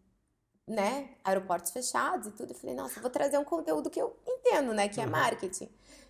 né? 0.67 1.09
Aeroportos 1.23 1.71
fechados 1.71 2.28
e 2.28 2.32
tudo. 2.32 2.51
Eu 2.51 2.55
falei, 2.55 2.75
nossa, 2.75 2.99
vou 2.99 3.09
trazer 3.09 3.38
um 3.38 3.43
conteúdo 3.43 3.89
que 3.89 4.01
eu 4.01 4.17
entendo, 4.25 4.73
né? 4.73 4.88
Que 4.88 5.01
é 5.01 5.05
marketing. 5.05 5.69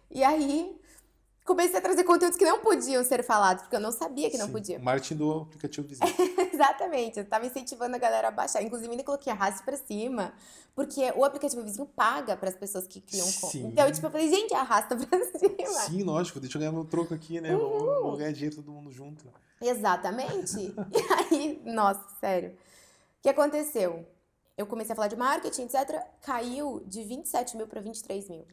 E 0.10 0.24
aí, 0.24 0.80
comecei 1.46 1.78
a 1.78 1.82
trazer 1.82 2.04
conteúdos 2.04 2.38
que 2.38 2.46
não 2.46 2.60
podiam 2.60 3.04
ser 3.04 3.24
falados, 3.24 3.64
porque 3.64 3.76
eu 3.76 3.80
não 3.80 3.92
sabia 3.92 4.30
que 4.30 4.38
não 4.38 4.50
podia. 4.50 4.78
Marketing 4.80 5.16
do 5.16 5.32
aplicativo 5.42 5.88
vizinho. 5.88 6.08
Exatamente, 6.58 7.18
eu 7.20 7.24
estava 7.24 7.46
incentivando 7.46 7.96
a 7.96 8.00
galera 8.00 8.30
a 8.30 8.32
baixar. 8.32 8.64
Inclusive, 8.64 8.90
ainda 8.90 9.04
coloquei 9.04 9.32
arraste 9.32 9.64
para 9.64 9.78
cima, 9.78 10.34
porque 10.74 11.14
o 11.16 11.24
aplicativo 11.24 11.62
vizinho 11.62 11.86
paga 11.86 12.36
para 12.36 12.50
as 12.50 12.56
pessoas 12.56 12.88
que 12.88 13.00
criam 13.00 13.32
conta. 13.40 13.58
Então, 13.58 13.92
tipo, 13.92 14.08
eu 14.08 14.12
falei, 14.12 14.28
gente, 14.28 14.54
arrasta 14.56 14.96
para 14.96 15.24
cima. 15.38 15.82
Sim, 15.86 16.04
lógico, 16.04 16.40
deixa 16.40 16.58
eu 16.58 16.60
ganhar 16.60 16.72
meu 16.72 16.86
troco 16.86 17.14
aqui, 17.14 17.40
né? 17.40 17.56
Uhum. 17.56 17.70
Vamos, 17.70 18.02
vamos 18.02 18.18
ganhar 18.18 18.32
dinheiro 18.32 18.56
todo 18.56 18.72
mundo 18.72 18.92
junto. 18.92 19.26
Exatamente. 19.62 20.58
e 20.92 21.14
aí, 21.14 21.62
nossa, 21.64 22.04
sério. 22.20 22.50
O 22.50 23.22
que 23.22 23.30
aconteceu? 23.30 24.06
Eu 24.58 24.66
comecei 24.66 24.94
a 24.94 24.96
falar 24.96 25.08
de 25.08 25.16
marketing, 25.16 25.64
etc. 25.64 26.04
Caiu 26.22 26.82
de 26.88 27.04
27 27.04 27.56
mil 27.56 27.68
para 27.68 27.80
23 27.80 28.30
mil. 28.30 28.46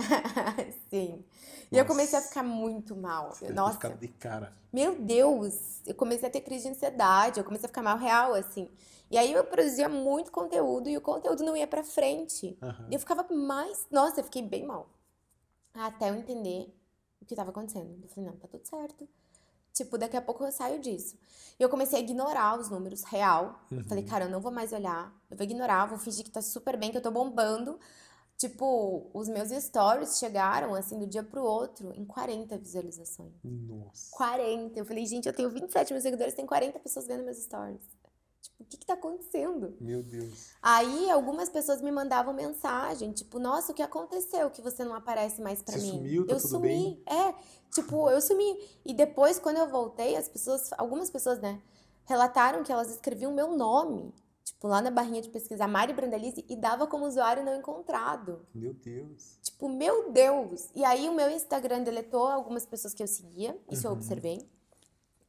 Sim. 0.90 1.24
E 1.70 1.78
eu 1.78 1.84
comecei 1.86 2.18
a 2.18 2.22
ficar 2.22 2.42
muito 2.42 2.96
mal. 2.96 3.32
Você 3.32 3.52
Nossa. 3.52 3.74
Ficar 3.74 3.96
de 3.96 4.08
cara. 4.08 4.52
Meu 4.72 5.00
Deus, 5.00 5.80
eu 5.86 5.94
comecei 5.94 6.28
a 6.28 6.30
ter 6.30 6.40
crise 6.40 6.64
de 6.64 6.70
ansiedade, 6.70 7.38
eu 7.38 7.44
comecei 7.44 7.66
a 7.66 7.68
ficar 7.68 7.82
mal 7.82 7.96
real, 7.96 8.34
assim. 8.34 8.68
E 9.10 9.18
aí 9.18 9.32
eu 9.32 9.44
produzia 9.44 9.88
muito 9.88 10.30
conteúdo 10.30 10.88
e 10.88 10.96
o 10.96 11.00
conteúdo 11.00 11.44
não 11.44 11.56
ia 11.56 11.66
pra 11.66 11.82
frente. 11.82 12.56
Aham. 12.62 12.86
E 12.90 12.94
eu 12.94 13.00
ficava 13.00 13.26
mais. 13.32 13.86
Nossa, 13.90 14.20
eu 14.20 14.24
fiquei 14.24 14.42
bem 14.42 14.64
mal. 14.64 14.88
Até 15.74 16.10
eu 16.10 16.14
entender 16.14 16.72
o 17.20 17.24
que 17.24 17.34
tava 17.34 17.50
acontecendo. 17.50 17.98
Eu 18.02 18.08
falei, 18.08 18.30
não, 18.30 18.36
tá 18.36 18.48
tudo 18.48 18.66
certo. 18.66 19.08
Tipo, 19.72 19.96
daqui 19.96 20.16
a 20.16 20.22
pouco 20.22 20.44
eu 20.44 20.52
saio 20.52 20.80
disso. 20.80 21.16
E 21.58 21.62
eu 21.62 21.68
comecei 21.68 21.98
a 21.98 22.02
ignorar 22.02 22.58
os 22.58 22.68
números 22.68 23.02
real. 23.04 23.60
Uhum. 23.70 23.84
Falei, 23.84 24.04
cara, 24.04 24.24
eu 24.24 24.30
não 24.30 24.40
vou 24.40 24.50
mais 24.50 24.72
olhar. 24.72 25.12
Eu 25.30 25.36
vou 25.36 25.44
ignorar, 25.44 25.86
vou 25.86 25.98
fingir 25.98 26.24
que 26.24 26.30
tá 26.30 26.42
super 26.42 26.76
bem, 26.76 26.90
que 26.90 26.96
eu 26.96 27.02
tô 27.02 27.10
bombando. 27.10 27.78
Tipo, 28.40 29.10
os 29.12 29.28
meus 29.28 29.50
stories 29.50 30.18
chegaram, 30.18 30.74
assim, 30.74 30.98
do 30.98 31.06
dia 31.06 31.22
pro 31.22 31.44
outro, 31.44 31.92
em 31.94 32.06
40 32.06 32.56
visualizações. 32.56 33.34
Nossa. 33.44 34.08
40. 34.12 34.78
Eu 34.78 34.86
falei, 34.86 35.04
gente, 35.04 35.26
eu 35.26 35.32
tenho 35.34 35.50
27 35.50 35.92
mil 35.92 36.00
seguidores, 36.00 36.32
tem 36.32 36.46
40 36.46 36.78
pessoas 36.78 37.06
vendo 37.06 37.22
meus 37.22 37.36
stories. 37.36 37.82
Tipo, 38.40 38.62
o 38.62 38.64
que 38.64 38.78
que 38.78 38.86
tá 38.86 38.94
acontecendo? 38.94 39.76
Meu 39.78 40.02
Deus. 40.02 40.52
Aí, 40.62 41.10
algumas 41.10 41.50
pessoas 41.50 41.82
me 41.82 41.92
mandavam 41.92 42.32
mensagem, 42.32 43.12
tipo, 43.12 43.38
nossa, 43.38 43.72
o 43.72 43.74
que 43.74 43.82
aconteceu 43.82 44.48
que 44.50 44.62
você 44.62 44.84
não 44.86 44.94
aparece 44.94 45.42
mais 45.42 45.60
pra 45.60 45.74
Você 45.74 45.82
mim? 45.82 45.90
sumiu? 45.98 46.26
Tá 46.26 46.32
eu 46.32 46.38
tudo 46.38 46.48
sumi. 46.48 46.66
bem? 46.68 47.02
É, 47.06 47.34
tipo, 47.74 48.08
eu 48.08 48.22
sumi. 48.22 48.56
E 48.86 48.94
depois, 48.94 49.38
quando 49.38 49.58
eu 49.58 49.68
voltei, 49.68 50.16
as 50.16 50.30
pessoas, 50.30 50.70
algumas 50.78 51.10
pessoas, 51.10 51.38
né, 51.40 51.60
relataram 52.06 52.62
que 52.62 52.72
elas 52.72 52.88
escreviam 52.90 53.34
meu 53.34 53.54
nome, 53.54 54.14
tipo, 54.52 54.68
lá 54.68 54.80
na 54.82 54.90
barrinha 54.90 55.22
de 55.22 55.28
pesquisa, 55.28 55.66
Mari 55.66 55.92
Brandalize, 55.92 56.44
e 56.48 56.56
dava 56.56 56.86
como 56.86 57.06
usuário 57.06 57.44
não 57.44 57.56
encontrado. 57.56 58.46
Meu 58.54 58.72
Deus. 58.74 59.38
Tipo, 59.42 59.68
meu 59.68 60.10
Deus! 60.12 60.68
E 60.74 60.84
aí 60.84 61.08
o 61.08 61.14
meu 61.14 61.30
Instagram 61.30 61.82
deletou 61.82 62.26
algumas 62.26 62.64
pessoas 62.66 62.92
que 62.94 63.02
eu 63.02 63.06
seguia, 63.08 63.56
isso 63.70 63.86
eu 63.86 63.90
Uhum. 63.92 63.96
observei. 63.96 64.48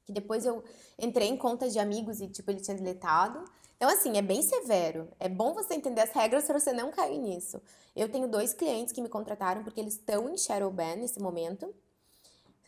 Que 0.05 0.11
depois 0.11 0.45
eu 0.45 0.63
entrei 0.99 1.27
em 1.29 1.37
contas 1.37 1.71
de 1.73 1.79
amigos 1.79 2.19
e, 2.21 2.27
tipo, 2.27 2.49
ele 2.51 2.59
tinha 2.59 2.75
deletado. 2.75 3.43
Então, 3.77 3.89
assim, 3.89 4.17
é 4.17 4.21
bem 4.21 4.41
severo. 4.41 5.07
É 5.19 5.27
bom 5.29 5.53
você 5.53 5.73
entender 5.73 6.01
as 6.01 6.11
regras 6.11 6.45
para 6.45 6.59
você 6.59 6.71
não 6.73 6.91
cair 6.91 7.17
nisso. 7.17 7.59
Eu 7.95 8.09
tenho 8.09 8.27
dois 8.27 8.53
clientes 8.53 8.93
que 8.93 9.01
me 9.01 9.09
contrataram 9.09 9.63
porque 9.63 9.79
eles 9.79 9.93
estão 9.95 10.29
em 10.29 10.37
shadow 10.37 10.69
ban 10.71 10.95
nesse 10.97 11.19
momento. 11.19 11.73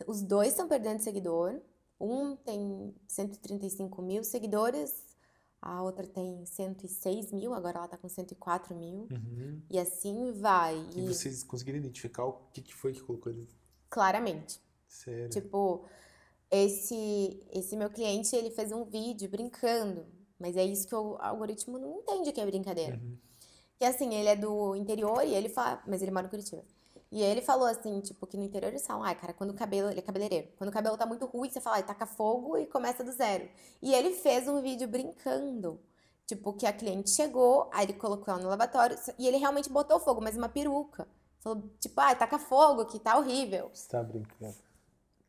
Os 0.06 0.22
dois 0.22 0.48
estão 0.48 0.66
perdendo 0.66 1.00
seguidor. 1.00 1.60
Um 2.00 2.34
tem 2.36 2.92
135 3.06 4.02
mil 4.02 4.24
seguidores, 4.24 4.92
a 5.66 5.82
outra 5.82 6.06
tem 6.06 6.44
106 6.44 7.32
mil, 7.32 7.54
agora 7.54 7.78
ela 7.78 7.88
tá 7.88 7.96
com 7.96 8.08
104 8.08 8.74
mil. 8.76 9.08
Uhum. 9.10 9.62
E 9.70 9.78
assim 9.78 10.32
vai. 10.32 10.76
E 10.94 11.00
E 11.00 11.08
vocês 11.08 11.42
conseguiram 11.42 11.78
identificar 11.78 12.24
o 12.24 12.34
que, 12.52 12.60
que 12.60 12.74
foi 12.74 12.92
que 12.92 13.00
colocou 13.00 13.32
ele? 13.32 13.48
claramente. 13.88 14.60
Sério. 14.88 15.28
Tipo, 15.30 15.84
esse 16.50 17.40
esse 17.52 17.76
meu 17.76 17.88
cliente, 17.90 18.34
ele 18.34 18.50
fez 18.50 18.72
um 18.72 18.84
vídeo 18.84 19.28
brincando, 19.28 20.04
mas 20.38 20.56
é 20.56 20.64
isso 20.64 20.86
que 20.88 20.94
o 20.94 21.16
algoritmo 21.20 21.78
não 21.78 22.00
entende 22.00 22.32
que 22.32 22.40
é 22.40 22.46
brincadeira. 22.46 22.96
Uhum. 22.96 23.16
Que 23.78 23.84
assim, 23.84 24.12
ele 24.14 24.28
é 24.28 24.36
do 24.36 24.74
interior 24.76 25.24
e 25.24 25.34
ele 25.34 25.48
fala, 25.48 25.82
mas 25.86 26.02
ele 26.02 26.10
mora 26.10 26.26
em 26.26 26.30
Curitiba. 26.30 26.64
E 27.14 27.22
ele 27.22 27.40
falou 27.40 27.68
assim, 27.68 28.00
tipo, 28.00 28.26
que 28.26 28.36
no 28.36 28.42
interior 28.42 28.70
eles 28.70 28.84
falam, 28.84 29.04
ai, 29.04 29.14
cara, 29.14 29.32
quando 29.32 29.50
o 29.50 29.54
cabelo, 29.54 29.88
ele 29.88 30.00
é 30.00 30.02
cabeleireiro, 30.02 30.48
quando 30.58 30.70
o 30.70 30.72
cabelo 30.72 30.96
tá 30.96 31.06
muito 31.06 31.24
ruim, 31.26 31.48
você 31.48 31.60
fala, 31.60 31.76
ai, 31.76 31.84
taca 31.84 32.06
fogo 32.06 32.58
e 32.58 32.66
começa 32.66 33.04
do 33.04 33.12
zero. 33.12 33.48
E 33.80 33.94
ele 33.94 34.14
fez 34.14 34.48
um 34.48 34.60
vídeo 34.60 34.88
brincando. 34.88 35.80
Tipo, 36.26 36.52
que 36.54 36.66
a 36.66 36.72
cliente 36.72 37.10
chegou, 37.10 37.70
aí 37.72 37.84
ele 37.86 37.92
colocou 37.92 38.34
ela 38.34 38.42
no 38.42 38.48
lavatório, 38.48 38.98
e 39.16 39.28
ele 39.28 39.36
realmente 39.36 39.70
botou 39.70 40.00
fogo, 40.00 40.20
mas 40.20 40.36
uma 40.36 40.48
peruca. 40.48 41.06
Falou, 41.38 41.62
tipo, 41.78 42.00
ai, 42.00 42.16
taca 42.16 42.36
fogo, 42.36 42.84
que 42.86 42.98
tá 42.98 43.16
horrível. 43.16 43.70
Você 43.72 43.88
tá 43.88 44.02
brincando. 44.02 44.56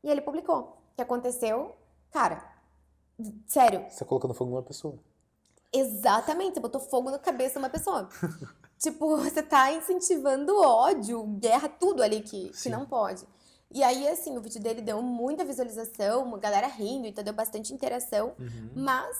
E 0.03 0.09
ele 0.09 0.21
publicou. 0.21 0.61
O 0.61 0.95
que 0.95 1.03
aconteceu? 1.03 1.75
Cara, 2.09 2.51
sério, 3.45 3.85
Você 3.87 3.99
tá 3.99 4.05
colocando 4.05 4.33
fogo 4.33 4.49
numa 4.49 4.63
pessoa. 4.63 4.97
exatamente, 5.71 6.55
você 6.55 6.59
botou 6.59 6.81
fogo 6.81 7.11
na 7.11 7.19
cabeça 7.19 7.53
de 7.53 7.59
uma 7.59 7.69
pessoa. 7.69 8.09
tipo, 8.77 9.17
você 9.17 9.41
tá 9.41 9.71
incentivando 9.71 10.55
ódio, 10.61 11.23
guerra, 11.39 11.69
tudo 11.69 12.01
ali 12.03 12.21
que, 12.21 12.49
que 12.49 12.69
não 12.69 12.85
pode. 12.85 13.25
E 13.71 13.83
aí, 13.83 14.07
assim, 14.07 14.37
o 14.37 14.41
vídeo 14.41 14.61
dele 14.61 14.81
deu 14.81 15.01
muita 15.01 15.43
visualização, 15.43 16.23
uma 16.23 16.37
galera 16.37 16.67
rindo, 16.67 17.07
então 17.07 17.23
deu 17.23 17.33
bastante 17.33 17.73
interação. 17.73 18.35
Uhum. 18.39 18.71
Mas 18.75 19.17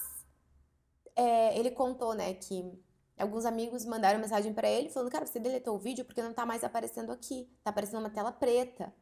é, 1.15 1.57
ele 1.57 1.71
contou, 1.71 2.13
né, 2.13 2.33
que 2.33 2.71
alguns 3.17 3.45
amigos 3.45 3.85
mandaram 3.85 4.19
mensagem 4.19 4.53
pra 4.53 4.69
ele 4.69 4.89
falando, 4.89 5.11
cara, 5.11 5.25
você 5.25 5.39
deletou 5.39 5.75
o 5.75 5.79
vídeo 5.79 6.05
porque 6.05 6.21
não 6.21 6.33
tá 6.33 6.45
mais 6.45 6.63
aparecendo 6.63 7.11
aqui, 7.11 7.49
tá 7.63 7.69
aparecendo 7.69 7.99
uma 7.99 8.09
tela 8.09 8.31
preta. 8.31 8.93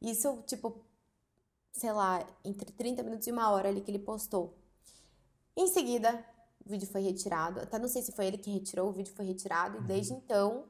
Isso, 0.00 0.42
tipo, 0.46 0.84
sei 1.72 1.92
lá, 1.92 2.26
entre 2.44 2.72
30 2.72 3.02
minutos 3.02 3.26
e 3.26 3.32
uma 3.32 3.50
hora 3.50 3.68
ali 3.68 3.80
que 3.80 3.90
ele 3.90 3.98
postou. 3.98 4.56
Em 5.56 5.66
seguida, 5.68 6.24
o 6.64 6.70
vídeo 6.70 6.86
foi 6.86 7.02
retirado. 7.02 7.60
Até 7.60 7.78
não 7.78 7.88
sei 7.88 8.02
se 8.02 8.12
foi 8.12 8.26
ele 8.26 8.38
que 8.38 8.50
retirou, 8.50 8.88
o 8.88 8.92
vídeo 8.92 9.12
foi 9.12 9.26
retirado. 9.26 9.78
E 9.78 9.82
desde 9.82 10.12
então, 10.12 10.64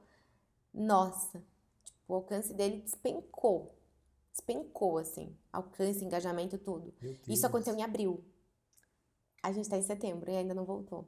nossa, 0.72 1.38
tipo, 1.84 2.12
o 2.12 2.14
alcance 2.14 2.53
dele 2.55 2.80
despencou. 2.80 3.78
Despencou, 4.30 4.99
assim. 4.99 5.36
Alcance, 5.53 6.05
engajamento, 6.05 6.57
tudo. 6.59 6.95
Isso 7.28 7.47
aconteceu 7.47 7.74
em 7.74 7.82
abril. 7.82 8.24
A 9.43 9.53
gente 9.53 9.68
tá 9.68 9.76
em 9.76 9.82
setembro 9.82 10.30
e 10.30 10.36
ainda 10.36 10.55
não 10.55 10.64
voltou. 10.64 11.07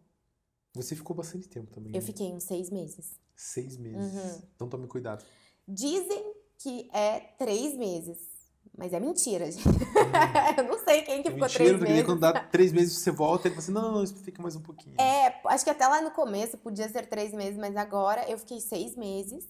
Você 0.75 0.97
ficou 0.97 1.15
bastante 1.15 1.49
tempo 1.49 1.73
também. 1.73 1.93
Eu 1.93 2.01
né? 2.01 2.07
fiquei 2.07 2.33
uns 2.33 2.45
seis 2.45 2.69
meses. 2.69 3.19
Seis 3.35 3.77
meses. 3.77 4.13
Uhum. 4.13 4.43
Então 4.55 4.69
tome 4.69 4.89
cuidado. 4.89 5.25
Dizem 5.67 6.35
que 6.59 6.91
é 6.93 7.21
três 7.21 7.77
meses. 7.77 8.34
Mas 8.77 8.93
é 8.93 8.99
mentira, 8.99 9.51
gente. 9.51 9.65
eu 10.59 10.65
não 10.65 10.79
sei 10.85 11.03
quem 11.03 11.23
que 11.23 11.29
É 11.29 11.33
ficou 11.33 11.47
mentira, 11.47 11.65
três 11.65 11.81
meses. 11.81 12.05
quando 12.05 12.21
dá 12.21 12.33
três 12.41 12.73
meses 12.73 12.99
você 12.99 13.11
volta 13.11 13.47
e 13.47 13.53
ele 13.53 13.55
fala 13.55 13.63
assim, 13.65 13.73
não, 13.73 13.83
não, 13.83 13.93
não, 13.93 14.03
isso 14.05 14.17
fica 14.17 14.43
mais 14.43 14.57
um 14.57 14.61
pouquinho. 14.61 14.97
É, 15.01 15.41
acho 15.47 15.65
que 15.65 15.71
até 15.71 15.87
lá 15.87 16.01
no 16.03 16.11
começo 16.11 16.59
podia 16.59 16.89
ser 16.89 17.07
três 17.07 17.33
meses, 17.33 17.57
mas 17.59 17.77
agora 17.77 18.29
eu 18.29 18.37
fiquei 18.37 18.61
seis 18.61 18.97
meses. 18.97 19.49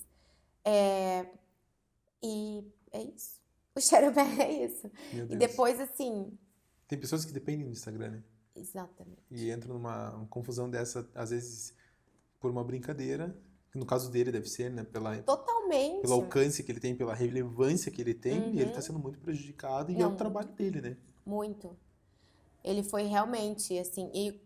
É, 0.64 1.26
E 2.22 2.64
é 2.92 3.02
isso. 3.02 3.40
O 3.74 3.80
Shadowban 3.80 4.22
é 4.40 4.64
isso. 4.64 4.90
E 5.12 5.36
depois, 5.36 5.80
assim. 5.80 6.36
Tem 6.86 6.98
pessoas 6.98 7.24
que 7.24 7.32
dependem 7.32 7.66
do 7.66 7.72
Instagram, 7.72 8.10
né? 8.10 8.22
Exatamente. 8.54 9.22
E 9.30 9.50
entram 9.50 9.74
numa 9.74 10.10
uma 10.14 10.26
confusão 10.26 10.70
dessa, 10.70 11.08
às 11.14 11.30
vezes, 11.30 11.74
por 12.38 12.50
uma 12.50 12.62
brincadeira. 12.62 13.36
No 13.74 13.84
caso 13.84 14.10
dele 14.10 14.30
deve 14.30 14.48
ser, 14.48 14.70
né? 14.70 14.84
Pela, 14.84 15.16
Totalmente. 15.22 16.02
pelo 16.02 16.14
alcance 16.14 16.62
que 16.62 16.70
ele 16.70 16.80
tem, 16.80 16.94
pela 16.94 17.14
relevância 17.14 17.90
que 17.90 18.00
ele 18.00 18.14
tem, 18.14 18.54
e 18.54 18.60
ele 18.60 18.66
Uhum. 18.66 18.72
tá 18.72 18.80
sendo 18.80 18.98
muito 19.00 19.18
prejudicado 19.18 19.90
e 19.90 19.96
é 19.96 19.98
Não, 19.98 20.12
o 20.12 20.16
trabalho 20.16 20.48
dele, 20.52 20.80
né? 20.80 20.96
Muito. 21.26 21.76
Ele 22.62 22.82
foi 22.82 23.02
realmente, 23.04 23.76
assim. 23.78 24.10
E 24.14 24.40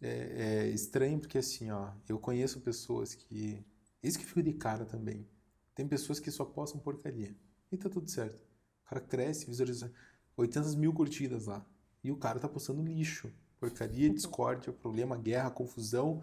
É, 0.00 0.64
é 0.64 0.68
estranho 0.68 1.18
porque 1.18 1.38
assim, 1.38 1.70
ó, 1.70 1.90
eu 2.08 2.18
conheço 2.18 2.60
pessoas 2.60 3.14
que. 3.14 3.64
Isso 4.02 4.18
que 4.18 4.24
fica 4.26 4.42
de 4.42 4.52
cara 4.52 4.84
também. 4.84 5.26
Tem 5.74 5.86
pessoas 5.88 6.20
que 6.20 6.30
só 6.30 6.44
postam 6.44 6.80
porcaria. 6.80 7.34
E 7.72 7.76
tá 7.76 7.88
tudo 7.88 8.10
certo. 8.10 8.36
O 8.84 8.88
cara 8.88 9.00
cresce, 9.00 9.46
visualiza 9.46 9.92
800 10.36 10.74
mil 10.74 10.92
curtidas 10.92 11.46
lá. 11.46 11.64
E 12.02 12.12
o 12.12 12.16
cara 12.16 12.38
tá 12.38 12.48
postando 12.48 12.82
lixo. 12.82 13.32
Porcaria, 13.58 14.10
discórdia, 14.10 14.72
problema, 14.72 15.16
guerra, 15.16 15.50
confusão 15.50 16.22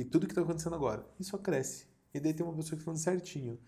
e 0.00 0.04
tudo 0.04 0.26
que 0.26 0.34
tá 0.34 0.40
acontecendo 0.40 0.74
agora. 0.74 1.06
E 1.18 1.24
só 1.24 1.36
cresce. 1.36 1.86
E 2.14 2.18
daí 2.18 2.32
tem 2.32 2.44
uma 2.44 2.54
pessoa 2.54 2.78
que 2.78 2.82
falando 2.82 2.98
certinho. 2.98 3.58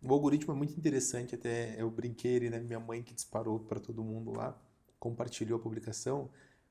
O 0.00 0.12
algoritmo 0.12 0.52
é 0.52 0.56
muito 0.56 0.76
interessante, 0.78 1.34
até 1.34 1.80
eu 1.80 1.90
brinquei, 1.90 2.48
né? 2.48 2.60
Minha 2.60 2.78
mãe 2.78 3.02
que 3.02 3.12
disparou 3.12 3.58
para 3.58 3.80
todo 3.80 4.02
mundo 4.04 4.32
lá, 4.32 4.56
compartilhou 4.98 5.58
a 5.58 5.62
publicação. 5.62 6.30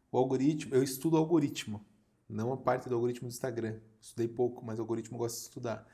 O 0.10 0.18
algoritmo, 0.18 0.74
eu 0.74 0.82
estudo 0.82 1.18
algoritmo, 1.18 1.86
não 2.28 2.54
a 2.54 2.58
parte 2.58 2.88
do 2.88 2.96
algoritmo 2.96 3.28
do 3.28 3.32
Instagram. 3.32 3.80
Estudei 4.00 4.30
pouco, 4.30 4.64
mas 4.66 4.80
o 4.80 4.82
algoritmo 4.82 5.16
eu 5.16 5.20
gosto 5.20 5.36
de 5.36 5.44
estudar. 5.44 5.86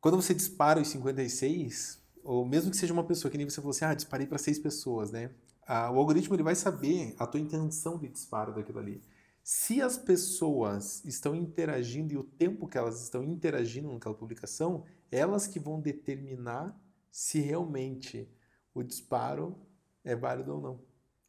Quando 0.00 0.16
você 0.16 0.34
dispara 0.34 0.80
os 0.80 0.88
56, 0.88 2.02
ou 2.22 2.46
mesmo 2.46 2.70
que 2.70 2.76
seja 2.78 2.92
uma 2.94 3.04
pessoa 3.04 3.30
que 3.30 3.36
nem 3.36 3.48
você 3.48 3.56
falou 3.56 3.70
assim, 3.70 3.84
ah, 3.84 3.94
disparei 3.94 4.26
para 4.26 4.38
seis 4.38 4.58
pessoas, 4.58 5.10
né? 5.10 5.30
Ah, 5.66 5.90
o 5.90 5.98
algoritmo 5.98 6.34
ele 6.34 6.42
vai 6.42 6.54
saber 6.54 7.14
a 7.18 7.26
tua 7.26 7.40
intenção 7.40 7.98
de 7.98 8.08
disparo 8.08 8.54
daquilo 8.54 8.78
ali. 8.78 9.02
Se 9.44 9.82
as 9.82 9.98
pessoas 9.98 11.04
estão 11.04 11.34
interagindo 11.34 12.14
e 12.14 12.16
o 12.16 12.24
tempo 12.24 12.66
que 12.66 12.78
elas 12.78 13.02
estão 13.02 13.22
interagindo 13.22 13.92
naquela 13.92 14.14
publicação, 14.14 14.86
elas 15.12 15.46
que 15.46 15.60
vão 15.60 15.78
determinar 15.78 16.74
se 17.10 17.40
realmente 17.40 18.26
o 18.72 18.82
disparo 18.82 19.54
é 20.02 20.16
válido 20.16 20.54
ou 20.54 20.62
não. 20.62 20.80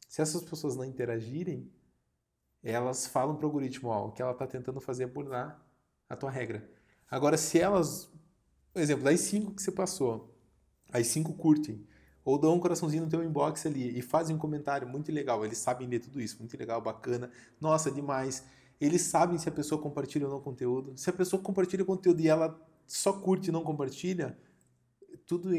Se 0.07 0.21
essas 0.21 0.41
pessoas 0.45 0.77
não 0.77 0.85
interagirem, 0.85 1.69
elas 2.63 3.05
falam 3.05 3.35
para 3.35 3.43
o 3.43 3.47
algoritmo, 3.49 3.89
ó, 3.89 4.07
o 4.07 4.11
que 4.13 4.21
ela 4.21 4.31
está 4.31 4.47
tentando 4.47 4.79
fazer 4.79 5.03
é 5.03 5.07
burlar 5.07 5.61
a 6.07 6.15
tua 6.15 6.31
regra. 6.31 6.71
Agora, 7.11 7.35
se 7.35 7.59
elas, 7.59 8.09
por 8.71 8.81
exemplo, 8.81 9.03
das 9.03 9.19
cinco 9.19 9.53
que 9.53 9.61
você 9.61 9.73
passou, 9.73 10.33
as 10.89 11.05
cinco 11.07 11.33
curtem, 11.33 11.85
ou 12.25 12.39
dão 12.39 12.55
um 12.55 12.59
coraçãozinho 12.59 13.03
no 13.03 13.09
teu 13.09 13.23
inbox 13.23 13.67
ali 13.67 13.97
e 13.97 14.01
fazem 14.01 14.35
um 14.35 14.39
comentário 14.39 14.87
muito 14.87 15.11
legal, 15.11 15.45
eles 15.45 15.59
sabem 15.59 15.87
ler 15.87 15.99
tudo 15.99 16.19
isso, 16.19 16.37
muito 16.39 16.57
legal, 16.57 16.81
bacana, 16.81 17.29
nossa, 17.61 17.91
demais. 17.91 18.43
Eles 18.81 19.03
sabem 19.03 19.37
se 19.37 19.47
a 19.47 19.51
pessoa 19.51 19.79
compartilha 19.79 20.25
ou 20.25 20.31
não 20.33 20.41
conteúdo. 20.41 20.93
Se 20.97 21.09
a 21.09 21.13
pessoa 21.13 21.41
compartilha 21.41 21.85
conteúdo 21.85 22.19
e 22.19 22.27
ela 22.27 22.59
só 22.87 23.13
curte 23.13 23.49
e 23.49 23.51
não 23.51 23.63
compartilha, 23.63 24.37
tudo 25.25 25.51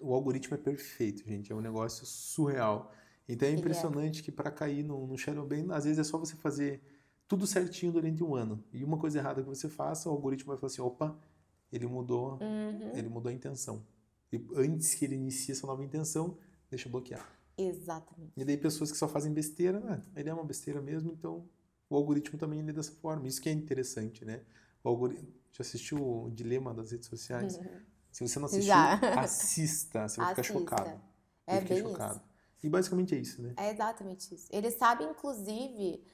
o 0.00 0.14
algoritmo 0.14 0.54
é 0.54 0.58
perfeito, 0.58 1.28
gente. 1.28 1.52
É 1.52 1.54
um 1.54 1.60
negócio 1.60 2.06
surreal. 2.06 2.92
Então 3.28 3.46
é, 3.46 3.50
é. 3.50 3.54
impressionante 3.54 4.20
é. 4.20 4.24
que 4.24 4.32
para 4.32 4.50
cair 4.50 4.84
no, 4.84 5.06
no 5.06 5.18
Shadow 5.18 5.46
Ban, 5.46 5.74
às 5.74 5.84
vezes 5.84 5.98
é 5.98 6.04
só 6.04 6.16
você 6.18 6.36
fazer 6.36 6.80
tudo 7.26 7.46
certinho 7.46 7.92
durante 7.92 8.22
um 8.22 8.34
ano. 8.34 8.62
E 8.72 8.84
uma 8.84 8.96
coisa 8.96 9.18
errada 9.18 9.42
que 9.42 9.48
você 9.48 9.68
faça, 9.68 10.08
o 10.08 10.12
algoritmo 10.12 10.48
vai 10.52 10.56
falar 10.56 10.68
assim, 10.68 10.82
opa, 10.82 11.18
ele 11.72 11.86
mudou, 11.86 12.38
uhum. 12.40 12.92
ele 12.94 13.08
mudou 13.08 13.30
a 13.30 13.32
intenção. 13.32 13.84
E 14.32 14.44
antes 14.56 14.94
que 14.94 15.04
ele 15.04 15.14
inicie 15.14 15.52
essa 15.52 15.66
nova 15.66 15.84
intenção, 15.84 16.38
deixa 16.70 16.88
bloquear. 16.88 17.28
Exatamente. 17.56 18.32
E 18.36 18.44
daí 18.44 18.56
pessoas 18.56 18.90
que 18.90 18.96
só 18.96 19.06
fazem 19.06 19.32
besteira, 19.32 19.78
né? 19.78 20.02
ele 20.16 20.30
é 20.30 20.34
uma 20.34 20.44
besteira 20.44 20.80
mesmo, 20.80 21.12
então 21.12 21.46
o 21.88 21.96
algoritmo 21.96 22.38
também 22.38 22.60
é 22.60 22.72
dessa 22.72 22.92
forma. 22.92 23.28
Isso 23.28 23.40
que 23.40 23.48
é 23.48 23.52
interessante, 23.52 24.24
né? 24.24 24.42
O 24.82 24.88
algoritmo, 24.88 25.28
já 25.52 25.60
assistiu 25.60 25.98
o 25.98 26.30
Dilema 26.30 26.72
das 26.72 26.90
redes 26.90 27.08
sociais? 27.08 27.56
Uhum. 27.56 27.80
Se 28.10 28.26
você 28.26 28.38
não 28.38 28.46
assistiu, 28.46 28.66
Já. 28.66 28.94
assista, 29.18 30.06
você 30.06 30.20
vai 30.20 30.28
ficar 30.30 30.42
chocado. 30.42 31.00
É 31.46 31.60
bem 31.60 31.78
chocado. 31.80 32.16
isso. 32.16 32.24
E 32.62 32.68
basicamente 32.68 33.14
é 33.14 33.18
isso, 33.18 33.40
né? 33.42 33.54
É 33.56 33.70
exatamente 33.70 34.34
isso. 34.34 34.46
Ele 34.50 34.70
sabe, 34.70 35.02
inclusive, 35.04 36.04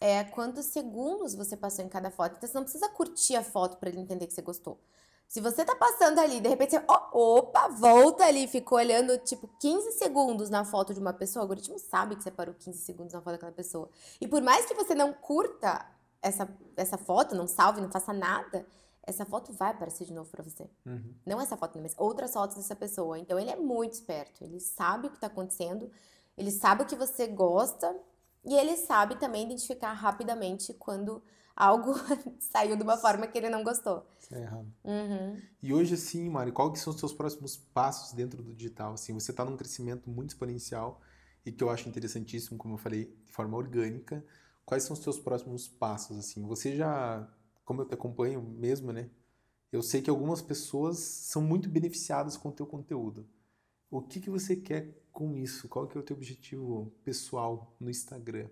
é, 0.00 0.22
quantos 0.24 0.66
segundos 0.66 1.34
você 1.34 1.56
passou 1.56 1.84
em 1.84 1.88
cada 1.88 2.10
foto. 2.10 2.36
Então 2.36 2.48
você 2.48 2.54
não 2.54 2.62
precisa 2.62 2.88
curtir 2.90 3.34
a 3.34 3.42
foto 3.42 3.76
para 3.76 3.88
ele 3.88 3.98
entender 3.98 4.26
que 4.26 4.34
você 4.34 4.42
gostou. 4.42 4.80
Se 5.28 5.42
você 5.42 5.62
tá 5.62 5.76
passando 5.76 6.18
ali, 6.18 6.40
de 6.40 6.48
repente 6.48 6.70
você, 6.70 6.82
oh, 6.88 7.38
opa, 7.38 7.68
volta 7.68 8.24
ali, 8.24 8.48
ficou 8.48 8.78
olhando 8.78 9.18
tipo 9.18 9.46
15 9.60 9.92
segundos 9.92 10.48
na 10.48 10.64
foto 10.64 10.94
de 10.94 11.00
uma 11.00 11.12
pessoa, 11.12 11.42
o 11.42 11.44
algoritmo 11.44 11.78
sabe 11.78 12.16
que 12.16 12.22
você 12.22 12.30
parou 12.30 12.54
15 12.54 12.78
segundos 12.78 13.12
na 13.12 13.20
foto 13.20 13.32
daquela 13.32 13.52
pessoa. 13.52 13.90
E 14.18 14.26
por 14.26 14.40
mais 14.40 14.64
que 14.64 14.72
você 14.72 14.94
não 14.94 15.12
curta 15.12 15.86
essa, 16.22 16.48
essa 16.74 16.96
foto, 16.96 17.34
não 17.34 17.46
salve, 17.46 17.82
não 17.82 17.90
faça 17.90 18.14
nada, 18.14 18.66
essa 19.02 19.26
foto 19.26 19.52
vai 19.52 19.70
aparecer 19.72 20.06
de 20.06 20.14
novo 20.14 20.30
para 20.30 20.42
você. 20.42 20.68
Uhum. 20.86 21.14
Não 21.26 21.38
essa 21.38 21.58
foto, 21.58 21.78
mas 21.78 21.94
outras 21.98 22.32
fotos 22.32 22.56
dessa 22.56 22.74
pessoa. 22.74 23.18
Então 23.18 23.38
ele 23.38 23.50
é 23.50 23.56
muito 23.56 23.92
esperto, 23.92 24.42
ele 24.42 24.58
sabe 24.58 25.08
o 25.08 25.10
que 25.10 25.20
tá 25.20 25.26
acontecendo, 25.26 25.90
ele 26.38 26.50
sabe 26.50 26.84
o 26.84 26.86
que 26.86 26.96
você 26.96 27.26
gosta 27.26 27.94
e 28.44 28.54
ele 28.54 28.78
sabe 28.78 29.16
também 29.16 29.44
identificar 29.44 29.92
rapidamente 29.92 30.72
quando 30.72 31.22
algo 31.58 31.92
saiu 32.38 32.76
de 32.76 32.82
uma 32.84 32.96
forma 32.96 33.26
que 33.26 33.36
ele 33.36 33.50
não 33.50 33.64
gostou. 33.64 34.06
É 34.32 34.42
errado. 34.42 34.72
Uhum. 34.84 35.42
E 35.60 35.74
hoje, 35.74 35.94
assim, 35.94 36.28
Mari, 36.30 36.52
qual 36.52 36.72
que 36.72 36.78
são 36.78 36.92
os 36.92 37.00
seus 37.00 37.12
próximos 37.12 37.56
passos 37.56 38.12
dentro 38.12 38.42
do 38.42 38.54
digital? 38.54 38.92
Assim, 38.92 39.12
você 39.12 39.32
está 39.32 39.44
num 39.44 39.56
crescimento 39.56 40.08
muito 40.08 40.30
exponencial 40.30 41.00
e 41.44 41.50
que 41.50 41.64
eu 41.64 41.68
acho 41.68 41.88
interessantíssimo, 41.88 42.56
como 42.56 42.74
eu 42.74 42.78
falei, 42.78 43.12
de 43.26 43.32
forma 43.32 43.56
orgânica. 43.56 44.24
Quais 44.64 44.84
são 44.84 44.94
os 44.94 45.02
seus 45.02 45.18
próximos 45.18 45.66
passos? 45.66 46.16
Assim, 46.16 46.46
você 46.46 46.76
já, 46.76 47.28
como 47.64 47.82
eu 47.82 47.86
te 47.86 47.94
acompanho 47.94 48.40
mesmo, 48.40 48.92
né? 48.92 49.10
Eu 49.72 49.82
sei 49.82 50.00
que 50.00 50.08
algumas 50.08 50.40
pessoas 50.40 50.98
são 50.98 51.42
muito 51.42 51.68
beneficiadas 51.68 52.36
com 52.36 52.50
o 52.50 52.52
teu 52.52 52.66
conteúdo. 52.66 53.26
O 53.90 54.00
que, 54.00 54.20
que 54.20 54.30
você 54.30 54.54
quer 54.54 55.02
com 55.10 55.34
isso? 55.34 55.68
Qual 55.68 55.88
que 55.88 55.96
é 55.96 56.00
o 56.00 56.04
teu 56.04 56.16
objetivo 56.16 56.92
pessoal 57.02 57.74
no 57.80 57.90
Instagram? 57.90 58.48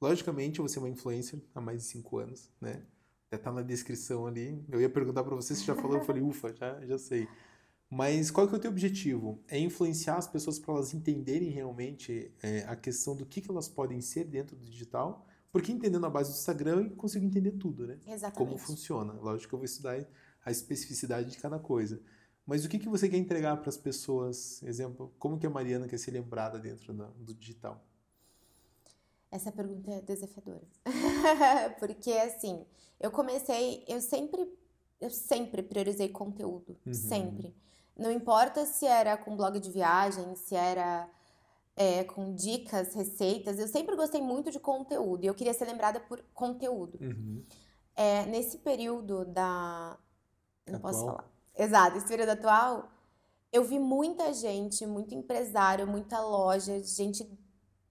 Logicamente, 0.00 0.60
você 0.60 0.78
é 0.78 0.82
uma 0.82 0.88
influencer 0.88 1.40
há 1.54 1.60
mais 1.60 1.82
de 1.82 1.88
cinco 1.88 2.18
anos, 2.18 2.50
né? 2.60 2.82
Até 3.28 3.38
tá 3.38 3.50
na 3.50 3.62
descrição 3.62 4.26
ali. 4.26 4.64
Eu 4.68 4.80
ia 4.80 4.88
perguntar 4.88 5.24
para 5.24 5.34
você 5.34 5.54
se 5.54 5.64
já 5.64 5.74
falou, 5.74 5.96
eu 5.96 6.04
falei, 6.04 6.22
ufa, 6.22 6.54
já, 6.54 6.84
já 6.86 6.98
sei. 6.98 7.26
Mas 7.88 8.30
qual 8.30 8.48
que 8.48 8.54
é 8.54 8.58
o 8.58 8.60
teu 8.60 8.70
objetivo? 8.70 9.42
É 9.48 9.58
influenciar 9.58 10.16
as 10.16 10.26
pessoas 10.26 10.58
para 10.58 10.74
elas 10.74 10.92
entenderem 10.92 11.50
realmente 11.50 12.32
é, 12.42 12.64
a 12.64 12.74
questão 12.74 13.16
do 13.16 13.24
que, 13.24 13.40
que 13.40 13.50
elas 13.50 13.68
podem 13.68 14.00
ser 14.00 14.24
dentro 14.24 14.56
do 14.56 14.64
digital, 14.64 15.26
porque 15.52 15.72
entendendo 15.72 16.04
a 16.04 16.10
base 16.10 16.32
do 16.32 16.36
Instagram 16.36 16.82
eu 16.82 16.96
consigo 16.96 17.24
entender 17.24 17.52
tudo, 17.52 17.86
né? 17.86 17.98
Exatamente. 18.06 18.36
Como 18.36 18.58
funciona. 18.58 19.12
Lógico 19.14 19.50
que 19.50 19.54
eu 19.54 19.58
vou 19.58 19.66
estudar 19.66 20.04
a 20.44 20.50
especificidade 20.50 21.30
de 21.30 21.38
cada 21.38 21.58
coisa. 21.58 22.00
Mas 22.44 22.64
o 22.64 22.68
que, 22.68 22.78
que 22.78 22.88
você 22.88 23.08
quer 23.08 23.16
entregar 23.16 23.56
para 23.56 23.68
as 23.68 23.76
pessoas? 23.76 24.62
Exemplo, 24.62 25.12
como 25.18 25.38
que 25.38 25.46
a 25.46 25.50
Mariana 25.50 25.88
quer 25.88 25.98
ser 25.98 26.12
lembrada 26.12 26.58
dentro 26.58 26.92
do 26.92 27.34
digital? 27.34 27.84
Essa 29.36 29.52
pergunta 29.52 29.90
é 29.92 30.00
desafiadora. 30.00 30.66
Porque, 31.78 32.10
assim, 32.12 32.64
eu 32.98 33.10
comecei, 33.10 33.84
eu 33.86 34.00
sempre, 34.00 34.50
eu 35.00 35.10
sempre 35.10 35.62
priorizei 35.62 36.08
conteúdo. 36.08 36.76
Uhum. 36.86 36.94
Sempre. 36.94 37.54
Não 37.96 38.10
importa 38.10 38.64
se 38.64 38.86
era 38.86 39.16
com 39.16 39.36
blog 39.36 39.60
de 39.60 39.70
viagem, 39.70 40.34
se 40.34 40.54
era 40.54 41.08
é, 41.76 42.02
com 42.04 42.34
dicas, 42.34 42.94
receitas, 42.94 43.58
eu 43.58 43.68
sempre 43.68 43.94
gostei 43.94 44.22
muito 44.22 44.50
de 44.50 44.58
conteúdo. 44.58 45.24
E 45.24 45.26
eu 45.26 45.34
queria 45.34 45.52
ser 45.52 45.66
lembrada 45.66 46.00
por 46.00 46.22
conteúdo. 46.32 46.98
Uhum. 47.00 47.44
É, 47.94 48.24
nesse 48.26 48.58
período 48.58 49.24
da. 49.26 49.98
Não 50.66 50.76
atual. 50.76 50.92
posso 50.92 51.04
falar. 51.04 51.30
Exato, 51.54 51.98
esse 51.98 52.08
período 52.08 52.30
atual, 52.30 52.90
eu 53.52 53.64
vi 53.64 53.78
muita 53.78 54.32
gente, 54.32 54.84
muito 54.86 55.14
empresário, 55.14 55.86
muita 55.86 56.20
loja, 56.20 56.82
gente 56.82 57.26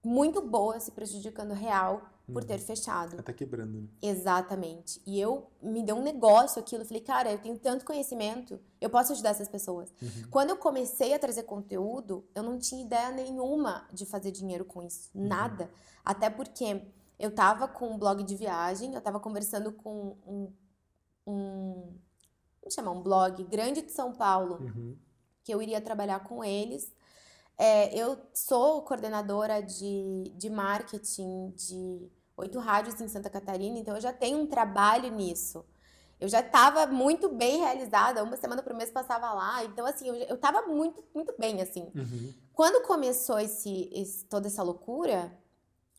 muito 0.06 0.40
boa 0.40 0.78
se 0.78 0.92
prejudicando 0.92 1.52
real 1.52 2.08
por 2.32 2.44
ter 2.44 2.54
uhum. 2.54 2.66
fechado. 2.66 3.16
Até 3.18 3.32
quebrando. 3.32 3.80
Né? 3.80 3.88
Exatamente. 4.00 5.02
E 5.04 5.20
eu 5.20 5.50
me 5.60 5.82
deu 5.82 5.96
um 5.96 6.02
negócio 6.02 6.60
aquilo. 6.60 6.82
Eu 6.82 6.86
falei, 6.86 7.02
cara, 7.02 7.32
eu 7.32 7.38
tenho 7.38 7.58
tanto 7.58 7.84
conhecimento, 7.84 8.60
eu 8.80 8.88
posso 8.88 9.12
ajudar 9.12 9.30
essas 9.30 9.48
pessoas. 9.48 9.92
Uhum. 10.00 10.30
Quando 10.30 10.50
eu 10.50 10.56
comecei 10.56 11.12
a 11.12 11.18
trazer 11.18 11.42
conteúdo, 11.42 12.24
eu 12.36 12.42
não 12.44 12.56
tinha 12.56 12.84
ideia 12.84 13.10
nenhuma 13.10 13.88
de 13.92 14.06
fazer 14.06 14.30
dinheiro 14.30 14.64
com 14.64 14.80
isso. 14.80 15.10
Uhum. 15.12 15.26
Nada. 15.26 15.68
Até 16.04 16.30
porque 16.30 16.82
eu 17.18 17.32
tava 17.32 17.66
com 17.66 17.90
um 17.90 17.98
blog 17.98 18.22
de 18.22 18.36
viagem, 18.36 18.94
eu 18.94 19.00
tava 19.00 19.18
conversando 19.18 19.72
com 19.72 20.16
um. 20.24 20.52
um 21.26 21.98
vamos 22.60 22.74
chamar 22.74 22.92
um 22.92 23.02
blog 23.02 23.42
grande 23.44 23.82
de 23.82 23.90
São 23.90 24.12
Paulo, 24.12 24.60
uhum. 24.60 24.96
que 25.42 25.52
eu 25.52 25.60
iria 25.60 25.80
trabalhar 25.80 26.20
com 26.20 26.44
eles 26.44 26.94
é, 27.58 27.94
eu 27.96 28.18
sou 28.34 28.82
coordenadora 28.82 29.62
de, 29.62 30.32
de 30.36 30.50
marketing 30.50 31.50
de 31.56 32.10
oito 32.36 32.58
rádios 32.58 33.00
em 33.00 33.08
Santa 33.08 33.30
Catarina, 33.30 33.78
então 33.78 33.94
eu 33.94 34.00
já 34.00 34.12
tenho 34.12 34.38
um 34.38 34.46
trabalho 34.46 35.10
nisso. 35.10 35.64
Eu 36.18 36.28
já 36.28 36.40
estava 36.40 36.86
muito 36.86 37.28
bem 37.28 37.58
realizada, 37.58 38.22
uma 38.22 38.36
semana 38.36 38.62
por 38.62 38.74
mês 38.74 38.90
passava 38.90 39.32
lá, 39.32 39.64
então 39.64 39.84
assim, 39.86 40.08
eu 40.08 40.34
estava 40.34 40.62
muito, 40.62 41.04
muito 41.14 41.34
bem, 41.38 41.60
assim. 41.60 41.90
Uhum. 41.94 42.34
Quando 42.52 42.86
começou 42.86 43.38
esse, 43.38 43.90
esse, 43.92 44.24
toda 44.24 44.46
essa 44.46 44.62
loucura, 44.62 45.36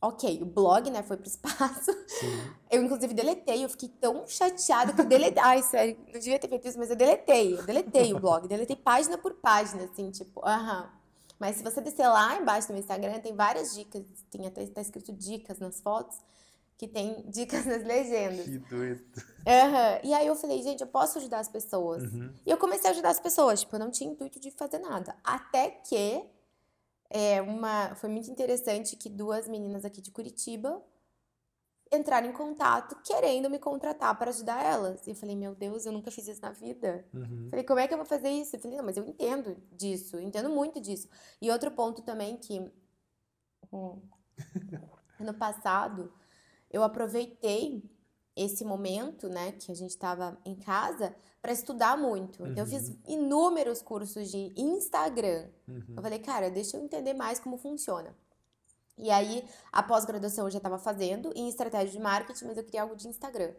ok, 0.02 0.42
o 0.42 0.46
blog, 0.46 0.90
né, 0.90 1.02
foi 1.02 1.16
pro 1.16 1.26
espaço. 1.28 1.92
Sim. 2.06 2.52
Eu, 2.70 2.82
inclusive, 2.82 3.14
deletei, 3.14 3.64
eu 3.64 3.68
fiquei 3.68 3.88
tão 3.88 4.26
chateada 4.26 4.92
que 4.92 5.00
eu 5.00 5.06
deletei. 5.06 5.42
Ai, 5.42 5.62
sério, 5.62 5.96
não 6.06 6.20
devia 6.20 6.38
ter 6.38 6.48
feito 6.48 6.66
isso, 6.66 6.78
mas 6.78 6.90
eu 6.90 6.96
deletei, 6.96 7.56
eu 7.56 7.64
deletei 7.64 8.12
o 8.12 8.20
blog, 8.20 8.48
deletei 8.48 8.76
página 8.76 9.16
por 9.18 9.34
página, 9.34 9.84
assim, 9.84 10.10
tipo, 10.10 10.44
aham. 10.44 10.97
Mas 11.38 11.56
se 11.56 11.62
você 11.62 11.80
descer 11.80 12.08
lá 12.08 12.36
embaixo 12.36 12.72
no 12.72 12.78
Instagram, 12.78 13.20
tem 13.20 13.34
várias 13.34 13.74
dicas. 13.74 14.02
Tem 14.30 14.46
até 14.46 14.66
tá 14.66 14.80
escrito 14.80 15.12
dicas 15.12 15.58
nas 15.58 15.80
fotos, 15.80 16.18
que 16.76 16.88
tem 16.88 17.24
dicas 17.30 17.64
nas 17.64 17.84
legendas. 17.84 18.44
Que 18.44 18.58
doido. 18.58 19.02
Uhum. 19.14 20.00
E 20.02 20.12
aí 20.14 20.26
eu 20.26 20.34
falei, 20.34 20.62
gente, 20.62 20.80
eu 20.80 20.86
posso 20.86 21.18
ajudar 21.18 21.38
as 21.38 21.48
pessoas. 21.48 22.02
Uhum. 22.02 22.32
E 22.44 22.50
eu 22.50 22.56
comecei 22.56 22.88
a 22.88 22.92
ajudar 22.92 23.10
as 23.10 23.20
pessoas. 23.20 23.60
Tipo, 23.60 23.76
eu 23.76 23.80
não 23.80 23.90
tinha 23.90 24.10
intuito 24.10 24.40
de 24.40 24.50
fazer 24.50 24.78
nada. 24.78 25.14
Até 25.22 25.70
que 25.70 26.24
é, 27.10 27.40
uma, 27.40 27.94
foi 27.94 28.08
muito 28.08 28.30
interessante 28.30 28.96
que 28.96 29.08
duas 29.08 29.48
meninas 29.48 29.84
aqui 29.84 30.00
de 30.00 30.10
Curitiba 30.10 30.82
entraram 31.92 32.28
em 32.28 32.32
contato 32.32 32.96
querendo 33.02 33.48
me 33.48 33.58
contratar 33.58 34.16
para 34.18 34.30
ajudar 34.30 34.64
elas. 34.64 35.06
E 35.06 35.10
eu 35.10 35.14
falei, 35.16 35.36
meu 35.36 35.54
Deus, 35.54 35.86
eu 35.86 35.92
nunca 35.92 36.10
fiz 36.10 36.26
isso 36.28 36.42
na 36.42 36.50
vida. 36.50 37.06
Uhum. 37.12 37.48
Falei, 37.50 37.64
como 37.64 37.80
é 37.80 37.88
que 37.88 37.94
eu 37.94 37.98
vou 37.98 38.06
fazer 38.06 38.30
isso? 38.30 38.56
Eu 38.56 38.60
falei, 38.60 38.76
não, 38.76 38.84
mas 38.84 38.96
eu 38.96 39.04
entendo 39.04 39.56
disso, 39.72 40.16
eu 40.16 40.20
entendo 40.20 40.50
muito 40.50 40.80
disso. 40.80 41.08
E 41.40 41.50
outro 41.50 41.70
ponto 41.70 42.02
também 42.02 42.36
que 42.36 42.70
hum, 43.72 44.00
ano 45.20 45.34
passado 45.34 46.12
eu 46.70 46.82
aproveitei 46.82 47.82
esse 48.36 48.64
momento, 48.64 49.28
né, 49.28 49.52
que 49.52 49.72
a 49.72 49.74
gente 49.74 49.90
estava 49.90 50.38
em 50.44 50.54
casa, 50.54 51.14
para 51.42 51.52
estudar 51.52 51.96
muito. 51.96 52.46
Então, 52.46 52.64
eu 52.64 52.66
fiz 52.66 52.88
uhum. 52.88 52.98
inúmeros 53.06 53.82
cursos 53.82 54.30
de 54.30 54.52
Instagram. 54.56 55.48
Uhum. 55.66 55.94
Eu 55.96 56.02
falei, 56.02 56.18
cara, 56.18 56.50
deixa 56.50 56.76
eu 56.76 56.82
entender 56.82 57.14
mais 57.14 57.38
como 57.38 57.56
funciona. 57.56 58.14
E 58.98 59.10
aí, 59.10 59.44
a 59.72 59.82
pós-graduação 59.82 60.46
eu 60.46 60.50
já 60.50 60.58
estava 60.58 60.78
fazendo 60.78 61.32
em 61.34 61.48
estratégia 61.48 61.90
de 61.90 61.98
marketing, 62.00 62.46
mas 62.46 62.56
eu 62.56 62.64
queria 62.64 62.82
algo 62.82 62.96
de 62.96 63.06
Instagram. 63.08 63.52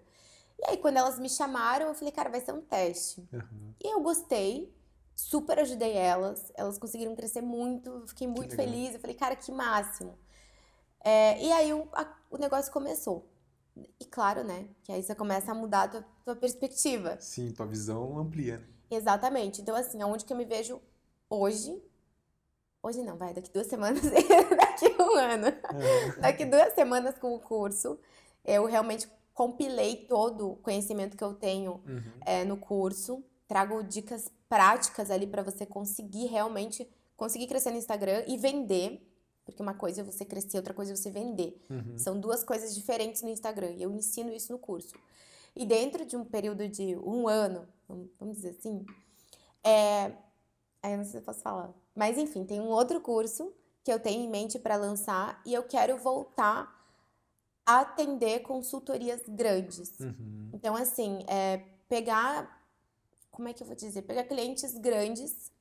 E 0.59 0.69
aí, 0.69 0.77
quando 0.77 0.97
elas 0.97 1.17
me 1.17 1.29
chamaram, 1.29 1.87
eu 1.87 1.95
falei, 1.95 2.11
cara, 2.11 2.29
vai 2.29 2.41
ser 2.41 2.53
um 2.53 2.61
teste. 2.61 3.27
Uhum. 3.31 3.73
E 3.81 3.93
eu 3.93 4.01
gostei, 4.01 4.73
super 5.15 5.57
ajudei 5.59 5.93
elas, 5.93 6.51
elas 6.55 6.77
conseguiram 6.77 7.15
crescer 7.15 7.41
muito, 7.41 8.03
fiquei 8.07 8.27
muito 8.27 8.55
feliz. 8.55 8.93
Eu 8.93 8.99
falei, 8.99 9.15
cara, 9.15 9.35
que 9.35 9.51
máximo. 9.51 10.17
É, 10.99 11.41
e 11.41 11.51
aí, 11.51 11.73
o, 11.73 11.87
a, 11.93 12.13
o 12.29 12.37
negócio 12.37 12.71
começou. 12.73 13.29
E 13.97 14.03
claro, 14.03 14.43
né, 14.43 14.67
que 14.83 14.91
aí 14.91 15.01
você 15.01 15.15
começa 15.15 15.51
a 15.51 15.55
mudar 15.55 15.83
a 15.83 15.87
tua, 15.87 16.05
tua 16.25 16.35
perspectiva. 16.35 17.17
Sim, 17.21 17.51
tua 17.51 17.65
visão 17.65 18.19
amplia. 18.19 18.57
Né? 18.57 18.67
Exatamente. 18.91 19.61
Então, 19.61 19.73
assim, 19.73 20.01
aonde 20.01 20.25
que 20.25 20.33
eu 20.33 20.37
me 20.37 20.43
vejo 20.43 20.81
hoje 21.29 21.81
Hoje 22.81 23.03
não, 23.03 23.17
vai, 23.17 23.33
daqui 23.33 23.51
duas 23.51 23.67
semanas, 23.67 24.01
daqui 24.57 24.88
um 25.09 25.15
ano. 25.15 25.47
É. 25.47 26.21
Daqui 26.21 26.45
duas 26.45 26.73
semanas 26.73 27.17
com 27.17 27.33
o 27.33 27.39
curso, 27.39 27.99
eu 28.45 28.65
realmente 28.65 29.07
compilei 29.33 29.95
todo 29.95 30.51
o 30.51 30.55
conhecimento 30.57 31.15
que 31.15 31.23
eu 31.23 31.33
tenho 31.33 31.81
uhum. 31.87 32.01
é, 32.25 32.43
no 32.43 32.57
curso. 32.57 33.23
trago 33.47 33.81
dicas 33.83 34.31
práticas 34.47 35.09
ali 35.09 35.25
para 35.27 35.43
você 35.43 35.65
conseguir 35.65 36.25
realmente 36.25 36.89
conseguir 37.15 37.47
crescer 37.47 37.71
no 37.71 37.77
Instagram 37.77 38.23
e 38.27 38.37
vender. 38.37 39.05
Porque 39.45 39.61
uma 39.61 39.73
coisa 39.73 40.01
é 40.01 40.03
você 40.03 40.23
crescer, 40.23 40.57
outra 40.57 40.73
coisa 40.73 40.93
é 40.93 40.95
você 40.95 41.09
vender. 41.09 41.59
Uhum. 41.69 41.97
São 41.97 42.19
duas 42.19 42.43
coisas 42.43 42.75
diferentes 42.75 43.21
no 43.21 43.29
Instagram. 43.29 43.71
E 43.71 43.81
eu 43.81 43.91
ensino 43.91 44.31
isso 44.31 44.51
no 44.51 44.59
curso. 44.59 44.93
E 45.55 45.65
dentro 45.65 46.05
de 46.05 46.15
um 46.15 46.23
período 46.23 46.67
de 46.67 46.95
um 46.97 47.27
ano, 47.27 47.67
vamos 48.19 48.37
dizer 48.37 48.49
assim, 48.49 48.85
é. 49.63 50.13
Aí 50.81 50.93
eu 50.93 50.97
não 50.97 51.03
sei 51.03 51.11
se 51.11 51.17
eu 51.17 51.21
posso 51.21 51.41
falar. 51.41 51.73
Mas 51.95 52.17
enfim, 52.17 52.45
tem 52.45 52.61
um 52.61 52.67
outro 52.67 53.01
curso 53.01 53.53
que 53.89 53.93
eu 53.93 53.99
tenho 53.99 54.21
em 54.23 54.29
mente 54.29 54.59
para 54.59 54.75
lançar 54.75 55.41
e 55.43 55.51
eu 55.51 55.63
quero 55.63 55.97
voltar 55.97 56.71
a 57.65 57.79
atender 57.79 58.41
consultorias 58.41 59.19
grandes. 59.27 59.99
Uhum. 59.99 60.51
Então, 60.53 60.75
assim, 60.75 61.23
é 61.27 61.57
pegar. 61.87 62.63
Como 63.31 63.47
é 63.47 63.53
que 63.53 63.63
eu 63.63 63.67
vou 63.67 63.75
dizer? 63.75 64.03
Pegar 64.03 64.25
clientes 64.25 64.77
grandes, 64.77 65.51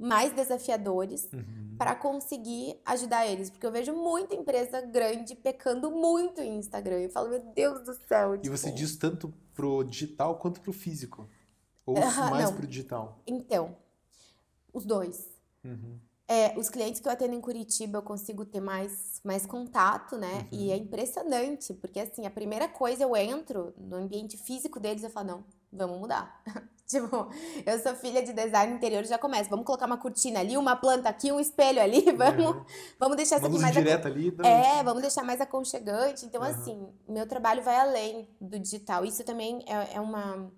mais 0.00 0.32
desafiadores, 0.32 1.28
Uhum. 1.34 1.74
para 1.76 1.94
conseguir 1.94 2.80
ajudar 2.86 3.26
eles. 3.26 3.50
Porque 3.50 3.66
eu 3.66 3.72
vejo 3.72 3.92
muita 3.92 4.34
empresa 4.34 4.80
grande 4.80 5.34
pecando 5.34 5.90
muito 5.90 6.40
em 6.40 6.56
Instagram. 6.56 7.00
Eu 7.00 7.10
falo, 7.10 7.28
meu 7.28 7.40
Deus 7.40 7.82
do 7.84 7.92
céu. 8.08 8.36
E 8.36 8.48
você 8.48 8.68
tipo, 8.68 8.78
diz 8.78 8.96
tanto 8.96 9.34
pro 9.52 9.84
digital 9.84 10.38
quanto 10.38 10.62
pro 10.62 10.72
físico? 10.72 11.28
Ou 11.84 11.98
Aham, 11.98 12.30
mais 12.30 12.44
não. 12.46 12.56
pro 12.56 12.66
digital? 12.66 13.20
Então, 13.26 13.76
os 14.72 14.86
dois. 14.86 15.28
Uhum. 15.62 15.98
É, 16.28 16.58
os 16.58 16.68
clientes 16.68 17.00
que 17.00 17.06
eu 17.06 17.12
atendo 17.12 17.34
em 17.34 17.40
Curitiba 17.40 17.98
eu 17.98 18.02
consigo 18.02 18.44
ter 18.44 18.60
mais, 18.60 19.20
mais 19.22 19.46
contato, 19.46 20.16
né? 20.18 20.48
Uhum. 20.52 20.58
E 20.58 20.70
é 20.72 20.76
impressionante, 20.76 21.72
porque 21.74 22.00
assim, 22.00 22.26
a 22.26 22.30
primeira 22.30 22.66
coisa 22.68 23.04
eu 23.04 23.16
entro 23.16 23.72
no 23.78 23.96
ambiente 23.96 24.36
físico 24.36 24.80
deles 24.80 25.04
eu 25.04 25.10
falo, 25.10 25.26
não, 25.28 25.44
vamos 25.72 26.00
mudar. 26.00 26.42
tipo, 26.84 27.28
eu 27.64 27.78
sou 27.78 27.94
filha 27.94 28.24
de 28.24 28.32
design 28.32 28.74
interior 28.74 29.04
e 29.04 29.06
já 29.06 29.18
começo, 29.18 29.48
vamos 29.48 29.64
colocar 29.64 29.86
uma 29.86 29.98
cortina 29.98 30.40
ali, 30.40 30.56
uma 30.56 30.74
planta 30.74 31.08
aqui, 31.08 31.30
um 31.30 31.38
espelho 31.38 31.80
ali, 31.80 32.02
vamos, 32.10 32.56
Uhum. 32.56 32.64
vamos 32.98 33.16
deixar 33.16 33.36
isso 33.36 33.46
aqui 33.46 33.58
mais 33.60 33.74
direta 33.74 34.08
ali. 34.08 34.32
dá- 34.32 34.48
É, 34.48 34.82
vamos 34.82 35.02
deixar 35.02 35.22
mais 35.22 35.40
aconchegante. 35.40 36.26
Então, 36.26 36.42
Aham. 36.42 36.50
assim, 36.50 36.88
meu 37.08 37.28
trabalho 37.28 37.62
vai 37.62 37.76
além 37.76 38.28
do 38.40 38.58
digital. 38.58 39.04
Isso 39.04 39.22
também 39.22 39.64
é, 39.68 39.94
é 39.94 40.00
uma, 40.00 40.50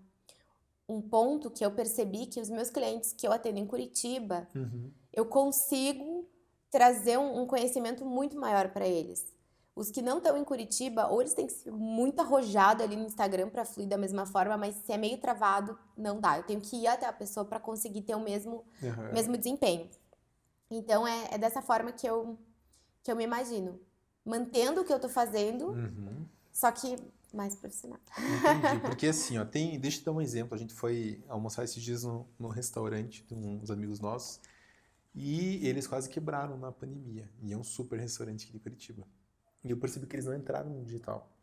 um 0.89 1.03
ponto 1.03 1.51
que 1.51 1.63
eu 1.63 1.71
percebi 1.73 2.25
que 2.25 2.41
os 2.41 2.49
meus 2.49 2.71
clientes 2.71 3.13
que 3.13 3.27
eu 3.29 3.33
atendo 3.33 3.59
em 3.59 3.67
Curitiba, 3.67 4.49
Uhum. 4.55 4.91
Eu 5.19 5.27
consigo 5.27 6.29
trazer 6.71 7.19
um, 7.19 7.43
um 7.43 7.47
conhecimento 7.47 8.05
muito 8.05 8.39
maior 8.39 8.69
para 8.69 8.87
eles. 8.87 9.27
Os 9.75 9.91
que 9.91 10.01
não 10.03 10.19
estão 10.19 10.37
em 10.37 10.45
Curitiba, 10.45 11.07
ou 11.09 11.21
eles 11.21 11.35
têm 11.35 11.47
que 11.47 11.53
ser 11.53 11.73
muito 11.73 12.21
arrojado 12.21 12.83
ali 12.83 12.95
no 12.97 13.05
Instagram 13.07 13.49
para 13.49 13.65
fluir 13.65 13.89
da 13.89 13.97
mesma 13.97 14.27
forma, 14.27 14.57
mas 14.57 14.75
se 14.77 14.93
é 14.93 14.97
meio 14.97 15.19
travado, 15.19 15.79
não 15.97 16.21
dá. 16.21 16.37
Eu 16.39 16.45
tenho 16.45 16.61
que 16.61 16.77
ir 16.77 16.87
até 16.87 17.07
a 17.07 17.13
pessoa 17.13 17.45
para 17.45 17.59
conseguir 17.61 18.03
ter 18.03 18.15
o 18.15 18.21
mesmo, 18.21 18.65
Aham. 18.83 19.13
mesmo 19.13 19.37
desempenho. 19.37 19.89
Então 20.71 21.07
é, 21.07 21.29
é 21.33 21.39
dessa 21.39 21.63
forma 21.63 21.91
que 21.93 22.07
eu, 22.09 22.39
que 23.03 23.11
eu 23.11 23.17
me 23.17 23.25
imagino. 23.25 23.81
Mantendo 24.25 24.83
o 24.83 24.85
que 24.85 24.93
eu 24.93 25.01
tô 25.01 25.09
fazendo, 25.09 25.69
Uhum. 25.71 26.27
só 26.53 26.71
que 26.71 26.97
mais 27.33 27.55
profissional. 27.57 28.01
Entendi. 28.19 28.81
Porque 28.87 29.07
assim, 29.07 29.39
ó, 29.39 29.45
tem. 29.45 29.79
Deixa 29.81 30.01
eu 30.01 30.05
dar 30.05 30.13
um 30.13 30.21
exemplo. 30.21 30.55
A 30.55 30.59
gente 30.59 30.75
foi 30.75 31.23
almoçar 31.29 31.65
esses 31.65 31.83
dias 31.83 32.03
no, 32.05 32.27
no 32.39 32.49
restaurante 32.49 33.25
de 33.25 33.35
uns 33.35 33.71
amigos 33.71 34.01
nossos 34.01 34.41
e 35.21 35.67
eles 35.67 35.85
quase 35.89 36.09
quebraram 36.09 36.57
na 36.57 36.71
pandemia. 36.71 37.29
E 37.43 37.53
é 37.53 37.57
um 37.57 37.65
super 37.65 37.99
restaurante 37.99 38.45
aqui 38.45 38.53
de 38.53 38.61
Curitiba. 38.61 39.05
E 39.65 39.71
eu 39.71 39.77
percebi 39.77 40.07
que 40.07 40.15
eles 40.15 40.27
não 40.27 40.35
entraram 40.35 40.71
no 40.71 40.85
digital. 40.85 41.37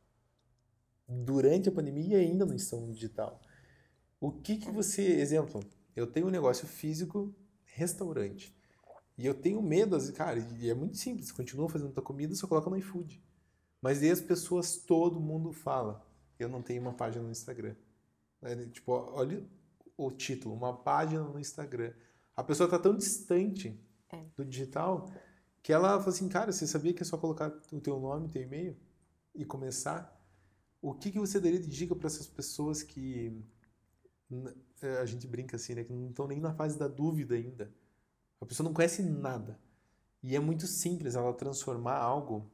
Durante 1.05 1.67
a 1.67 1.71
pandemia 1.73 2.17
ainda 2.17 2.45
não 2.45 2.55
estão 2.55 2.79
no 2.79 2.93
digital. 2.93 3.41
O 4.17 4.31
que 4.31 4.55
que 4.55 4.71
você. 4.71 5.01
Exemplo, 5.19 5.59
eu 5.93 6.07
tenho 6.07 6.27
um 6.27 6.31
negócio 6.31 6.65
físico, 6.65 7.35
restaurante. 7.65 8.55
E 9.17 9.25
eu 9.25 9.33
tenho 9.33 9.61
medo, 9.61 9.97
cara, 10.13 10.39
e 10.57 10.69
é 10.69 10.73
muito 10.73 10.95
simples. 10.95 11.29
Continua 11.33 11.67
fazendo 11.67 11.91
tua 11.91 12.01
comida, 12.01 12.33
só 12.33 12.47
coloca 12.47 12.69
no 12.69 12.77
iFood. 12.77 13.21
Mas 13.81 14.01
aí 14.01 14.09
as 14.09 14.21
pessoas, 14.21 14.77
todo 14.77 15.19
mundo 15.19 15.51
fala. 15.51 16.01
Eu 16.39 16.47
não 16.47 16.61
tenho 16.61 16.81
uma 16.81 16.93
página 16.93 17.25
no 17.25 17.31
Instagram. 17.31 17.75
É, 18.41 18.55
tipo, 18.67 18.93
olha 18.93 19.45
o 19.97 20.11
título, 20.11 20.55
uma 20.55 20.77
página 20.77 21.23
no 21.23 21.39
Instagram. 21.39 21.93
A 22.35 22.43
pessoa 22.43 22.69
tá 22.69 22.77
tão 22.79 22.95
distante 22.95 23.79
É. 24.11 24.23
do 24.35 24.45
digital 24.45 25.11
que 25.63 25.73
ela 25.73 25.97
fala 25.99 26.09
assim, 26.09 26.29
cara, 26.29 26.51
você 26.51 26.67
sabia 26.67 26.93
que 26.93 27.01
é 27.01 27.05
só 27.05 27.17
colocar 27.17 27.47
o 27.71 27.81
teu 27.81 27.99
nome, 27.99 28.29
teu 28.29 28.41
e-mail 28.41 28.77
e 29.33 29.43
começar? 29.45 30.11
O 30.81 30.93
que 30.93 31.11
que 31.11 31.19
você 31.19 31.39
daria 31.39 31.59
de 31.59 31.67
dica 31.67 31.95
para 31.95 32.07
essas 32.07 32.27
pessoas 32.27 32.83
que 32.83 33.41
é, 34.81 34.97
a 34.99 35.05
gente 35.05 35.27
brinca 35.27 35.55
assim, 35.55 35.73
né, 35.73 35.83
que 35.83 35.93
não 35.93 36.09
estão 36.09 36.27
nem 36.27 36.39
na 36.39 36.53
fase 36.53 36.77
da 36.77 36.87
dúvida 36.87 37.35
ainda? 37.35 37.73
A 38.39 38.45
pessoa 38.45 38.65
não 38.65 38.73
conhece 38.73 39.01
nada. 39.01 39.59
E 40.21 40.35
é 40.35 40.39
muito 40.39 40.67
simples 40.67 41.15
ela 41.15 41.33
transformar 41.33 41.95
algo. 41.97 42.51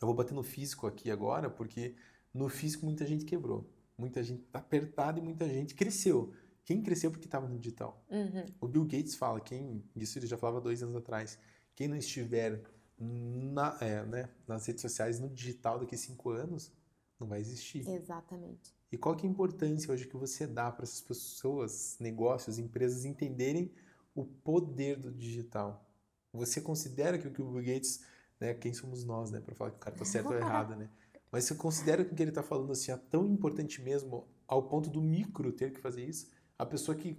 Eu 0.00 0.06
vou 0.06 0.14
bater 0.14 0.34
no 0.34 0.42
físico 0.42 0.86
aqui 0.86 1.10
agora, 1.10 1.48
porque 1.50 1.94
no 2.34 2.48
físico 2.48 2.84
muita 2.86 3.06
gente 3.06 3.24
quebrou. 3.24 3.68
Muita 3.96 4.22
gente 4.22 4.42
tá 4.44 4.58
apertada 4.58 5.18
e 5.20 5.22
muita 5.22 5.48
gente 5.48 5.74
cresceu. 5.74 6.32
Quem 6.64 6.82
cresceu 6.82 7.10
porque 7.10 7.26
estava 7.26 7.48
no 7.48 7.58
digital? 7.58 8.04
Uhum. 8.10 8.46
O 8.60 8.68
Bill 8.68 8.84
Gates 8.84 9.14
fala, 9.14 9.40
quem, 9.40 9.82
isso 9.96 10.18
ele 10.18 10.26
já 10.26 10.36
falava 10.36 10.60
dois 10.60 10.82
anos 10.82 10.94
atrás, 10.94 11.38
quem 11.74 11.88
não 11.88 11.96
estiver 11.96 12.62
na, 12.98 13.76
é, 13.80 14.04
né, 14.04 14.28
nas 14.46 14.66
redes 14.66 14.82
sociais, 14.82 15.18
no 15.18 15.28
digital 15.28 15.78
daqui 15.78 15.94
a 15.94 15.98
cinco 15.98 16.30
anos, 16.30 16.72
não 17.18 17.26
vai 17.26 17.40
existir. 17.40 17.88
Exatamente. 17.88 18.74
E 18.90 18.98
qual 18.98 19.16
que 19.16 19.26
é 19.26 19.28
a 19.28 19.32
importância 19.32 19.92
hoje 19.92 20.06
que 20.06 20.16
você 20.16 20.46
dá 20.46 20.70
para 20.70 20.84
essas 20.84 21.00
pessoas, 21.00 21.96
negócios, 21.98 22.58
empresas 22.58 23.04
entenderem 23.04 23.72
o 24.14 24.24
poder 24.24 24.98
do 24.98 25.10
digital? 25.10 25.88
Você 26.32 26.60
considera 26.60 27.18
que 27.18 27.26
o 27.26 27.32
que 27.32 27.42
o 27.42 27.50
Bill 27.50 27.74
Gates, 27.74 28.04
né, 28.38 28.54
quem 28.54 28.72
somos 28.72 29.04
nós, 29.04 29.30
né, 29.30 29.40
para 29.40 29.54
falar 29.54 29.70
que 29.70 29.76
o 29.76 29.80
cara 29.80 29.96
tá 29.96 30.04
certo 30.04 30.28
ou 30.28 30.36
errado, 30.36 30.76
né? 30.76 30.88
Mas 31.30 31.44
você 31.44 31.54
considera 31.54 32.04
que 32.04 32.12
o 32.12 32.14
que 32.14 32.22
ele 32.22 32.30
está 32.30 32.42
falando 32.42 32.72
assim 32.72 32.92
é 32.92 32.96
tão 32.96 33.26
importante 33.26 33.80
mesmo 33.80 34.28
ao 34.46 34.64
ponto 34.64 34.90
do 34.90 35.00
micro 35.00 35.50
ter 35.50 35.72
que 35.72 35.80
fazer 35.80 36.04
isso? 36.04 36.30
A 36.62 36.66
pessoa 36.66 36.96
que 36.96 37.16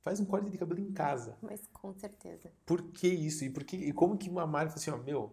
faz 0.00 0.20
um 0.20 0.24
corte 0.24 0.50
de 0.50 0.58
cabelo 0.58 0.80
em 0.80 0.92
casa. 0.92 1.36
Mas 1.42 1.66
com 1.72 1.92
certeza. 1.94 2.50
Por 2.64 2.82
que 2.82 3.08
isso? 3.08 3.44
E, 3.44 3.50
por 3.50 3.64
que, 3.64 3.76
e 3.76 3.92
como 3.92 4.16
que 4.16 4.30
uma 4.30 4.46
marca 4.46 4.74
assim, 4.74 4.90
ó, 4.90 4.96
meu, 4.96 5.32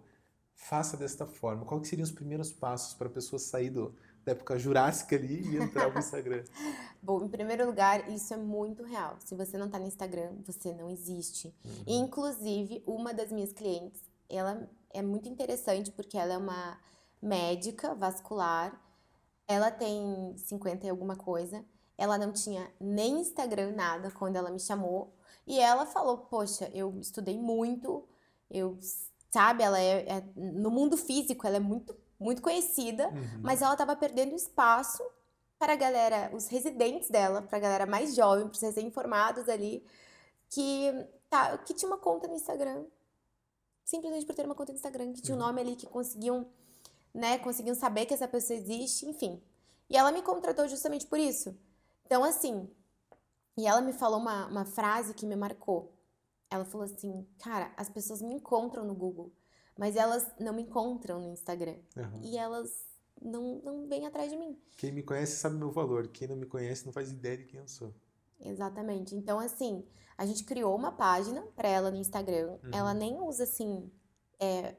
faça 0.53 0.97
desta 0.97 1.25
forma? 1.25 1.65
Qual 1.65 1.79
que 1.79 1.87
seriam 1.87 2.03
os 2.03 2.11
primeiros 2.11 2.51
passos 2.51 2.93
para 2.93 3.07
a 3.07 3.11
pessoa 3.11 3.39
sair 3.39 3.69
do, 3.69 3.95
da 4.25 4.33
época 4.33 4.59
jurássica 4.59 5.15
ali 5.15 5.41
e 5.41 5.57
entrar 5.57 5.91
no 5.91 5.99
Instagram? 5.99 6.43
Bom, 7.01 7.23
em 7.23 7.29
primeiro 7.29 7.65
lugar, 7.65 8.09
isso 8.11 8.33
é 8.33 8.37
muito 8.37 8.83
real. 8.83 9.17
Se 9.19 9.35
você 9.35 9.57
não 9.57 9.69
tá 9.69 9.79
no 9.79 9.87
Instagram, 9.87 10.33
você 10.45 10.73
não 10.73 10.89
existe. 10.89 11.55
Uhum. 11.63 11.83
Inclusive, 11.87 12.83
uma 12.85 13.13
das 13.13 13.31
minhas 13.31 13.53
clientes, 13.53 14.01
ela 14.29 14.69
é 14.89 15.01
muito 15.01 15.29
interessante 15.29 15.91
porque 15.91 16.17
ela 16.17 16.33
é 16.33 16.37
uma 16.37 16.77
médica 17.21 17.95
vascular. 17.95 18.77
Ela 19.47 19.71
tem 19.71 20.35
50 20.37 20.85
e 20.85 20.89
alguma 20.89 21.15
coisa. 21.15 21.63
Ela 21.97 22.17
não 22.17 22.31
tinha 22.31 22.71
nem 22.79 23.19
Instagram, 23.21 23.71
nada, 23.71 24.11
quando 24.11 24.35
ela 24.35 24.51
me 24.51 24.59
chamou. 24.59 25.13
E 25.45 25.59
ela 25.59 25.85
falou: 25.85 26.17
Poxa, 26.19 26.69
eu 26.73 26.97
estudei 26.99 27.37
muito, 27.37 28.07
eu, 28.49 28.77
sabe, 29.31 29.63
ela 29.63 29.79
é, 29.79 30.07
é- 30.07 30.23
no 30.35 30.69
mundo 30.69 30.95
físico, 30.97 31.47
ela 31.47 31.57
é 31.57 31.59
muito, 31.59 31.95
muito 32.19 32.41
conhecida, 32.41 33.07
Uhum. 33.09 33.39
mas 33.41 33.61
ela 33.61 33.73
estava 33.73 33.95
perdendo 33.95 34.35
espaço 34.35 35.03
para 35.57 35.73
a 35.73 35.75
galera, 35.75 36.29
os 36.35 36.47
residentes 36.47 37.09
dela, 37.09 37.41
para 37.41 37.57
a 37.57 37.61
galera 37.61 37.85
mais 37.87 38.13
jovem, 38.13 38.45
para 38.47 38.55
os 38.55 38.61
recém-formados 38.61 39.49
ali, 39.49 39.83
que, 40.49 40.91
tá, 41.29 41.57
que 41.57 41.73
tinha 41.73 41.89
uma 41.89 41.97
conta 41.97 42.27
no 42.27 42.35
Instagram. 42.35 42.85
Simplesmente 43.83 44.25
por 44.25 44.35
ter 44.35 44.45
uma 44.45 44.53
conta 44.53 44.71
no 44.71 44.75
Instagram, 44.77 45.13
que 45.13 45.21
tinha 45.21 45.35
um 45.35 45.39
Uhum. 45.39 45.47
nome 45.47 45.61
ali 45.61 45.75
que 45.75 45.87
conseguiam, 45.87 46.45
né, 47.13 47.37
conseguiam 47.39 47.73
saber 47.75 48.05
que 48.05 48.13
essa 48.13 48.27
pessoa 48.27 48.57
existe, 48.59 49.07
enfim. 49.07 49.41
E 49.89 49.95
ela 49.97 50.11
me 50.11 50.21
contratou 50.21 50.67
justamente 50.67 51.07
por 51.07 51.17
isso. 51.17 51.55
Então, 52.07 52.23
assim, 52.23 52.69
e 53.57 53.67
ela 53.67 53.81
me 53.81 53.91
falou 53.91 54.17
uma, 54.17 54.47
uma 54.47 54.63
frase 54.63 55.13
que 55.13 55.25
me 55.25 55.35
marcou. 55.35 55.93
Ela 56.49 56.63
falou 56.63 56.85
assim, 56.85 57.27
cara, 57.37 57.73
as 57.75 57.89
pessoas 57.89 58.21
me 58.21 58.33
encontram 58.33 58.85
no 58.85 58.95
Google, 58.95 59.33
mas 59.77 59.97
elas 59.97 60.25
não 60.39 60.53
me 60.53 60.61
encontram 60.61 61.19
no 61.19 61.33
Instagram. 61.33 61.75
Uhum. 61.97 62.21
E 62.23 62.37
elas 62.37 62.87
não, 63.21 63.61
não 63.61 63.87
vêm 63.89 64.07
atrás 64.07 64.31
de 64.31 64.37
mim. 64.37 64.57
Quem 64.77 64.93
me 64.93 65.03
conhece 65.03 65.35
sabe 65.35 65.57
meu 65.57 65.69
valor. 65.69 66.07
Quem 66.07 66.29
não 66.29 66.37
me 66.37 66.45
conhece 66.45 66.85
não 66.85 66.93
faz 66.93 67.11
ideia 67.11 67.37
de 67.37 67.43
quem 67.43 67.59
eu 67.59 67.67
sou. 67.67 67.93
Exatamente. 68.39 69.13
Então, 69.13 69.37
assim, 69.37 69.85
a 70.17 70.25
gente 70.25 70.45
criou 70.45 70.73
uma 70.73 70.93
página 70.93 71.41
pra 71.57 71.67
ela 71.67 71.91
no 71.91 71.97
Instagram. 71.97 72.57
Uhum. 72.63 72.71
Ela 72.71 72.93
nem 72.93 73.19
usa, 73.19 73.43
assim, 73.43 73.91
é, 74.39 74.77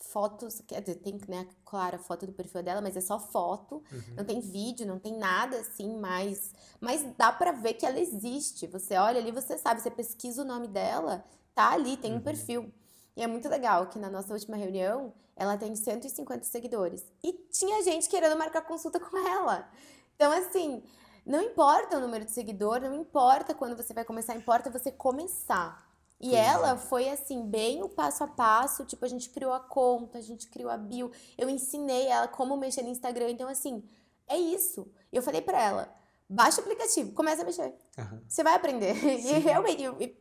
fotos. 0.00 0.60
Quer 0.66 0.80
dizer, 0.80 0.96
tem, 0.96 1.18
né, 1.28 1.46
claro, 1.64 1.96
a 1.96 1.98
foto 1.98 2.26
do 2.26 2.32
perfil 2.32 2.62
dela, 2.62 2.80
mas 2.80 2.96
é 2.96 3.00
só 3.00 3.18
foto. 3.18 3.82
Uhum. 3.92 4.14
Não 4.16 4.24
tem 4.24 4.40
vídeo, 4.40 4.86
não 4.86 4.98
tem 4.98 5.16
nada, 5.16 5.58
assim, 5.58 5.98
mais. 5.98 6.52
Mas 6.80 7.02
dá 7.16 7.32
pra 7.32 7.52
ver 7.52 7.74
que 7.74 7.86
ela 7.86 7.98
existe. 8.00 8.66
Você 8.68 8.96
olha 8.96 9.20
ali, 9.20 9.30
você 9.32 9.56
sabe, 9.58 9.80
você 9.80 9.90
pesquisa 9.90 10.42
o 10.42 10.44
nome 10.44 10.68
dela, 10.68 11.24
tá 11.54 11.70
ali, 11.72 11.96
tem 11.96 12.12
um 12.14 12.16
Uhum. 12.16 12.22
perfil. 12.22 12.72
E 13.16 13.22
é 13.22 13.26
muito 13.26 13.48
legal 13.48 13.86
que 13.88 13.98
na 13.98 14.10
nossa 14.10 14.32
última 14.34 14.56
reunião, 14.56 15.12
ela 15.34 15.56
tem 15.56 15.74
150 15.74 16.44
seguidores. 16.44 17.04
E 17.22 17.32
tinha 17.50 17.82
gente 17.82 18.08
querendo 18.08 18.36
marcar 18.38 18.62
consulta 18.62 19.00
com 19.00 19.16
ela. 19.16 19.68
Então, 20.14 20.30
assim, 20.32 20.82
Não 21.24 21.42
importa 21.42 21.96
o 21.96 22.00
número 22.00 22.24
de 22.24 22.30
seguidor, 22.30 22.80
não 22.80 22.94
importa 22.94 23.52
quando 23.52 23.76
você 23.76 23.92
vai 23.92 24.04
começar, 24.04 24.36
importa 24.36 24.70
você 24.70 24.92
começar. 24.92 25.85
E 26.18 26.34
ela 26.34 26.72
é. 26.72 26.76
foi 26.76 27.08
assim, 27.10 27.46
bem 27.46 27.82
o 27.82 27.88
passo 27.88 28.24
a 28.24 28.26
passo, 28.26 28.84
tipo, 28.86 29.04
a 29.04 29.08
gente 29.08 29.28
criou 29.30 29.52
a 29.52 29.60
conta, 29.60 30.18
a 30.18 30.22
gente 30.22 30.48
criou 30.48 30.70
a 30.70 30.76
bio, 30.76 31.12
eu 31.36 31.48
ensinei 31.48 32.06
ela 32.06 32.26
como 32.26 32.56
mexer 32.56 32.82
no 32.82 32.88
Instagram, 32.88 33.30
então 33.30 33.48
assim, 33.48 33.86
é 34.26 34.36
isso. 34.36 34.90
Eu 35.12 35.22
falei 35.22 35.42
para 35.42 35.60
ela, 35.60 35.94
baixa 36.28 36.60
o 36.60 36.64
aplicativo, 36.64 37.12
começa 37.12 37.42
a 37.42 37.44
mexer. 37.44 37.74
Uhum. 37.98 38.22
Você 38.26 38.42
vai 38.42 38.54
aprender. 38.54 38.94
Sim. 39.20 39.36
E 39.36 39.38
realmente, 39.38 39.82
e, 40.00 40.16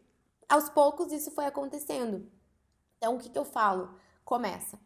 aos 0.50 0.70
poucos 0.70 1.12
isso 1.12 1.32
foi 1.32 1.46
acontecendo. 1.46 2.30
Então, 2.98 3.16
o 3.16 3.20
que, 3.20 3.30
que 3.30 3.39
eu 3.39 3.46
falo? 3.46 3.98
Começa. 4.24 4.78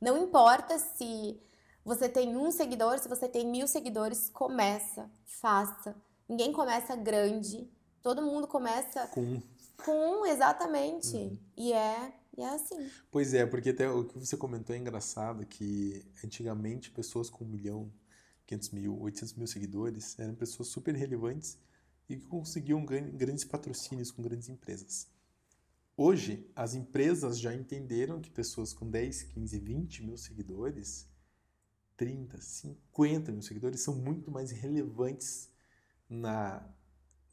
Não 0.00 0.16
importa 0.16 0.78
se 0.78 1.40
você 1.84 2.08
tem 2.08 2.36
um 2.36 2.50
seguidor, 2.50 2.98
se 2.98 3.08
você 3.08 3.28
tem 3.28 3.46
mil 3.46 3.66
seguidores, 3.66 4.30
começa, 4.30 5.10
faça. 5.24 5.94
Ninguém 6.28 6.52
começa 6.52 6.96
grande. 6.96 7.70
Todo 8.02 8.22
mundo 8.22 8.46
começa 8.46 9.06
com 9.08 9.40
com 9.80 10.26
exatamente. 10.26 11.16
Uhum. 11.16 11.38
E 11.56 11.72
é 11.72 12.12
e 12.36 12.42
é 12.42 12.54
assim. 12.54 12.90
Pois 13.10 13.34
é, 13.34 13.44
porque 13.44 13.70
até 13.70 13.90
o 13.90 14.04
que 14.04 14.18
você 14.18 14.36
comentou 14.36 14.74
é 14.74 14.78
engraçado 14.78 15.44
que 15.44 16.04
antigamente 16.24 16.90
pessoas 16.90 17.28
com 17.28 17.44
um 17.44 17.48
milhão, 17.48 17.92
500 18.46 18.70
mil, 18.70 19.00
800 19.00 19.34
mil 19.34 19.46
seguidores 19.46 20.18
eram 20.18 20.34
pessoas 20.34 20.68
super 20.68 20.94
relevantes 20.94 21.58
e 22.08 22.16
que 22.16 22.26
conseguiam 22.26 22.84
grandes 22.84 23.44
patrocínios 23.44 24.10
com 24.10 24.22
grandes 24.22 24.48
empresas. 24.48 25.08
Hoje, 25.96 26.50
as 26.56 26.74
empresas 26.74 27.38
já 27.38 27.54
entenderam 27.54 28.20
que 28.20 28.30
pessoas 28.30 28.72
com 28.72 28.88
10, 28.88 29.24
15, 29.24 29.58
20 29.58 30.02
mil 30.04 30.16
seguidores, 30.16 31.06
30, 31.96 32.40
50 32.40 33.32
mil 33.32 33.42
seguidores, 33.42 33.82
são 33.82 33.94
muito 33.94 34.30
mais 34.30 34.50
relevantes 34.50 35.50
na 36.08 36.66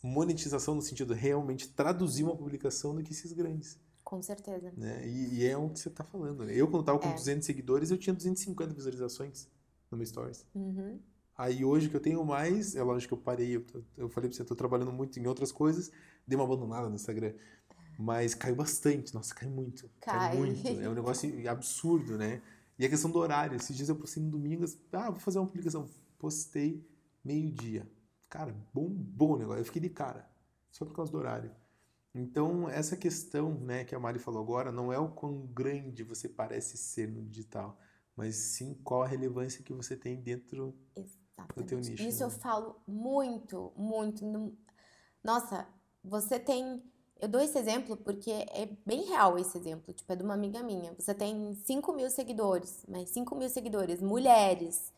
monetização 0.01 0.75
no 0.75 0.81
sentido 0.81 1.13
de 1.13 1.19
realmente 1.19 1.69
traduzir 1.69 2.23
uma 2.23 2.35
publicação 2.35 2.95
do 2.95 3.03
que 3.03 3.11
esses 3.11 3.31
grandes. 3.33 3.79
Com 4.03 4.21
certeza. 4.21 4.71
Né? 4.77 5.05
E, 5.07 5.39
e 5.39 5.45
é 5.45 5.57
o 5.57 5.69
que 5.69 5.79
você 5.79 5.89
está 5.89 6.03
falando. 6.03 6.45
Né? 6.45 6.53
Eu, 6.55 6.67
quando 6.67 6.81
estava 6.81 6.99
com 6.99 7.09
é. 7.09 7.13
200 7.13 7.45
seguidores, 7.45 7.91
eu 7.91 7.97
tinha 7.97 8.13
250 8.13 8.73
visualizações 8.73 9.49
no 9.91 9.97
meu 9.97 10.05
Stories. 10.05 10.45
Uhum. 10.55 10.99
Aí 11.37 11.63
hoje 11.63 11.89
que 11.89 11.95
eu 11.95 11.99
tenho 11.99 12.23
mais, 12.25 12.75
é 12.75 12.81
lógico 12.81 13.15
que 13.15 13.19
eu 13.19 13.23
parei, 13.23 13.55
eu, 13.55 13.65
eu 13.95 14.09
falei 14.09 14.29
pra 14.29 14.35
você, 14.35 14.41
eu 14.41 14.45
tô 14.45 14.55
trabalhando 14.55 14.91
muito 14.91 15.19
em 15.19 15.27
outras 15.27 15.51
coisas, 15.51 15.91
dei 16.25 16.35
uma 16.35 16.45
abandonada 16.45 16.89
no 16.89 16.95
Instagram. 16.95 17.33
Mas 17.99 18.33
caiu 18.33 18.55
bastante, 18.55 19.13
nossa, 19.13 19.35
cai 19.35 19.49
muito. 19.49 19.89
Cai. 19.99 20.29
cai 20.29 20.37
muito. 20.37 20.67
É 20.67 20.89
um 20.89 20.93
negócio 20.93 21.49
absurdo, 21.49 22.17
né? 22.17 22.41
E 22.79 22.85
a 22.85 22.89
questão 22.89 23.09
do 23.09 23.17
horário, 23.19 23.55
esses 23.55 23.75
dias 23.75 23.89
eu 23.89 23.95
postei 23.95 24.21
no 24.21 24.29
domingo, 24.29 24.63
ah, 24.93 25.09
vou 25.09 25.19
fazer 25.19 25.39
uma 25.39 25.47
publicação. 25.47 25.89
Postei 26.19 26.85
meio-dia. 27.23 27.87
Cara, 28.29 28.55
bombou 28.73 29.35
o 29.35 29.37
negócio. 29.37 29.61
Eu 29.61 29.65
fiquei 29.65 29.81
de 29.81 29.89
cara, 29.89 30.29
só 30.71 30.85
por 30.85 30.93
causa 30.93 31.11
do 31.11 31.17
horário. 31.17 31.51
Então, 32.13 32.67
essa 32.67 32.97
questão 32.97 33.53
né, 33.53 33.83
que 33.83 33.93
a 33.93 33.99
Mari 33.99 34.19
falou 34.19 34.41
agora 34.41 34.71
não 34.71 34.91
é 34.91 34.97
o 34.97 35.09
quão 35.09 35.45
grande 35.45 36.03
você 36.03 36.27
parece 36.27 36.77
ser 36.77 37.07
no 37.07 37.21
digital, 37.23 37.77
mas 38.15 38.35
sim 38.35 38.73
qual 38.83 39.03
a 39.03 39.07
relevância 39.07 39.63
que 39.63 39.73
você 39.73 39.95
tem 39.95 40.19
dentro 40.19 40.75
Exatamente. 40.95 41.55
do 41.55 41.63
teu 41.63 41.77
nicho. 41.77 42.03
Isso 42.03 42.19
né? 42.19 42.25
eu 42.25 42.29
falo 42.31 42.81
muito, 42.87 43.71
muito. 43.75 44.25
Nossa, 45.23 45.67
você 46.03 46.39
tem... 46.39 46.83
Eu 47.19 47.27
dou 47.27 47.41
esse 47.41 47.57
exemplo 47.57 47.97
porque 47.97 48.31
é 48.31 48.69
bem 48.85 49.05
real 49.05 49.37
esse 49.37 49.57
exemplo. 49.57 49.93
Tipo, 49.93 50.13
é 50.13 50.15
de 50.15 50.23
uma 50.23 50.35
amiga 50.35 50.61
minha. 50.61 50.93
Você 50.93 51.13
tem 51.13 51.55
5 51.55 51.93
mil 51.93 52.09
seguidores, 52.09 52.85
mas 52.87 53.09
5 53.09 53.35
mil 53.35 53.49
seguidores, 53.49 54.01
mulheres 54.01 54.93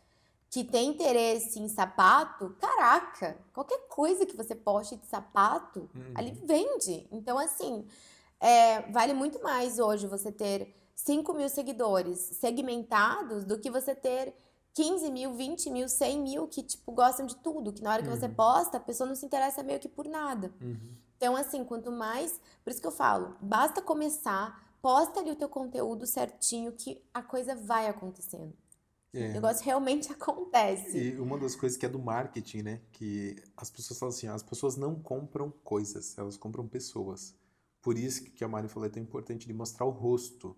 que 0.50 0.64
tem 0.64 0.89
interesse 0.89 1.60
em 1.60 1.68
sapato, 1.68 2.56
caraca, 2.60 3.38
qualquer 3.54 3.88
coisa 3.88 4.26
que 4.26 4.36
você 4.36 4.56
poste 4.56 4.95
de 4.95 5.06
sapato, 5.06 5.89
uhum. 5.93 6.14
ali 6.16 6.32
vende. 6.43 7.08
Então, 7.12 7.38
assim, 7.38 7.86
é, 8.39 8.82
vale 8.91 9.14
muito 9.14 9.41
mais 9.43 9.78
hoje 9.78 10.08
você 10.08 10.32
ter 10.32 10.74
5 10.95 11.34
mil 11.34 11.47
seguidores 11.50 12.20
segmentados 12.20 13.45
do 13.45 13.60
que 13.60 13.70
você 13.70 13.93
ter 13.93 14.36
15 14.74 15.12
mil, 15.12 15.34
20 15.34 15.70
mil, 15.70 15.88
100 15.88 16.20
mil 16.20 16.47
que, 16.47 16.64
tipo, 16.64 16.91
gostam 16.91 17.28
de 17.28 17.36
tudo. 17.36 17.72
Que 17.72 17.84
na 17.84 17.91
hora 17.91 18.02
que 18.02 18.10
uhum. 18.10 18.18
você 18.18 18.28
posta, 18.28 18.78
a 18.78 18.82
pessoa 18.82 19.08
não 19.08 19.16
se 19.16 19.26
interessa 19.26 19.62
meio 19.62 19.80
que 19.80 19.88
por 19.88 20.08
nada. 20.08 20.52
Uhum. 20.60 20.95
Então, 21.16 21.36
assim, 21.36 21.64
quanto 21.64 21.91
mais... 21.91 22.39
Por 22.64 22.72
isso 22.72 22.82
que 22.82 22.88
eu 22.88 22.91
falo, 22.91 23.36
basta 23.39 23.82
começar, 23.82 24.74
posta 24.82 25.20
ali 25.20 25.32
o 25.32 25.36
teu 25.36 25.50
conteúdo 25.50 26.08
certinho 26.08 26.72
que 26.72 27.04
a 27.14 27.22
coisa 27.22 27.56
vai 27.56 27.88
acontecendo. 27.88 28.54
É. 29.14 29.30
O 29.30 29.34
negócio 29.34 29.66
realmente 29.66 30.12
acontece. 30.14 30.97
E 30.97 31.20
uma 31.20 31.38
das 31.38 31.55
coisas 31.55 31.78
que 31.78 31.86
é 31.86 31.89
do 31.89 31.99
marketing, 31.99 32.62
né? 32.62 32.82
Que 32.91 33.36
as 33.57 33.70
pessoas 33.70 33.99
falam 33.99 34.16
assim, 34.16 34.28
as 34.28 34.43
pessoas 34.43 34.76
não 34.76 34.95
compram 34.95 35.51
coisas, 35.64 36.18
elas 36.18 36.38
compram 36.38 36.68
pessoas. 36.68 37.36
Por 37.82 37.97
isso 37.97 38.24
que 38.24 38.43
a 38.43 38.47
Mari 38.47 38.68
falou 38.68 38.88
é 38.88 38.89
tão 38.89 39.01
importante 39.01 39.47
de 39.47 39.53
mostrar 39.53 39.86
o 39.86 39.89
rosto. 39.89 40.55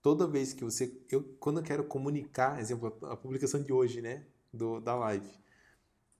Toda 0.00 0.26
vez 0.26 0.52
que 0.52 0.64
você, 0.64 0.98
eu 1.10 1.22
quando 1.38 1.58
eu 1.58 1.64
quero 1.64 1.84
comunicar, 1.84 2.58
exemplo, 2.58 2.96
a 3.02 3.16
publicação 3.16 3.62
de 3.62 3.72
hoje, 3.72 4.00
né, 4.00 4.24
do 4.52 4.80
da 4.80 4.94
live, 4.94 5.30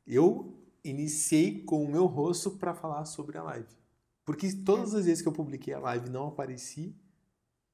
eu 0.07 0.55
iniciei 0.85 1.63
com 1.63 1.85
o 1.85 1.91
meu 1.91 2.07
rosto 2.07 2.51
para 2.51 2.75
falar 2.75 3.05
sobre 3.05 3.39
a 3.39 3.43
live. 3.43 3.69
Porque 4.25 4.53
todas 4.53 4.95
as 4.95 5.07
vezes 5.07 5.23
que 5.23 5.29
eu 5.29 5.33
publiquei 5.33 5.73
a 5.73 5.79
live 5.79 6.09
e 6.09 6.11
não 6.11 6.29
apareci, 6.29 6.95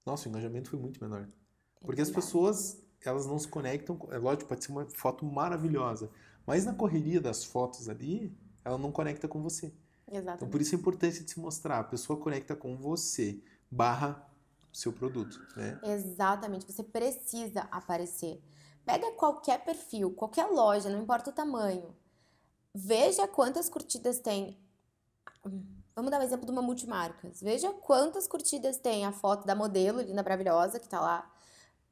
nossa, 0.05 0.29
o 0.29 0.31
engajamento 0.31 0.71
foi 0.71 0.79
muito 0.79 1.03
menor. 1.03 1.23
É 1.23 1.85
Porque 1.85 2.01
as 2.01 2.11
pessoas 2.11 2.81
elas 3.09 3.27
não 3.27 3.39
se 3.39 3.49
conectam. 3.49 3.99
É 4.11 4.19
lógico, 4.19 4.49
pode 4.49 4.65
ser 4.65 4.73
uma 4.73 4.87
foto 4.87 5.25
maravilhosa, 5.25 6.11
mas 6.47 6.65
na 6.65 6.75
correria 6.75 7.21
das 7.21 7.45
fotos 7.45 7.89
ali, 7.89 8.37
ela 8.65 8.79
não 8.79 8.93
conecta 8.93 9.27
com 9.29 9.43
você. 9.43 9.73
Exatamente. 10.09 10.37
Então, 10.37 10.49
por 10.49 10.61
isso 10.61 10.75
a 10.75 10.79
importância 10.79 11.25
de 11.25 11.31
se 11.31 11.41
mostrar. 11.41 11.81
A 11.81 11.85
pessoa 11.85 12.19
conecta 12.19 12.55
com 12.55 12.77
você, 12.77 13.43
barra 13.71 14.25
seu 14.73 14.93
produto, 14.93 15.41
né? 15.57 15.81
Exatamente. 15.83 16.71
Você 16.71 16.83
precisa 16.83 17.63
aparecer. 17.71 18.43
Pega 18.85 19.11
qualquer 19.13 19.65
perfil, 19.65 20.13
qualquer 20.13 20.47
loja, 20.47 20.89
não 20.89 21.03
importa 21.03 21.31
o 21.31 21.33
tamanho. 21.33 21.95
Veja 22.73 23.27
quantas 23.27 23.69
curtidas 23.69 24.21
tem. 24.21 24.59
Vamos 25.95 26.11
dar 26.11 26.21
um 26.21 26.23
exemplo 26.23 26.45
de 26.45 26.53
uma 26.53 26.63
multimarcas. 26.63 27.41
Veja 27.41 27.73
quantas 27.73 28.29
curtidas 28.29 28.79
tem 28.79 29.07
a 29.07 29.13
foto 29.13 29.47
da 29.47 29.55
modelo, 29.55 30.03
linda 30.03 30.23
maravilhosa, 30.23 30.79
que 30.79 30.89
tá 30.89 31.01
lá 31.01 31.33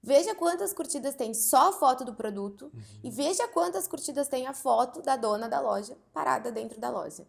Veja 0.05 0.35
quantas 0.35 0.75
curtidas 0.75 1.15
tem 1.15 1.33
só 1.33 1.71
a 1.71 1.73
foto 1.73 2.05
do 2.05 2.13
produto 2.13 2.67
uhum. 2.67 2.83
e 3.03 3.11
veja 3.11 3.49
quantas 3.49 3.89
curtidas 3.89 4.29
tem 4.29 4.47
a 4.47 4.53
foto 4.53 5.01
da 5.01 5.17
dona 5.17 5.49
da 5.49 5.61
loja 5.61 5.97
parada 6.13 6.53
dentro 6.53 6.79
da 6.79 6.91
loja. 6.91 7.27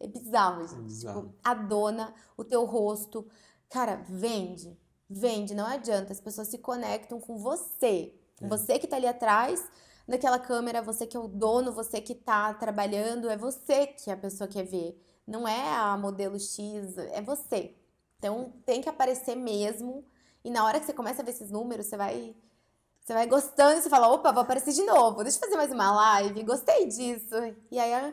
É 0.00 0.08
bizarro, 0.08 0.66
gente. 0.66 0.80
É 0.80 0.82
bizarro. 0.82 1.20
Tipo, 1.22 1.34
a 1.44 1.54
dona, 1.54 2.12
o 2.36 2.42
teu 2.42 2.64
rosto. 2.64 3.28
Cara, 3.68 4.02
vende. 4.08 4.76
Vende, 5.08 5.54
não 5.54 5.66
adianta. 5.66 6.12
As 6.12 6.20
pessoas 6.20 6.48
se 6.48 6.58
conectam 6.58 7.20
com 7.20 7.38
você. 7.38 8.12
É. 8.40 8.48
Você 8.48 8.76
que 8.80 8.88
tá 8.88 8.96
ali 8.96 9.06
atrás 9.06 9.64
daquela 10.08 10.40
câmera, 10.40 10.82
você 10.82 11.06
que 11.06 11.16
é 11.16 11.20
o 11.20 11.28
dono, 11.28 11.70
você 11.70 12.00
que 12.00 12.16
tá 12.16 12.52
trabalhando, 12.54 13.30
é 13.30 13.36
você 13.36 13.86
que 13.86 14.10
a 14.10 14.16
pessoa 14.16 14.48
quer 14.48 14.64
ver. 14.64 15.00
Não 15.24 15.46
é 15.46 15.76
a 15.76 15.96
modelo 15.96 16.40
X, 16.40 16.98
é 16.98 17.22
você. 17.22 17.76
Então 18.18 18.52
tem 18.66 18.80
que 18.80 18.88
aparecer 18.88 19.36
mesmo 19.36 20.04
e 20.44 20.50
na 20.50 20.64
hora 20.64 20.80
que 20.80 20.86
você 20.86 20.92
começa 20.92 21.22
a 21.22 21.24
ver 21.24 21.32
esses 21.32 21.50
números, 21.50 21.86
você 21.86 21.96
vai. 21.96 22.34
Você 23.00 23.14
vai 23.14 23.26
gostando 23.26 23.78
e 23.78 23.82
você 23.82 23.88
fala, 23.88 24.08
opa, 24.08 24.30
vou 24.30 24.42
aparecer 24.42 24.72
de 24.72 24.82
novo, 24.84 25.22
deixa 25.22 25.38
eu 25.38 25.40
fazer 25.40 25.56
mais 25.56 25.72
uma 25.72 25.90
live, 25.90 26.44
gostei 26.44 26.86
disso. 26.86 27.34
E 27.70 27.78
aí 27.78 28.12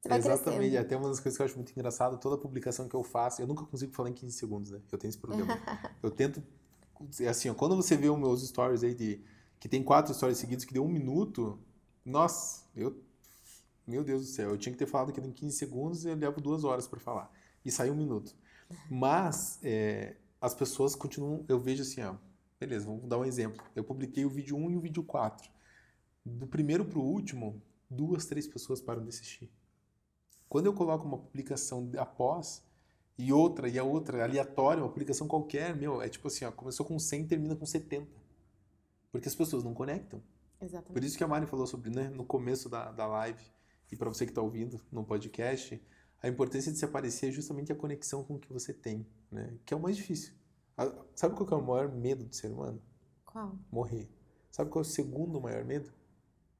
você 0.00 0.08
vai 0.08 0.18
Exatamente, 0.18 0.70
crescendo. 0.70 0.78
até 0.78 0.96
uma 0.96 1.08
das 1.08 1.20
coisas 1.20 1.36
que 1.36 1.42
eu 1.42 1.46
acho 1.46 1.56
muito 1.56 1.72
engraçado, 1.72 2.18
toda 2.18 2.38
publicação 2.38 2.88
que 2.88 2.94
eu 2.94 3.02
faço, 3.02 3.42
eu 3.42 3.46
nunca 3.46 3.64
consigo 3.64 3.92
falar 3.92 4.08
em 4.08 4.14
15 4.14 4.34
segundos, 4.36 4.70
né? 4.70 4.80
Eu 4.90 4.98
tenho 4.98 5.10
esse 5.10 5.18
problema. 5.18 5.46
eu 6.02 6.10
tento, 6.10 6.42
assim, 7.28 7.50
ó, 7.50 7.54
quando 7.54 7.76
você 7.76 7.96
vê 7.96 8.08
os 8.08 8.18
meus 8.18 8.46
stories 8.46 8.82
aí 8.82 8.94
de, 8.94 9.22
que 9.58 9.68
tem 9.68 9.82
quatro 9.82 10.14
stories 10.14 10.38
seguidos 10.38 10.64
que 10.64 10.72
deu 10.72 10.84
um 10.84 10.88
minuto, 10.88 11.58
nossa, 12.02 12.64
eu, 12.74 12.98
meu 13.86 14.02
Deus 14.02 14.22
do 14.22 14.28
céu, 14.28 14.50
eu 14.50 14.58
tinha 14.58 14.72
que 14.72 14.78
ter 14.78 14.86
falado 14.86 15.10
aquilo 15.10 15.26
em 15.26 15.32
15 15.32 15.56
segundos 15.56 16.04
e 16.04 16.08
eu 16.08 16.16
levo 16.16 16.40
duas 16.40 16.64
horas 16.64 16.88
para 16.88 16.98
falar. 16.98 17.30
E 17.62 17.70
sai 17.70 17.90
um 17.90 17.96
minuto. 17.96 18.34
Mas, 18.88 19.58
é, 19.62 20.16
as 20.40 20.54
pessoas 20.54 20.94
continuam. 20.94 21.44
Eu 21.48 21.58
vejo 21.58 21.82
assim, 21.82 22.02
ó, 22.02 22.14
beleza, 22.58 22.86
vamos 22.86 23.08
dar 23.08 23.18
um 23.18 23.24
exemplo. 23.24 23.62
Eu 23.74 23.84
publiquei 23.84 24.24
o 24.24 24.30
vídeo 24.30 24.56
1 24.56 24.70
e 24.70 24.76
o 24.76 24.80
vídeo 24.80 25.02
4. 25.02 25.50
Do 26.24 26.46
primeiro 26.46 26.84
para 26.84 26.98
o 26.98 27.02
último, 27.02 27.62
duas, 27.88 28.26
três 28.26 28.46
pessoas 28.46 28.80
param 28.80 29.02
de 29.02 29.08
assistir. 29.08 29.50
Quando 30.48 30.66
eu 30.66 30.74
coloco 30.74 31.06
uma 31.06 31.18
publicação 31.18 31.90
após 31.96 32.62
e 33.16 33.32
outra 33.32 33.68
e 33.68 33.78
a 33.78 33.84
outra 33.84 34.24
aleatória, 34.24 34.82
uma 34.82 34.88
publicação 34.88 35.28
qualquer, 35.28 35.76
meu, 35.76 36.00
é 36.00 36.08
tipo 36.08 36.28
assim, 36.28 36.44
ó, 36.44 36.50
começou 36.50 36.84
com 36.86 36.98
100 36.98 37.26
termina 37.26 37.54
com 37.54 37.66
70. 37.66 38.10
Porque 39.12 39.28
as 39.28 39.34
pessoas 39.34 39.62
não 39.62 39.74
conectam. 39.74 40.22
Exatamente. 40.60 40.92
Por 40.92 41.04
isso 41.04 41.16
que 41.16 41.24
a 41.24 41.28
Mari 41.28 41.46
falou 41.46 41.66
sobre, 41.66 41.90
né, 41.90 42.08
no 42.08 42.24
começo 42.24 42.68
da, 42.68 42.90
da 42.92 43.06
live, 43.06 43.42
e 43.90 43.96
para 43.96 44.08
você 44.08 44.24
que 44.24 44.30
está 44.30 44.42
ouvindo 44.42 44.80
no 44.90 45.04
podcast, 45.04 45.80
a 46.22 46.28
importância 46.28 46.70
de 46.70 46.78
se 46.78 46.84
aparecer 46.84 47.28
é 47.28 47.32
justamente 47.32 47.72
a 47.72 47.74
conexão 47.74 48.22
com 48.22 48.34
o 48.34 48.38
que 48.38 48.52
você 48.52 48.72
tem, 48.72 49.06
né? 49.30 49.56
Que 49.64 49.72
é 49.72 49.76
o 49.76 49.80
mais 49.80 49.96
difícil. 49.96 50.34
Sabe 51.14 51.34
qual 51.34 51.48
é 51.50 51.54
o 51.54 51.66
maior 51.66 51.92
medo 51.92 52.24
do 52.24 52.34
ser 52.34 52.50
humano? 52.50 52.82
Qual? 53.24 53.58
Morrer. 53.70 54.08
Sabe 54.50 54.70
qual 54.70 54.82
é 54.82 54.86
o 54.86 54.90
segundo 54.90 55.40
maior 55.40 55.64
medo? 55.64 55.92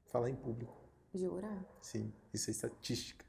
Falar 0.05 0.29
em 0.29 0.35
público. 0.35 0.79
Jura? 1.13 1.65
Sim, 1.81 2.13
isso 2.33 2.49
é 2.49 2.51
estatística. 2.51 3.25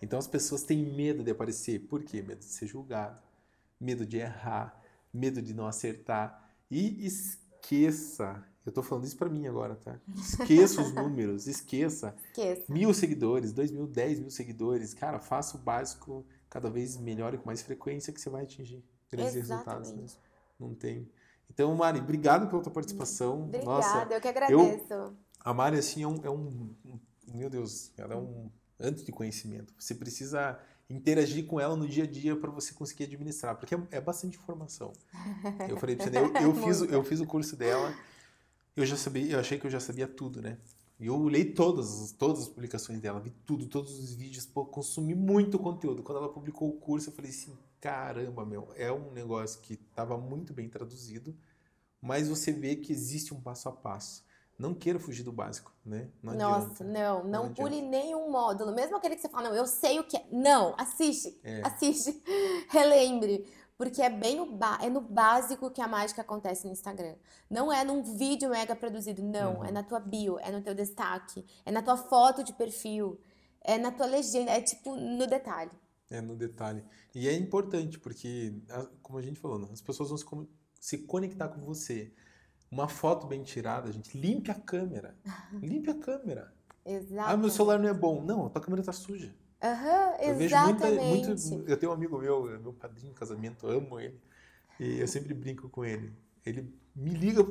Então 0.00 0.18
as 0.18 0.26
pessoas 0.26 0.62
têm 0.62 0.84
medo 0.84 1.24
de 1.24 1.30
aparecer. 1.30 1.80
Por 1.80 2.02
quê? 2.02 2.22
Medo 2.22 2.38
de 2.38 2.44
ser 2.44 2.66
julgado, 2.66 3.20
medo 3.80 4.06
de 4.06 4.18
errar, 4.18 4.80
medo 5.12 5.40
de 5.42 5.54
não 5.54 5.66
acertar. 5.66 6.54
E 6.70 7.06
esqueça, 7.06 8.46
eu 8.64 8.72
tô 8.72 8.82
falando 8.82 9.04
isso 9.04 9.16
para 9.16 9.28
mim 9.28 9.46
agora, 9.46 9.76
tá? 9.76 9.98
Esqueça 10.16 10.80
os 10.80 10.92
números, 10.92 11.46
esqueça. 11.46 12.14
Esqueça. 12.28 12.72
Mil 12.72 12.94
seguidores, 12.94 13.52
dois 13.52 13.70
mil, 13.70 13.86
dez 13.86 14.18
mil 14.18 14.30
seguidores. 14.30 14.94
Cara, 14.94 15.18
faça 15.18 15.56
o 15.56 15.60
básico 15.60 16.24
cada 16.48 16.70
vez 16.70 16.96
melhor 16.96 17.34
e 17.34 17.38
com 17.38 17.46
mais 17.46 17.62
frequência 17.62 18.12
que 18.12 18.20
você 18.20 18.30
vai 18.30 18.44
atingir 18.44 18.82
grandes 19.10 19.36
Exatamente. 19.36 19.88
resultados. 19.88 20.14
Né? 20.14 20.22
Não 20.58 20.74
tem. 20.74 21.10
Então, 21.50 21.74
Mari, 21.74 22.00
obrigado 22.00 22.48
pela 22.48 22.62
tua 22.62 22.72
participação. 22.72 23.42
Obrigada, 23.42 23.70
Nossa, 23.70 24.08
eu 24.10 24.20
que 24.20 24.28
agradeço. 24.28 24.92
Eu, 24.92 25.16
a 25.40 25.52
Mari, 25.52 25.78
assim, 25.78 26.02
é 26.02 26.08
um, 26.08 26.20
é 26.24 26.30
um. 26.30 26.74
Meu 27.32 27.50
Deus, 27.50 27.92
ela 27.98 28.14
é 28.14 28.16
um 28.16 28.50
antes 28.80 29.04
de 29.04 29.12
conhecimento. 29.12 29.74
Você 29.78 29.94
precisa 29.94 30.58
interagir 30.88 31.46
com 31.46 31.60
ela 31.60 31.76
no 31.76 31.88
dia 31.88 32.04
a 32.04 32.06
dia 32.06 32.36
para 32.36 32.50
você 32.50 32.72
conseguir 32.74 33.04
administrar, 33.04 33.56
porque 33.56 33.74
é, 33.74 33.78
é 33.92 34.00
bastante 34.00 34.36
informação. 34.36 34.92
Eu 35.68 35.76
falei 35.76 35.96
pra 35.96 36.06
você, 36.06 36.10
né, 36.10 36.20
eu, 36.20 36.48
eu 36.48 36.54
fiz, 36.54 36.80
eu 36.92 37.02
fiz 37.02 37.20
o 37.20 37.26
curso 37.26 37.56
dela, 37.56 37.94
eu 38.76 38.86
já 38.86 38.96
sabia, 38.96 39.32
eu 39.32 39.40
achei 39.40 39.58
que 39.58 39.66
eu 39.66 39.70
já 39.70 39.80
sabia 39.80 40.06
tudo, 40.06 40.42
né? 40.42 40.58
E 40.98 41.06
eu 41.06 41.28
li 41.28 41.44
todas, 41.44 42.12
todas 42.12 42.42
as 42.42 42.48
publicações 42.48 43.00
dela, 43.00 43.20
vi 43.20 43.30
tudo, 43.44 43.66
todos 43.66 43.98
os 43.98 44.14
vídeos, 44.14 44.46
pô, 44.46 44.64
consumi 44.64 45.14
muito 45.14 45.58
conteúdo. 45.58 46.02
Quando 46.02 46.18
ela 46.18 46.32
publicou 46.32 46.68
o 46.68 46.78
curso, 46.78 47.10
eu 47.10 47.14
falei 47.14 47.30
assim, 47.30 47.56
caramba, 47.80 48.46
meu, 48.46 48.68
é 48.76 48.92
um 48.92 49.10
negócio 49.12 49.60
que 49.60 49.74
estava 49.74 50.16
muito 50.16 50.52
bem 50.52 50.68
traduzido, 50.68 51.36
mas 52.00 52.28
você 52.28 52.52
vê 52.52 52.76
que 52.76 52.92
existe 52.92 53.34
um 53.34 53.40
passo 53.40 53.68
a 53.68 53.72
passo 53.72 54.24
não 54.58 54.72
queira 54.72 54.98
fugir 54.98 55.24
do 55.24 55.32
básico, 55.32 55.72
né? 55.84 56.08
Não 56.22 56.34
Nossa, 56.34 56.84
não, 56.84 57.24
não, 57.24 57.44
não 57.46 57.54
pule 57.54 57.82
nenhum 57.82 58.30
módulo. 58.30 58.72
Mesmo 58.72 58.96
aquele 58.96 59.16
que 59.16 59.20
você 59.20 59.28
fala, 59.28 59.48
não, 59.48 59.56
eu 59.56 59.66
sei 59.66 59.98
o 59.98 60.04
que 60.04 60.16
é. 60.16 60.24
Não, 60.30 60.74
assiste, 60.78 61.38
é. 61.42 61.60
assiste, 61.64 62.22
relembre. 62.70 63.46
Porque 63.76 64.00
é 64.00 64.08
bem 64.08 64.36
no, 64.36 64.58
é 64.80 64.88
no 64.88 65.00
básico 65.00 65.70
que 65.70 65.80
a 65.80 65.88
mágica 65.88 66.22
acontece 66.22 66.64
no 66.66 66.72
Instagram. 66.72 67.16
Não 67.50 67.72
é 67.72 67.84
num 67.84 68.02
vídeo 68.02 68.50
mega 68.50 68.76
produzido, 68.76 69.22
não. 69.22 69.56
Uhum. 69.56 69.64
É 69.64 69.72
na 69.72 69.82
tua 69.82 69.98
bio, 69.98 70.38
é 70.38 70.50
no 70.50 70.62
teu 70.62 70.74
destaque, 70.74 71.44
é 71.64 71.72
na 71.72 71.82
tua 71.82 71.96
foto 71.96 72.44
de 72.44 72.52
perfil, 72.52 73.18
é 73.60 73.76
na 73.76 73.90
tua 73.90 74.06
legenda, 74.06 74.52
é 74.52 74.60
tipo 74.60 74.94
no 74.94 75.26
detalhe. 75.26 75.72
É 76.08 76.20
no 76.20 76.36
detalhe. 76.36 76.84
E 77.14 77.28
é 77.28 77.32
importante, 77.32 77.98
porque, 77.98 78.54
como 79.02 79.18
a 79.18 79.22
gente 79.22 79.40
falou, 79.40 79.58
né, 79.58 79.68
as 79.72 79.80
pessoas 79.80 80.10
vão 80.10 80.18
se, 80.18 80.26
se 80.80 80.98
conectar 80.98 81.48
com 81.48 81.60
você 81.64 82.12
uma 82.70 82.88
foto 82.88 83.26
bem 83.26 83.42
tirada, 83.42 83.90
gente, 83.90 84.16
limpe 84.16 84.50
a 84.50 84.54
câmera. 84.54 85.16
Limpe 85.62 85.90
a 85.90 85.94
câmera. 85.94 86.52
Exato. 86.84 87.30
Ah, 87.30 87.36
meu 87.36 87.50
celular 87.50 87.78
não 87.78 87.88
é 87.88 87.94
bom. 87.94 88.22
Não, 88.22 88.46
a 88.46 88.50
tua 88.50 88.60
câmera 88.60 88.82
tá 88.82 88.92
suja. 88.92 89.34
Aham, 89.64 90.10
uhum, 90.20 90.40
exatamente. 90.42 90.84
Eu 90.84 91.28
muita, 91.30 91.48
muito, 91.48 91.70
eu 91.70 91.76
tenho 91.78 91.90
um 91.90 91.94
amigo 91.94 92.18
meu, 92.18 92.44
meu 92.60 92.72
padrinho 92.74 93.08
de 93.08 93.18
casamento, 93.18 93.66
amo 93.66 93.98
ele. 93.98 94.20
E 94.78 95.00
eu 95.00 95.08
sempre 95.08 95.32
brinco 95.32 95.70
com 95.70 95.82
ele. 95.82 96.12
Ele 96.44 96.70
me 96.94 97.14
liga 97.14 97.42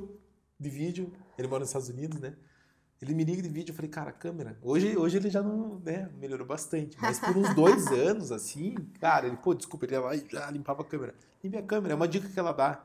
de 0.59 0.69
vídeo, 0.69 1.11
ele 1.37 1.47
mora 1.47 1.61
nos 1.61 1.69
Estados 1.69 1.89
Unidos, 1.89 2.19
né? 2.19 2.35
Ele 3.01 3.15
me 3.15 3.23
liga 3.23 3.41
de 3.41 3.49
vídeo, 3.49 3.71
eu 3.71 3.75
falei, 3.75 3.89
cara, 3.89 4.11
câmera. 4.11 4.55
Hoje, 4.61 4.95
hoje 4.95 5.17
ele 5.17 5.29
já 5.29 5.41
não, 5.41 5.79
né, 5.79 6.09
melhorou 6.19 6.45
bastante. 6.45 6.95
Mas 7.01 7.19
por 7.19 7.35
uns 7.35 7.53
dois 7.55 7.87
anos, 7.91 8.31
assim, 8.31 8.75
cara, 8.99 9.25
ele, 9.25 9.37
pô, 9.37 9.55
desculpa, 9.55 9.85
ele 9.85 9.93
ia 9.95 9.99
lá 9.99 10.15
e 10.15 10.25
já 10.29 10.49
limpava 10.51 10.83
a 10.83 10.85
câmera. 10.85 11.15
Limpe 11.43 11.57
a 11.57 11.63
câmera, 11.63 11.93
é 11.93 11.95
uma 11.95 12.07
dica 12.07 12.29
que 12.29 12.39
ela 12.39 12.51
dá 12.53 12.81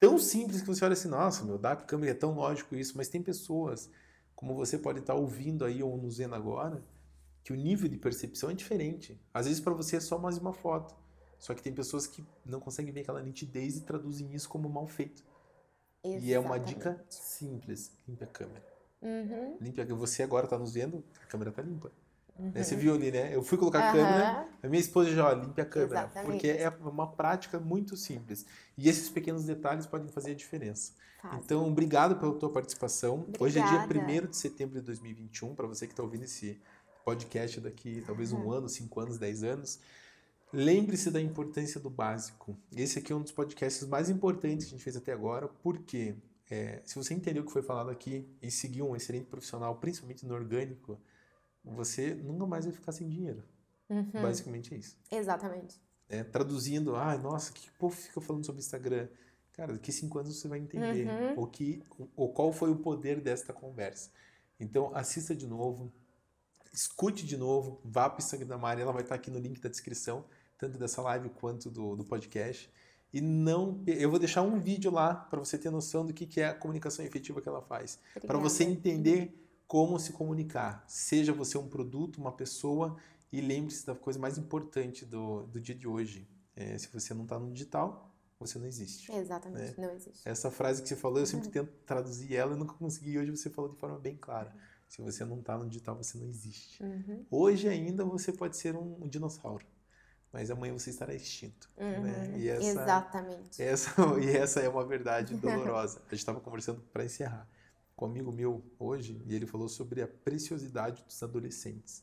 tão 0.00 0.18
simples 0.18 0.60
que 0.60 0.66
você 0.66 0.84
olha 0.84 0.92
assim, 0.94 1.08
nossa, 1.08 1.44
meu, 1.44 1.56
dar 1.56 1.76
câmera 1.76 2.10
é 2.10 2.14
tão 2.14 2.34
lógico 2.34 2.74
isso, 2.74 2.96
mas 2.96 3.08
tem 3.08 3.22
pessoas, 3.22 3.88
como 4.34 4.54
você 4.54 4.76
pode 4.76 4.98
estar 4.98 5.14
ouvindo 5.14 5.64
aí 5.64 5.82
ou 5.82 5.96
nos 5.96 6.18
vendo 6.18 6.34
agora, 6.34 6.82
que 7.42 7.52
o 7.52 7.56
nível 7.56 7.88
de 7.88 7.96
percepção 7.96 8.50
é 8.50 8.54
diferente. 8.54 9.20
Às 9.32 9.46
vezes 9.46 9.60
para 9.60 9.72
você 9.72 9.96
é 9.96 10.00
só 10.00 10.18
mais 10.18 10.38
uma 10.38 10.52
foto, 10.52 10.94
só 11.38 11.54
que 11.54 11.62
tem 11.62 11.72
pessoas 11.72 12.06
que 12.06 12.24
não 12.44 12.60
conseguem 12.60 12.92
ver 12.92 13.00
aquela 13.00 13.22
nitidez 13.22 13.76
e 13.76 13.80
traduzem 13.82 14.32
isso 14.32 14.48
como 14.48 14.68
mal 14.68 14.86
feito. 14.86 15.24
Exatamente. 16.04 16.26
E 16.26 16.32
é 16.34 16.38
uma 16.38 16.58
dica 16.58 17.04
simples, 17.08 17.92
limpe 18.06 18.24
a 18.24 18.26
câmera. 18.26 18.64
Uhum. 19.00 19.56
Limpe 19.60 19.80
a 19.80 19.84
Você 19.84 20.22
agora 20.22 20.46
está 20.46 20.58
nos 20.58 20.74
vendo, 20.74 21.04
a 21.22 21.26
câmera 21.26 21.50
está 21.50 21.62
limpa. 21.62 21.90
Uhum. 22.38 22.50
Né? 22.52 22.62
Você 22.62 22.76
viu 22.76 22.94
ali, 22.94 23.10
né? 23.10 23.34
Eu 23.34 23.42
fui 23.42 23.58
colocar 23.58 23.88
a 23.88 23.92
câmera, 23.92 24.48
a 24.62 24.68
minha 24.68 24.80
esposa 24.80 25.10
já, 25.10 25.28
ó, 25.28 25.32
limpe 25.32 25.60
a 25.60 25.66
câmera. 25.66 26.00
Exatamente. 26.00 26.30
Porque 26.30 26.48
é 26.48 26.68
uma 26.68 27.10
prática 27.10 27.58
muito 27.58 27.96
simples. 27.96 28.46
E 28.76 28.88
esses 28.88 29.08
pequenos 29.08 29.44
detalhes 29.44 29.86
podem 29.86 30.08
fazer 30.08 30.32
a 30.32 30.34
diferença. 30.34 30.92
Fácil. 31.20 31.38
Então, 31.38 31.68
obrigado 31.68 32.16
pela 32.16 32.34
tua 32.34 32.50
participação. 32.50 33.20
Obrigada. 33.20 33.44
Hoje 33.44 33.58
é 33.58 33.66
dia 33.66 34.22
1 34.22 34.26
de 34.26 34.36
setembro 34.36 34.80
de 34.80 34.86
2021, 34.86 35.54
para 35.54 35.66
você 35.66 35.86
que 35.86 35.92
está 35.92 36.02
ouvindo 36.02 36.24
esse 36.24 36.60
podcast 37.04 37.60
daqui 37.60 38.02
talvez 38.06 38.32
um 38.32 38.50
ano, 38.50 38.68
cinco 38.68 39.00
anos, 39.00 39.18
dez 39.18 39.42
anos. 39.42 39.80
Lembre-se 40.52 41.10
da 41.10 41.20
importância 41.20 41.80
do 41.80 41.88
básico. 41.88 42.56
Esse 42.76 42.98
aqui 42.98 43.12
é 43.12 43.16
um 43.16 43.22
dos 43.22 43.32
podcasts 43.32 43.86
mais 43.86 44.10
importantes 44.10 44.66
que 44.66 44.74
a 44.74 44.76
gente 44.76 44.84
fez 44.84 44.96
até 44.96 45.12
agora, 45.12 45.48
porque 45.48 46.14
é, 46.50 46.82
se 46.84 46.94
você 46.96 47.14
entendeu 47.14 47.42
o 47.42 47.46
que 47.46 47.52
foi 47.52 47.62
falado 47.62 47.90
aqui 47.90 48.28
e 48.42 48.50
seguir 48.50 48.82
um 48.82 48.94
excelente 48.94 49.26
profissional, 49.26 49.74
principalmente 49.76 50.26
no 50.26 50.34
orgânico, 50.34 51.00
você 51.64 52.14
nunca 52.14 52.44
mais 52.46 52.66
vai 52.66 52.74
ficar 52.74 52.92
sem 52.92 53.08
dinheiro. 53.08 53.42
Uhum. 53.88 54.10
Basicamente 54.12 54.74
é 54.74 54.76
isso. 54.76 54.96
Exatamente. 55.10 55.80
É, 56.08 56.22
traduzindo, 56.22 56.94
ah, 56.94 57.16
nossa, 57.16 57.52
que 57.52 57.70
povo 57.78 57.96
fica 57.96 58.20
falando 58.20 58.44
sobre 58.44 58.60
Instagram? 58.60 59.08
Cara, 59.54 59.72
daqui 59.72 59.90
cinco 59.90 60.18
anos 60.18 60.38
você 60.38 60.48
vai 60.48 60.58
entender 60.58 61.08
uhum. 61.08 61.42
o 61.42 61.46
que, 61.46 61.82
o, 62.14 62.28
qual 62.28 62.52
foi 62.52 62.70
o 62.70 62.76
poder 62.76 63.20
desta 63.20 63.52
conversa. 63.52 64.10
Então, 64.60 64.94
assista 64.94 65.34
de 65.34 65.46
novo, 65.46 65.90
escute 66.72 67.26
de 67.26 67.36
novo, 67.36 67.80
vá 67.84 68.08
para 68.08 68.20
o 68.20 68.22
Instagram 68.22 68.48
da 68.48 68.58
Mari, 68.58 68.80
ela 68.80 68.92
vai 68.92 69.02
estar 69.02 69.14
aqui 69.14 69.30
no 69.30 69.38
link 69.38 69.60
da 69.60 69.68
descrição, 69.68 70.24
tanto 70.56 70.78
dessa 70.78 71.02
live 71.02 71.28
quanto 71.30 71.70
do, 71.70 71.96
do 71.96 72.04
podcast. 72.04 72.70
E 73.12 73.20
não, 73.20 73.82
eu 73.86 74.08
vou 74.08 74.18
deixar 74.18 74.40
um 74.40 74.58
vídeo 74.58 74.90
lá 74.90 75.14
para 75.14 75.38
você 75.38 75.58
ter 75.58 75.70
noção 75.70 76.06
do 76.06 76.14
que, 76.14 76.24
que 76.24 76.40
é 76.40 76.48
a 76.48 76.54
comunicação 76.54 77.04
efetiva 77.04 77.42
que 77.42 77.48
ela 77.48 77.60
faz, 77.60 77.98
para 78.26 78.38
você 78.38 78.64
entender 78.64 79.38
como 79.66 79.98
se 79.98 80.12
comunicar. 80.12 80.82
Seja 80.88 81.32
você 81.32 81.58
um 81.58 81.68
produto, 81.68 82.18
uma 82.18 82.32
pessoa, 82.32 82.96
e 83.30 83.40
lembre-se 83.40 83.86
da 83.86 83.94
coisa 83.94 84.18
mais 84.18 84.38
importante 84.38 85.04
do, 85.04 85.42
do 85.46 85.60
dia 85.60 85.74
de 85.74 85.86
hoje. 85.86 86.26
É, 86.56 86.76
se 86.78 86.88
você 86.88 87.12
não 87.12 87.24
está 87.24 87.38
no 87.38 87.52
digital, 87.52 88.10
você 88.38 88.58
não 88.58 88.66
existe. 88.66 89.12
Exatamente, 89.12 89.78
né? 89.78 89.86
não 89.86 89.94
existe. 89.94 90.28
Essa 90.28 90.50
frase 90.50 90.82
que 90.82 90.88
você 90.88 90.96
falou, 90.96 91.18
eu 91.18 91.26
sempre 91.26 91.46
uhum. 91.46 91.52
tento 91.52 91.72
traduzir 91.86 92.34
ela 92.34 92.54
e 92.54 92.58
nunca 92.58 92.74
consegui. 92.74 93.18
Hoje 93.18 93.30
você 93.30 93.48
falou 93.48 93.70
de 93.70 93.76
forma 93.78 93.98
bem 93.98 94.16
clara. 94.16 94.54
Se 94.92 95.00
você 95.00 95.24
não 95.24 95.38
está 95.40 95.56
no 95.56 95.66
digital, 95.66 95.96
você 95.96 96.18
não 96.18 96.26
existe. 96.26 96.82
Uhum. 96.82 97.24
Hoje 97.30 97.66
ainda 97.66 98.04
você 98.04 98.30
pode 98.30 98.58
ser 98.58 98.76
um, 98.76 99.08
dinossauro 99.08 99.64
mas 100.30 100.50
amanhã 100.50 100.72
você 100.72 100.88
estará 100.88 101.14
extinto. 101.14 101.70
Né? 101.76 101.98
Uhum, 101.98 102.02
né? 102.04 102.38
e 102.38 102.48
essa, 102.48 102.64
Exatamente. 102.64 103.62
Essa, 103.62 103.90
e 104.18 104.34
essa 104.34 104.60
é 104.60 104.68
uma 104.68 104.82
verdade 104.82 105.34
dolorosa. 105.36 105.98
A 105.98 106.10
gente 106.10 106.20
estava 106.20 106.40
conversando 106.40 106.80
para 106.90 107.04
encerrar 107.04 107.46
com 107.94 108.06
um 108.06 108.10
amigo 108.10 108.32
meu 108.32 108.64
hoje 108.78 109.22
e 109.26 109.34
ele 109.34 109.46
falou 109.46 109.68
sobre 109.68 110.00
a 110.00 110.08
preciosidade 110.08 111.04
dos 111.04 111.22
adolescentes. 111.22 112.02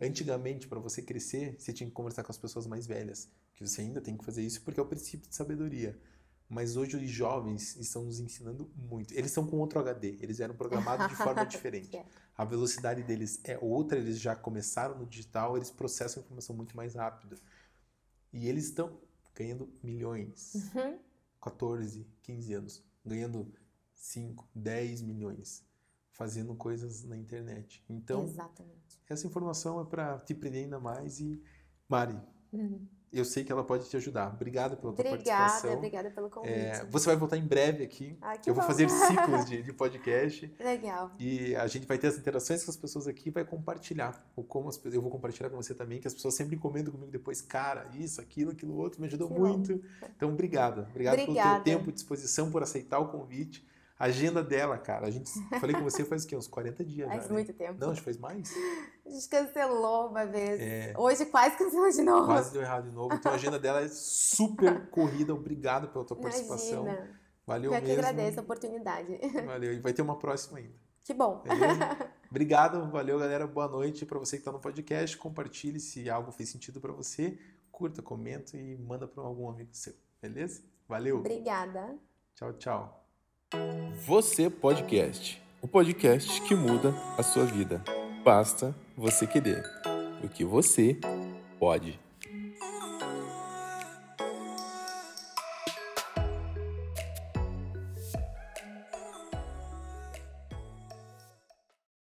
Antigamente, 0.00 0.66
para 0.66 0.78
você 0.78 1.02
crescer, 1.02 1.56
você 1.58 1.70
tinha 1.70 1.86
que 1.86 1.92
conversar 1.94 2.22
com 2.22 2.32
as 2.32 2.38
pessoas 2.38 2.66
mais 2.66 2.86
velhas, 2.86 3.28
que 3.54 3.66
você 3.66 3.82
ainda 3.82 4.00
tem 4.00 4.16
que 4.16 4.24
fazer 4.24 4.42
isso 4.42 4.62
porque 4.62 4.80
é 4.80 4.82
o 4.82 4.86
princípio 4.86 5.28
de 5.28 5.36
sabedoria. 5.36 5.98
Mas 6.48 6.76
hoje 6.76 6.96
os 6.96 7.10
jovens 7.10 7.76
estão 7.76 8.04
nos 8.04 8.20
ensinando 8.20 8.70
muito. 8.76 9.12
Eles 9.12 9.26
estão 9.26 9.46
com 9.46 9.58
outro 9.58 9.80
HD, 9.80 10.16
eles 10.20 10.38
eram 10.38 10.54
programados 10.54 11.08
de 11.08 11.16
forma 11.16 11.44
diferente. 11.46 12.00
A 12.36 12.44
velocidade 12.44 13.02
deles 13.02 13.40
é 13.44 13.58
outra, 13.58 13.98
eles 13.98 14.20
já 14.20 14.36
começaram 14.36 14.96
no 14.96 15.06
digital, 15.06 15.56
eles 15.56 15.70
processam 15.70 16.22
a 16.22 16.24
informação 16.24 16.54
muito 16.54 16.76
mais 16.76 16.94
rápido. 16.94 17.36
E 18.32 18.48
eles 18.48 18.66
estão 18.66 19.00
ganhando 19.34 19.68
milhões. 19.82 20.54
Uhum. 20.74 20.98
14, 21.40 22.06
15 22.22 22.54
anos, 22.54 22.84
ganhando 23.04 23.52
5, 23.94 24.48
10 24.54 25.02
milhões 25.02 25.64
fazendo 26.10 26.54
coisas 26.54 27.04
na 27.04 27.16
internet. 27.16 27.84
Então, 27.88 28.24
Exatamente. 28.24 29.00
essa 29.08 29.26
informação 29.26 29.80
é 29.80 29.84
para 29.84 30.18
te 30.20 30.34
prender 30.34 30.64
ainda 30.64 30.80
mais 30.80 31.20
e 31.20 31.42
Mari, 31.88 32.18
uhum 32.52 32.86
eu 33.12 33.24
sei 33.24 33.44
que 33.44 33.52
ela 33.52 33.64
pode 33.64 33.88
te 33.88 33.96
ajudar. 33.96 34.32
Obrigado 34.34 34.76
pela 34.76 34.92
tua 34.92 35.04
obrigada, 35.04 35.38
participação. 35.38 35.76
Obrigada 35.76 36.10
pelo 36.10 36.28
convite. 36.28 36.52
É, 36.52 36.84
você 36.90 37.06
vai 37.06 37.16
voltar 37.16 37.36
em 37.36 37.46
breve 37.46 37.84
aqui. 37.84 38.16
Ah, 38.20 38.34
eu 38.34 38.54
bom. 38.54 38.60
vou 38.60 38.64
fazer 38.64 38.88
ciclos 38.90 39.44
de, 39.46 39.62
de 39.62 39.72
podcast. 39.72 40.52
Legal. 40.58 41.10
E 41.18 41.54
a 41.56 41.66
gente 41.66 41.86
vai 41.86 41.98
ter 41.98 42.08
as 42.08 42.18
interações 42.18 42.64
com 42.64 42.70
as 42.70 42.76
pessoas 42.76 43.06
aqui 43.06 43.28
e 43.28 43.32
vai 43.32 43.44
compartilhar. 43.44 44.24
Ou 44.34 44.44
como 44.44 44.68
as, 44.68 44.80
eu 44.84 45.00
vou 45.00 45.10
compartilhar 45.10 45.50
com 45.50 45.56
você 45.56 45.74
também, 45.74 46.00
que 46.00 46.06
as 46.06 46.14
pessoas 46.14 46.34
sempre 46.34 46.56
comentam 46.56 46.92
comigo 46.92 47.10
depois, 47.10 47.40
cara, 47.40 47.88
isso, 47.94 48.20
aquilo, 48.20 48.50
aquilo 48.50 48.76
outro, 48.76 49.00
me 49.00 49.06
ajudou 49.06 49.30
muito. 49.30 49.76
Bom. 49.76 50.08
Então, 50.16 50.28
obrigado. 50.30 50.86
Obrigado 50.90 51.20
Obrigada. 51.20 51.50
pelo 51.50 51.64
teu 51.64 51.74
tempo 51.74 51.90
e 51.90 51.92
disposição, 51.92 52.50
por 52.50 52.62
aceitar 52.62 52.98
o 52.98 53.08
convite. 53.08 53.66
A 53.98 54.06
agenda 54.06 54.42
dela, 54.42 54.76
cara, 54.76 55.06
a 55.06 55.10
gente 55.10 55.30
falei 55.58 55.74
com 55.74 55.82
você 55.82 56.04
faz 56.04 56.24
o 56.24 56.26
quê? 56.26 56.36
Uns 56.36 56.46
40 56.46 56.84
dias 56.84 57.08
faz 57.08 57.22
já, 57.22 57.28
né? 57.28 57.32
muito 57.32 57.48
né? 57.48 57.54
tempo. 57.58 57.80
Não, 57.80 57.90
acho 57.90 58.00
que 58.00 58.04
faz 58.04 58.18
mais. 58.18 58.52
A 59.06 59.10
gente 59.10 59.28
cancelou 59.28 60.08
uma 60.08 60.26
vez. 60.26 60.60
É, 60.60 60.94
Hoje 60.96 61.24
quase 61.26 61.56
cancelou 61.56 61.90
de 61.90 62.02
novo. 62.02 62.26
Quase 62.26 62.52
deu 62.52 62.62
errado 62.62 62.88
de 62.88 62.94
novo. 62.94 63.14
Então 63.14 63.32
a 63.32 63.36
agenda 63.36 63.58
dela 63.58 63.80
é 63.80 63.88
super 63.88 64.86
corrida. 64.90 65.32
Obrigado 65.32 65.88
pela 65.88 66.04
tua 66.04 66.16
participação. 66.16 66.84
Valeu 67.46 67.72
Eu 67.72 67.80
mesmo. 67.80 67.92
Eu 67.92 67.94
que 67.94 68.06
agradeço 68.06 68.40
a 68.40 68.42
oportunidade. 68.42 69.18
Valeu. 69.46 69.72
E 69.72 69.78
vai 69.78 69.92
ter 69.92 70.02
uma 70.02 70.18
próxima 70.18 70.58
ainda. 70.58 70.74
Que 71.04 71.14
bom. 71.14 71.42
Beleza? 71.42 72.10
Obrigado, 72.28 72.90
valeu, 72.90 73.20
galera. 73.20 73.46
Boa 73.46 73.68
noite 73.68 74.04
para 74.04 74.18
você 74.18 74.36
que 74.36 74.40
está 74.40 74.50
no 74.50 74.58
podcast. 74.58 75.16
Compartilhe 75.16 75.78
se 75.78 76.10
algo 76.10 76.32
fez 76.32 76.48
sentido 76.48 76.80
para 76.80 76.92
você. 76.92 77.38
Curta, 77.70 78.02
comenta 78.02 78.56
e 78.56 78.76
manda 78.76 79.06
para 79.06 79.22
algum 79.22 79.48
amigo 79.48 79.70
seu. 79.72 79.94
Beleza? 80.20 80.60
Valeu. 80.88 81.18
Obrigada. 81.18 81.96
Tchau, 82.34 82.52
tchau. 82.54 83.06
Você 84.04 84.50
Podcast 84.50 85.46
o 85.66 85.68
podcast 85.68 86.40
que 86.42 86.54
muda 86.54 86.94
a 87.18 87.22
sua 87.24 87.44
vida. 87.44 87.82
Basta 88.26 88.74
você 88.96 89.24
querer. 89.24 89.62
O 90.20 90.28
que 90.28 90.44
você 90.44 90.98
pode. 91.60 91.96